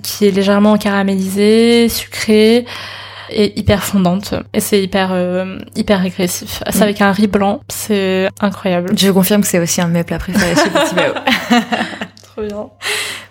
qui 0.02 0.26
est 0.26 0.32
légèrement 0.32 0.76
caramélisée, 0.76 1.88
sucrée 1.88 2.64
et 3.30 3.56
hyper 3.56 3.84
fondante. 3.84 4.34
Et 4.52 4.58
c'est 4.58 4.82
hyper, 4.82 5.14
hyper 5.76 6.00
régressif. 6.00 6.60
C'est 6.70 6.80
mm. 6.80 6.82
avec 6.82 7.00
un 7.02 7.12
riz 7.12 7.28
blanc. 7.28 7.60
C'est 7.68 8.28
incroyable. 8.40 8.98
Je 8.98 9.12
confirme 9.12 9.42
que 9.42 9.46
c'est 9.46 9.60
aussi 9.60 9.80
un 9.80 9.86
de 9.86 9.92
mes 9.92 10.02
plats 10.02 10.18
préférés 10.18 10.56
chez 10.56 10.70
Petit 10.70 10.96
Trop 12.34 12.42
bien. 12.42 12.68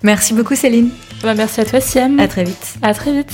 Merci 0.02 0.34
beaucoup 0.34 0.56
Céline. 0.56 0.90
Bah, 1.24 1.34
merci 1.34 1.60
à 1.60 1.66
toi 1.66 1.82
Siam. 1.82 2.18
À 2.20 2.28
très 2.30 2.46
vite. 2.46 2.76
À 2.82 2.94
très 2.94 3.12
vite. 3.12 3.34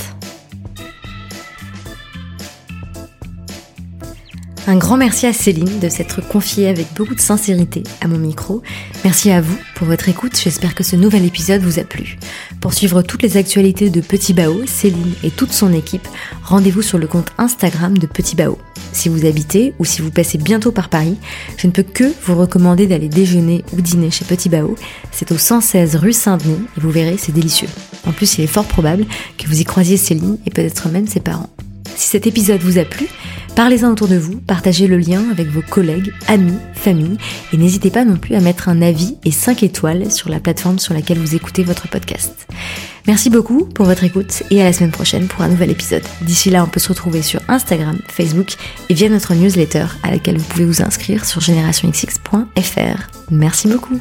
Un 4.70 4.76
grand 4.76 4.96
merci 4.96 5.26
à 5.26 5.32
Céline 5.32 5.80
de 5.80 5.88
s'être 5.88 6.20
confiée 6.20 6.68
avec 6.68 6.86
beaucoup 6.94 7.16
de 7.16 7.20
sincérité 7.20 7.82
à 8.00 8.06
mon 8.06 8.18
micro. 8.18 8.62
Merci 9.02 9.32
à 9.32 9.40
vous 9.40 9.58
pour 9.74 9.88
votre 9.88 10.08
écoute, 10.08 10.38
j'espère 10.40 10.76
que 10.76 10.84
ce 10.84 10.94
nouvel 10.94 11.24
épisode 11.24 11.60
vous 11.62 11.80
a 11.80 11.82
plu. 11.82 12.18
Pour 12.60 12.72
suivre 12.72 13.02
toutes 13.02 13.22
les 13.22 13.36
actualités 13.36 13.90
de 13.90 14.00
Petit 14.00 14.32
Bao, 14.32 14.64
Céline 14.66 15.14
et 15.24 15.32
toute 15.32 15.50
son 15.50 15.72
équipe, 15.72 16.06
rendez-vous 16.44 16.82
sur 16.82 16.98
le 16.98 17.08
compte 17.08 17.32
Instagram 17.36 17.98
de 17.98 18.06
Petit 18.06 18.36
Bao. 18.36 18.58
Si 18.92 19.08
vous 19.08 19.26
habitez 19.26 19.74
ou 19.80 19.84
si 19.84 20.02
vous 20.02 20.12
passez 20.12 20.38
bientôt 20.38 20.70
par 20.70 20.88
Paris, 20.88 21.16
je 21.56 21.66
ne 21.66 21.72
peux 21.72 21.82
que 21.82 22.04
vous 22.22 22.36
recommander 22.36 22.86
d'aller 22.86 23.08
déjeuner 23.08 23.64
ou 23.72 23.80
dîner 23.80 24.12
chez 24.12 24.24
Petit 24.24 24.50
Bao. 24.50 24.76
C'est 25.10 25.32
au 25.32 25.36
116 25.36 25.96
rue 25.96 26.12
Saint-Denis 26.12 26.60
et 26.76 26.80
vous 26.80 26.92
verrez, 26.92 27.16
c'est 27.18 27.32
délicieux. 27.32 27.68
En 28.06 28.12
plus, 28.12 28.38
il 28.38 28.44
est 28.44 28.46
fort 28.46 28.66
probable 28.66 29.04
que 29.36 29.48
vous 29.48 29.60
y 29.60 29.64
croisiez 29.64 29.96
Céline 29.96 30.38
et 30.46 30.50
peut-être 30.50 30.88
même 30.90 31.08
ses 31.08 31.18
parents. 31.18 31.50
Si 31.96 32.08
cet 32.08 32.26
épisode 32.26 32.60
vous 32.60 32.78
a 32.78 32.84
plu, 32.84 33.08
Parlez-en 33.56 33.90
autour 33.90 34.08
de 34.08 34.16
vous, 34.16 34.38
partagez 34.38 34.86
le 34.86 34.96
lien 34.96 35.28
avec 35.30 35.48
vos 35.48 35.60
collègues, 35.60 36.12
amis, 36.28 36.56
famille 36.72 37.18
et 37.52 37.56
n'hésitez 37.56 37.90
pas 37.90 38.04
non 38.04 38.16
plus 38.16 38.34
à 38.34 38.40
mettre 38.40 38.68
un 38.68 38.80
avis 38.80 39.16
et 39.24 39.32
5 39.32 39.62
étoiles 39.62 40.10
sur 40.10 40.30
la 40.30 40.40
plateforme 40.40 40.78
sur 40.78 40.94
laquelle 40.94 41.18
vous 41.18 41.34
écoutez 41.34 41.62
votre 41.62 41.88
podcast. 41.88 42.46
Merci 43.06 43.28
beaucoup 43.28 43.66
pour 43.66 43.86
votre 43.86 44.04
écoute 44.04 44.44
et 44.50 44.60
à 44.60 44.64
la 44.64 44.72
semaine 44.72 44.92
prochaine 44.92 45.26
pour 45.26 45.42
un 45.42 45.48
nouvel 45.48 45.70
épisode. 45.70 46.04
D'ici 46.22 46.48
là, 46.48 46.64
on 46.64 46.68
peut 46.68 46.80
se 46.80 46.88
retrouver 46.88 47.22
sur 47.22 47.40
Instagram, 47.48 47.98
Facebook 48.08 48.54
et 48.88 48.94
via 48.94 49.08
notre 49.08 49.34
newsletter 49.34 49.86
à 50.02 50.10
laquelle 50.10 50.38
vous 50.38 50.44
pouvez 50.44 50.64
vous 50.64 50.82
inscrire 50.82 51.24
sur 51.24 51.40
générationxx.fr. 51.40 53.10
Merci 53.30 53.68
beaucoup. 53.68 54.00